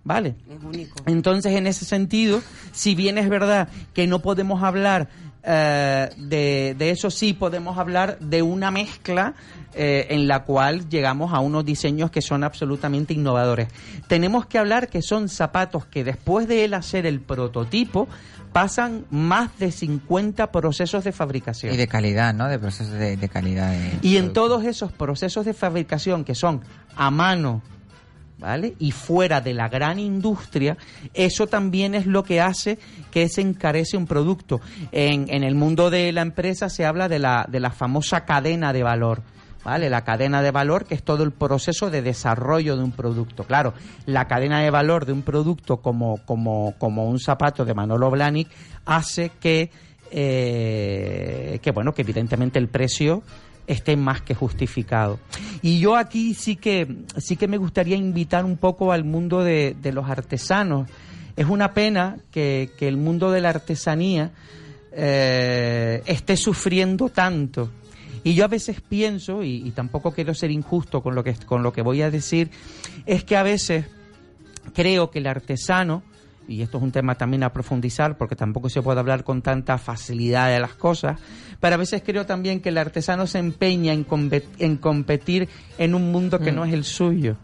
[0.09, 0.35] ¿vale?
[0.51, 0.97] Es único.
[1.06, 5.09] Entonces, en ese sentido, si bien es verdad que no podemos hablar
[5.44, 9.35] eh, de, de eso, sí podemos hablar de una mezcla
[9.74, 13.68] eh, en la cual llegamos a unos diseños que son absolutamente innovadores.
[14.09, 18.09] Tenemos que hablar que son zapatos que después de él hacer el prototipo,
[18.52, 21.72] pasan más de 50 procesos de fabricación.
[21.74, 22.48] Y de calidad, ¿no?
[22.48, 23.70] De procesos de, de calidad.
[23.70, 26.62] de- Y en todos esos procesos de fabricación que son
[26.97, 27.62] a mano,
[28.39, 28.74] ¿vale?
[28.78, 30.77] Y fuera de la gran industria,
[31.15, 32.78] eso también es lo que hace
[33.10, 34.60] que se encarece un producto.
[34.93, 38.73] En, en el mundo de la empresa se habla de la, de la famosa cadena
[38.73, 39.23] de valor.
[39.65, 39.90] ¿Vale?
[39.90, 43.44] La cadena de valor, que es todo el proceso de desarrollo de un producto.
[43.44, 43.74] Claro,
[44.06, 48.48] la cadena de valor de un producto como, como, como un zapato de Manolo Blahnik
[48.86, 49.70] hace que,
[50.10, 53.24] eh, que, bueno, que evidentemente el precio
[53.69, 55.20] esté más que justificado.
[55.62, 59.77] Y yo aquí sí que, sí que me gustaría invitar un poco al mundo de,
[59.81, 60.90] de los artesanos.
[61.36, 64.32] Es una pena que, que el mundo de la artesanía
[64.90, 67.70] eh, esté sufriendo tanto.
[68.24, 71.62] Y yo a veces pienso, y, y tampoco quiero ser injusto con lo, que, con
[71.62, 72.51] lo que voy a decir,
[73.07, 73.85] es que a veces
[74.74, 76.03] creo que el artesano,
[76.49, 79.79] y esto es un tema también a profundizar porque tampoco se puede hablar con tanta
[79.79, 81.20] facilidad de las cosas,
[81.61, 85.95] pero a veces creo también que el artesano se empeña en, compe- en competir en
[85.95, 87.37] un mundo que no es el suyo.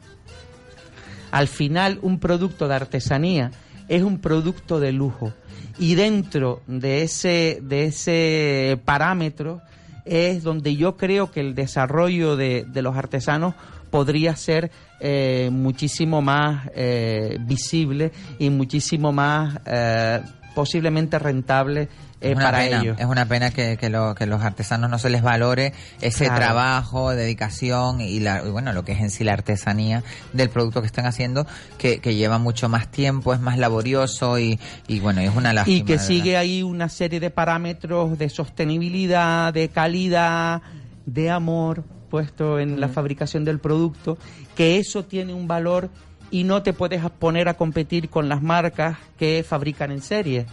[1.31, 3.51] Al final, un producto de artesanía
[3.89, 5.32] es un producto de lujo.
[5.78, 9.60] Y dentro de ese, de ese parámetro
[10.05, 13.55] es donde yo creo que el desarrollo de, de los artesanos
[13.98, 18.10] podría ser eh, muchísimo más eh, visible
[18.40, 20.20] y muchísimo más eh,
[20.52, 21.82] posiblemente rentable
[22.20, 22.96] eh, Es una para pena, ellos.
[22.98, 26.40] Es una pena que, que, lo- que los artesanos no se les valore ese Claro.
[26.40, 30.02] trabajo, dedicación y, la, y bueno, lo que es en sí la artesanía
[30.32, 31.46] del producto que están haciendo,
[31.78, 34.58] que, que lleva mucho más tiempo, es más laborioso y,
[34.88, 35.76] y bueno, es una lástima.
[35.76, 36.06] y que verdad.
[36.08, 40.62] sigue ahí una serie de parámetros de sostenibilidad, de calidad,
[41.06, 41.84] de amor
[42.14, 44.16] puesto en la fabricación del producto,
[44.54, 45.90] que eso tiene un valor
[46.30, 50.46] y no te puedes poner a competir con las marcas que fabrican en serie.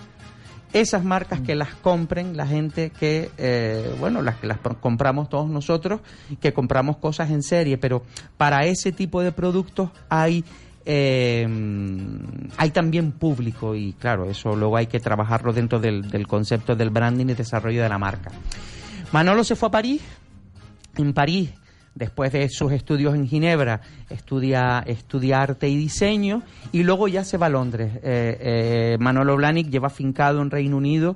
[0.74, 5.52] Esas marcas que las compren la gente que, eh, bueno, las que las compramos todos
[5.52, 6.02] nosotros,
[6.40, 8.02] que compramos cosas en serie, pero
[8.40, 10.44] para ese tipo de productos hay
[10.84, 11.48] eh,
[12.58, 16.90] hay también público y claro, eso luego hay que trabajarlo dentro del, del concepto del
[16.90, 18.32] branding y desarrollo de la marca.
[19.12, 20.02] Manolo se fue a París,
[21.02, 21.52] en París,
[21.96, 26.42] después de sus estudios en Ginebra, estudia, estudia arte y diseño
[26.72, 27.92] y luego ya se va a Londres.
[28.04, 28.38] Eh,
[28.94, 31.16] eh, Manolo Blahnik lleva fincado en Reino Unido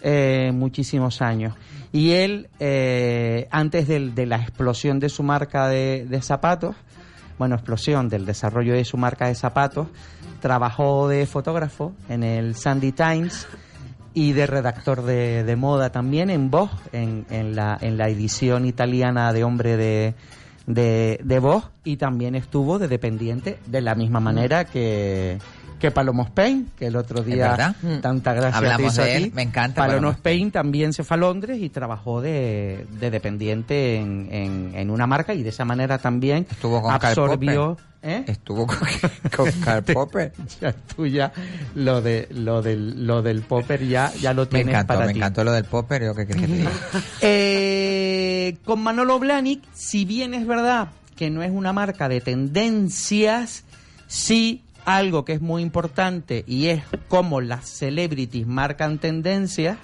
[0.00, 1.54] eh, muchísimos años.
[1.92, 6.74] Y él, eh, antes del- de, la explosión de su marca de, de zapatos,
[7.38, 9.88] bueno, explosión del desarrollo de su marca de zapatos,
[10.40, 13.46] trabajó de fotógrafo en el Sandy Times
[14.14, 18.66] y de redactor de, de moda también en Vogue, en, en, la, en la edición
[18.66, 20.14] italiana de Hombre de,
[20.66, 25.38] de, de y también estuvo de dependiente de la misma manera que,
[25.82, 27.76] que Palomo Spain, que el otro día verdad?
[28.00, 29.30] tanta gracia te Hablamos hizo de a él, ti.
[29.34, 33.96] me encanta Palomo Palomo Spain también se fue a Londres y trabajó de, de dependiente
[33.96, 37.76] en, en, en una marca y de esa manera también Estuvo con absorbió...
[38.02, 38.24] ¿eh?
[38.26, 38.78] Estuvo con,
[39.36, 40.32] con Karl Popper.
[40.60, 41.32] ya tú ya
[41.74, 45.12] lo de lo del lo del popper ya ya lo Me tienes encantó, para me
[45.12, 45.18] ti.
[45.18, 46.04] encantó lo del Popper.
[46.04, 46.70] Yo, ¿qué quieres que te diga?
[47.20, 53.64] Eh, con Manolo Blahnik, si bien es verdad que no es una marca de tendencias,
[54.08, 59.78] sí algo que es muy importante y es cómo las celebrities marcan tendencias,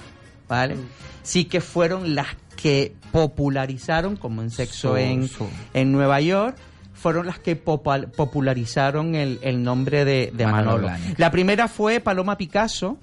[0.49, 0.77] ¿vale?
[1.23, 5.29] Sí que fueron las que popularizaron, como en Sexo en,
[5.75, 6.57] en Nueva York,
[6.95, 10.91] fueron las que popal- popularizaron el, el nombre de, de Manolo.
[11.17, 12.99] La primera fue Paloma Picasso,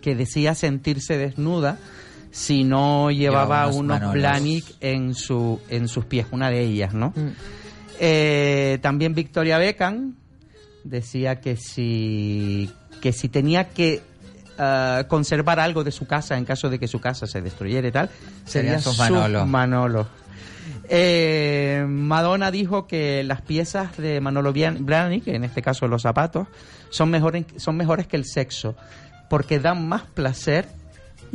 [0.00, 1.78] que decía sentirse desnuda
[2.30, 4.12] si no llevaba unos.
[4.12, 7.12] Blahnik en su en sus pies, una de ellas, ¿no?
[7.14, 7.28] Mm.
[8.00, 10.16] Eh, también Victoria Beckham
[10.84, 12.70] decía que si
[13.00, 14.02] que si tenía que
[14.58, 17.92] ah, conservar algo de su casa en caso de que su casa se destruyera y
[17.92, 18.10] tal,
[18.46, 19.46] sus sus Manolo.
[19.46, 20.06] Manolo.
[20.88, 26.46] Eh, Madonna dijo que las piezas de Manolo Blahnik, en este caso los zapatos,
[26.90, 28.76] son mejores, son mejores que el sexo,
[29.28, 30.66] porque dan más placer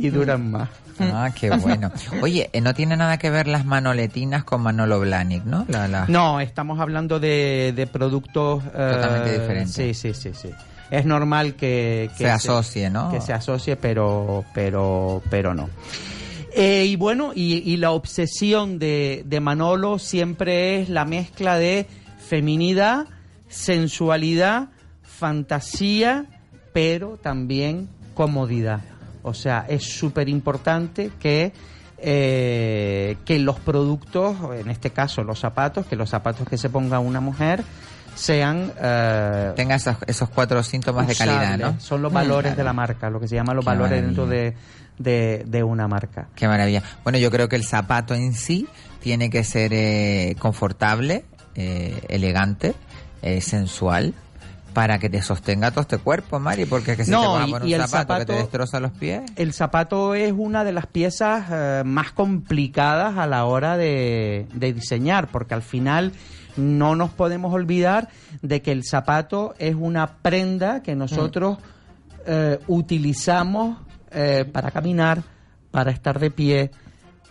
[0.00, 0.68] y duran más.
[0.98, 1.90] Ah, qué bueno.
[2.20, 5.64] Oye, eh, no tiene nada que ver las manoletinas con Manolo Blahnik, ¿no?
[5.68, 9.72] La, la- No, estamos hablando de, de productos eh, Totalmente diferentes.
[9.74, 10.50] Sí, sí, sí, sí.
[10.90, 13.10] Es normal que, que Se asocie, ¿no?
[13.12, 15.70] Que se asocie, pero, pero, pero no.
[16.52, 21.86] Eh, y bueno, y, y la obsesión de, de Manolo siempre es la mezcla de
[22.18, 23.06] feminidad,
[23.48, 24.68] sensualidad,
[25.02, 26.24] fantasía,
[26.72, 28.80] pero también comodidad.
[29.22, 31.52] O sea, es súper importante que,
[31.98, 36.98] eh, que los productos, en este caso los zapatos, que los zapatos que se ponga
[36.98, 37.62] una mujer
[38.14, 38.72] sean...
[38.80, 41.58] eh, Tenga esos, esos cuatro síntomas de calidad.
[41.58, 41.80] ¿no?
[41.80, 42.56] Son los Mm, valores claro.
[42.56, 44.06] de la marca, lo que se llama los Qué valores maravilla.
[44.06, 44.54] dentro de,
[44.98, 46.28] de, de una marca.
[46.34, 46.82] Qué maravilla.
[47.04, 48.66] Bueno, yo creo que el zapato en sí
[49.00, 51.24] tiene que ser eh, confortable,
[51.54, 52.74] eh, elegante,
[53.22, 54.14] eh, sensual,
[54.72, 57.42] para que te sostenga todo este cuerpo, Mari, porque es que si No, te vas
[57.44, 59.22] a y- poner y un el zapato, que te destroza los pies.
[59.36, 64.72] El zapato es una de las piezas eh, más complicadas a la hora de, de
[64.72, 66.12] diseñar, porque al final
[66.56, 68.08] no nos podemos olvidar
[68.42, 71.58] de que el zapato es una prenda que nosotros
[72.26, 73.78] eh, utilizamos
[74.12, 75.22] eh, para caminar,
[75.70, 76.70] para estar de pie,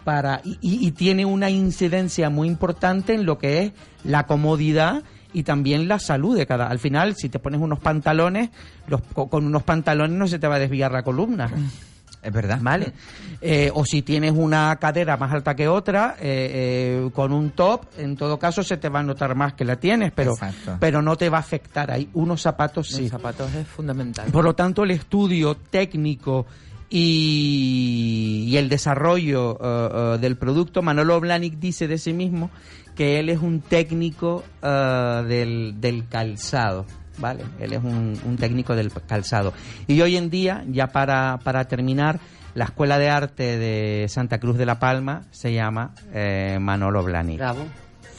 [0.03, 3.72] para y, y- y tiene una incidencia muy importante en lo que es
[4.03, 5.03] la comodidad
[5.34, 6.68] y también la salud de cada.
[6.68, 8.49] Al final, si te pones unos pantalones,
[8.88, 11.49] los, co- con unos pantalones no se te va a desviar la columna.
[12.22, 12.60] Es verdad.
[12.61, 12.91] ¿Vale?
[13.39, 17.85] Eh, o si tienes una cadera más alta que otra, eh, eh, con un top,
[17.97, 20.76] en todo caso se te va a notar más que la tienes, pero, Exacto.
[20.81, 21.89] pero no te va a afectar.
[21.91, 23.03] Hay unos zapatos sí.
[23.03, 24.30] Los zapatos es fundamental.
[24.31, 26.45] Por lo tanto, el estudio técnico
[26.90, 32.49] y, y el desarrollo eh, del producto, Manolo Blahnik dice de sí mismo
[32.95, 36.86] que él es un técnico eh, del, del calzado.
[37.18, 37.44] ¿Vale?
[37.60, 39.53] Él es un, un técnico del calzado.
[39.88, 42.18] Y hoy en día, ya para, para terminar,
[42.56, 47.38] la Escuela de Arte de Santa Cruz de la Palma se llama eh, Manolo Blahnik.
[47.38, 47.66] Bravo.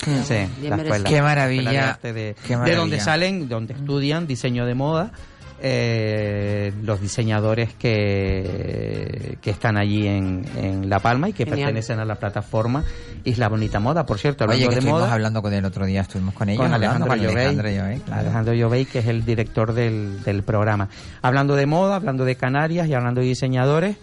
[0.05, 3.49] Sí, Bien la escuela, Qué la maravilla, escuela de arte de, qué de donde salen,
[3.49, 5.13] donde estudian diseño de moda,
[5.63, 11.67] eh, los diseñadores que, que están allí en, en La Palma y que Genial.
[11.67, 12.85] pertenecen a la plataforma
[13.25, 14.07] Isla Bonita Moda.
[14.07, 16.35] Por cierto, Oye, hablando que de estuvimos moda, hablando con él el otro día, estuvimos
[16.35, 17.47] con ellos con hablando Alejandro con Llobey.
[17.47, 18.21] Alejandro Llobey, claro.
[18.21, 20.89] Alejandro Llobey, que es el director del, del programa.
[21.23, 23.97] Hablando de moda, hablando de Canarias y hablando de diseñadores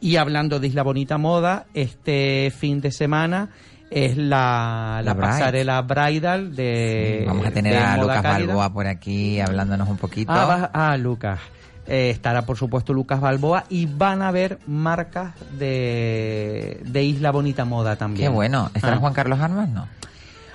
[0.00, 3.50] y hablando de Isla Bonita Moda, este fin de semana
[3.90, 8.46] es la, la, pasarela bridal de Vamos a tener a Lucas cálida.
[8.48, 10.32] Balboa por aquí hablándonos un poquito.
[10.32, 11.38] Ah, ah, Lucas.
[11.86, 17.64] Eh, estará por supuesto Lucas Balboa y van a haber marcas de, de Isla Bonita
[17.64, 18.26] Moda también.
[18.30, 18.70] Qué bueno.
[18.74, 19.00] ¿Estará Ah.
[19.00, 19.68] Juan Carlos Armas?
[19.68, 19.86] No.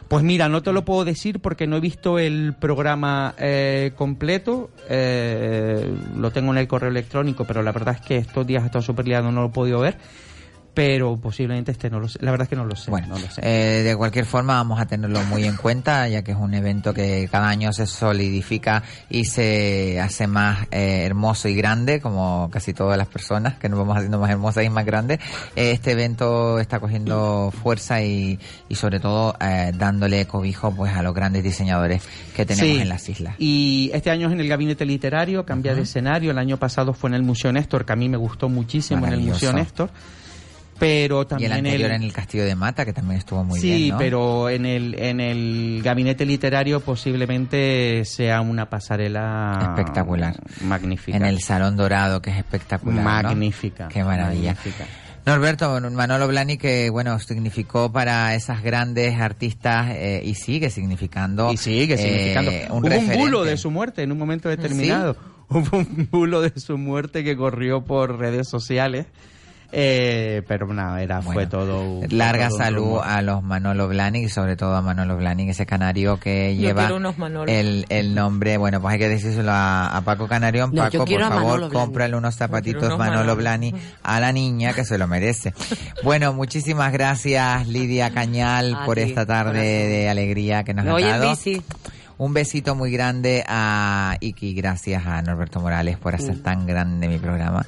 [0.07, 4.71] Pues mira, no te lo puedo decir porque no he visto el programa eh, completo.
[4.89, 8.65] Eh, lo tengo en el correo electrónico, pero la verdad es que estos días he
[8.65, 9.97] estado súper liado, no lo he podido ver.
[10.73, 12.19] Pero posiblemente este no lo sé.
[12.21, 12.89] La verdad es que no lo sé.
[12.91, 13.41] Bueno, no lo sé.
[13.43, 16.93] eh, de cualquier forma vamos a tenerlo muy en cuenta, ya que es un evento
[16.93, 22.73] que cada año se solidifica y se hace más eh, hermoso y grande, como casi
[22.73, 25.19] todas las personas que nos vamos haciendo más hermosas y más grandes.
[25.55, 28.39] Eh, este evento está cogiendo fuerza y,
[28.69, 29.35] y sobre todo
[29.73, 32.03] dándole cobijo pues a los grandes diseñadores
[32.35, 32.81] que tenemos Sí.
[32.81, 33.35] en las islas.
[33.39, 36.31] Y este año es en el gabinete literario, cambia de escenario.
[36.31, 39.13] El año pasado fue en el Museo Néstor, que a mí me gustó muchísimo en
[39.13, 39.53] el Museo.
[39.53, 39.89] Néstor.
[40.79, 43.73] Pero Y también el anterior en el Castillo de Mata, que también estuvo muy sí,
[43.73, 43.97] bien, ¿no?
[43.97, 50.35] pero en el, en el gabinete literario posiblemente sea una pasarela Espectacular.
[50.61, 51.17] Magnífica.
[51.17, 52.95] En el Salón Dorado, que es espectacular.
[52.97, 53.03] ¿no?
[53.03, 53.87] Magnífica.
[53.89, 54.53] Qué maravilla.
[54.55, 54.85] Magnífica.
[55.25, 61.51] Norberto, Manolo Blani, que bueno, significó para esas grandes artistas eh, y sigue significando.
[61.51, 62.51] Y sigue significando.
[62.51, 63.17] eh, Hubo un un referente.
[63.17, 65.15] bulo de su muerte en un momento determinado.
[65.49, 69.07] Hubo un bulo de su muerte que corrió por redes sociales.
[69.71, 72.01] Eh, pero nada, era, fue todo.
[72.09, 76.19] Larga todo salud a los Manolo Blahnik y sobre todo a Manolo Blahnik, ese canario
[76.19, 76.89] que Yo lleva
[77.47, 80.71] el, el nombre, bueno, pues hay que decírselo a, a Paco Canarión.
[80.73, 83.35] No, Paco, por favor, cómprale unos zapatitos unos Manolo Manolo.
[83.35, 85.53] Blahnik a la niña que se lo merece.
[86.03, 89.63] bueno, muchísimas gracias Lidia Cañal A por ti, esta tarde corazón.
[89.91, 91.35] de alegría que nos Me ha dado.
[92.17, 96.41] Un besito muy grande a Iki, gracias a Norberto Morales por hacer Mm.
[96.41, 97.65] tan grande mi programa,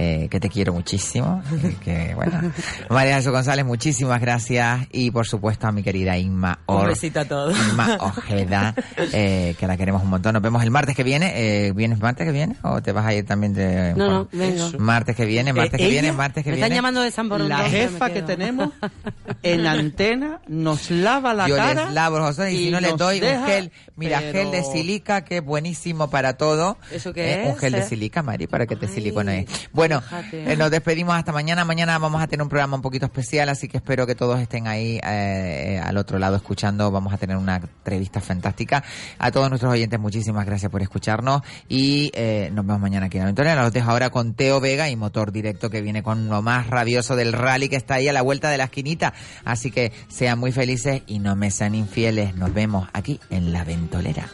[0.00, 1.42] eh, que te quiero muchísimo.
[1.52, 2.52] y que, bueno.
[2.90, 4.86] María Jesús González, muchísimas gracias.
[4.92, 6.86] Y por supuesto a mi querida Inma Un Or.
[6.88, 7.56] besito a todos.
[7.70, 8.74] Inma Ojeda,
[9.12, 10.32] eh, que la queremos un montón.
[10.34, 11.32] Nos vemos el martes que viene.
[11.66, 12.56] Eh, ¿Vienes martes que viene?
[12.62, 13.94] ¿O te vas a ir también de.?
[13.94, 14.70] No, no, vengo.
[14.78, 16.66] Martes que viene, martes Eh, que viene, martes que Me viene.
[16.66, 17.58] están llamando de San Borondón.
[17.58, 18.70] La jefa que tenemos
[19.42, 21.84] en antena nos lava la Yo cara.
[21.86, 24.50] les lavo los ojos y, si no les nos doy un gel, mira, pero- gel
[24.52, 26.76] de silica que es buenísimo para todo.
[26.92, 27.82] ¿Eso qué Un es, gel de eh?
[27.88, 29.46] silica, Mari, para que te silicones.
[29.72, 30.52] Bueno, fíjate.
[30.52, 31.64] eh, nos despedimos hasta mañana.
[31.64, 34.66] Mañana vamos a tener un programa un poquito especial, así que espero que todos estén
[34.66, 36.90] ahí eh, al otro lado escuchando.
[36.90, 38.84] Vamos a tener una entrevista fantástica.
[39.18, 43.22] A todos nuestros oyentes, muchísimas gracias por escucharnos y eh, nos vemos mañana aquí en
[43.22, 43.54] la Aventura.
[43.54, 47.16] Los dejo ahora con Teo Vega y Motor Directo que viene con lo más rabioso
[47.16, 49.14] del rally que está ahí a la vuelta de la esquinita.
[49.44, 52.34] Así que sean muy felices y no me sean infieles.
[52.34, 54.28] Nos vemos aquí en la Ventolera.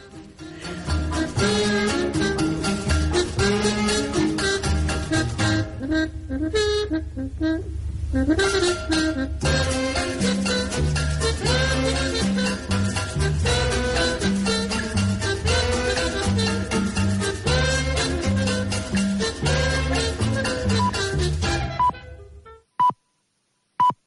[7.37, 7.61] You.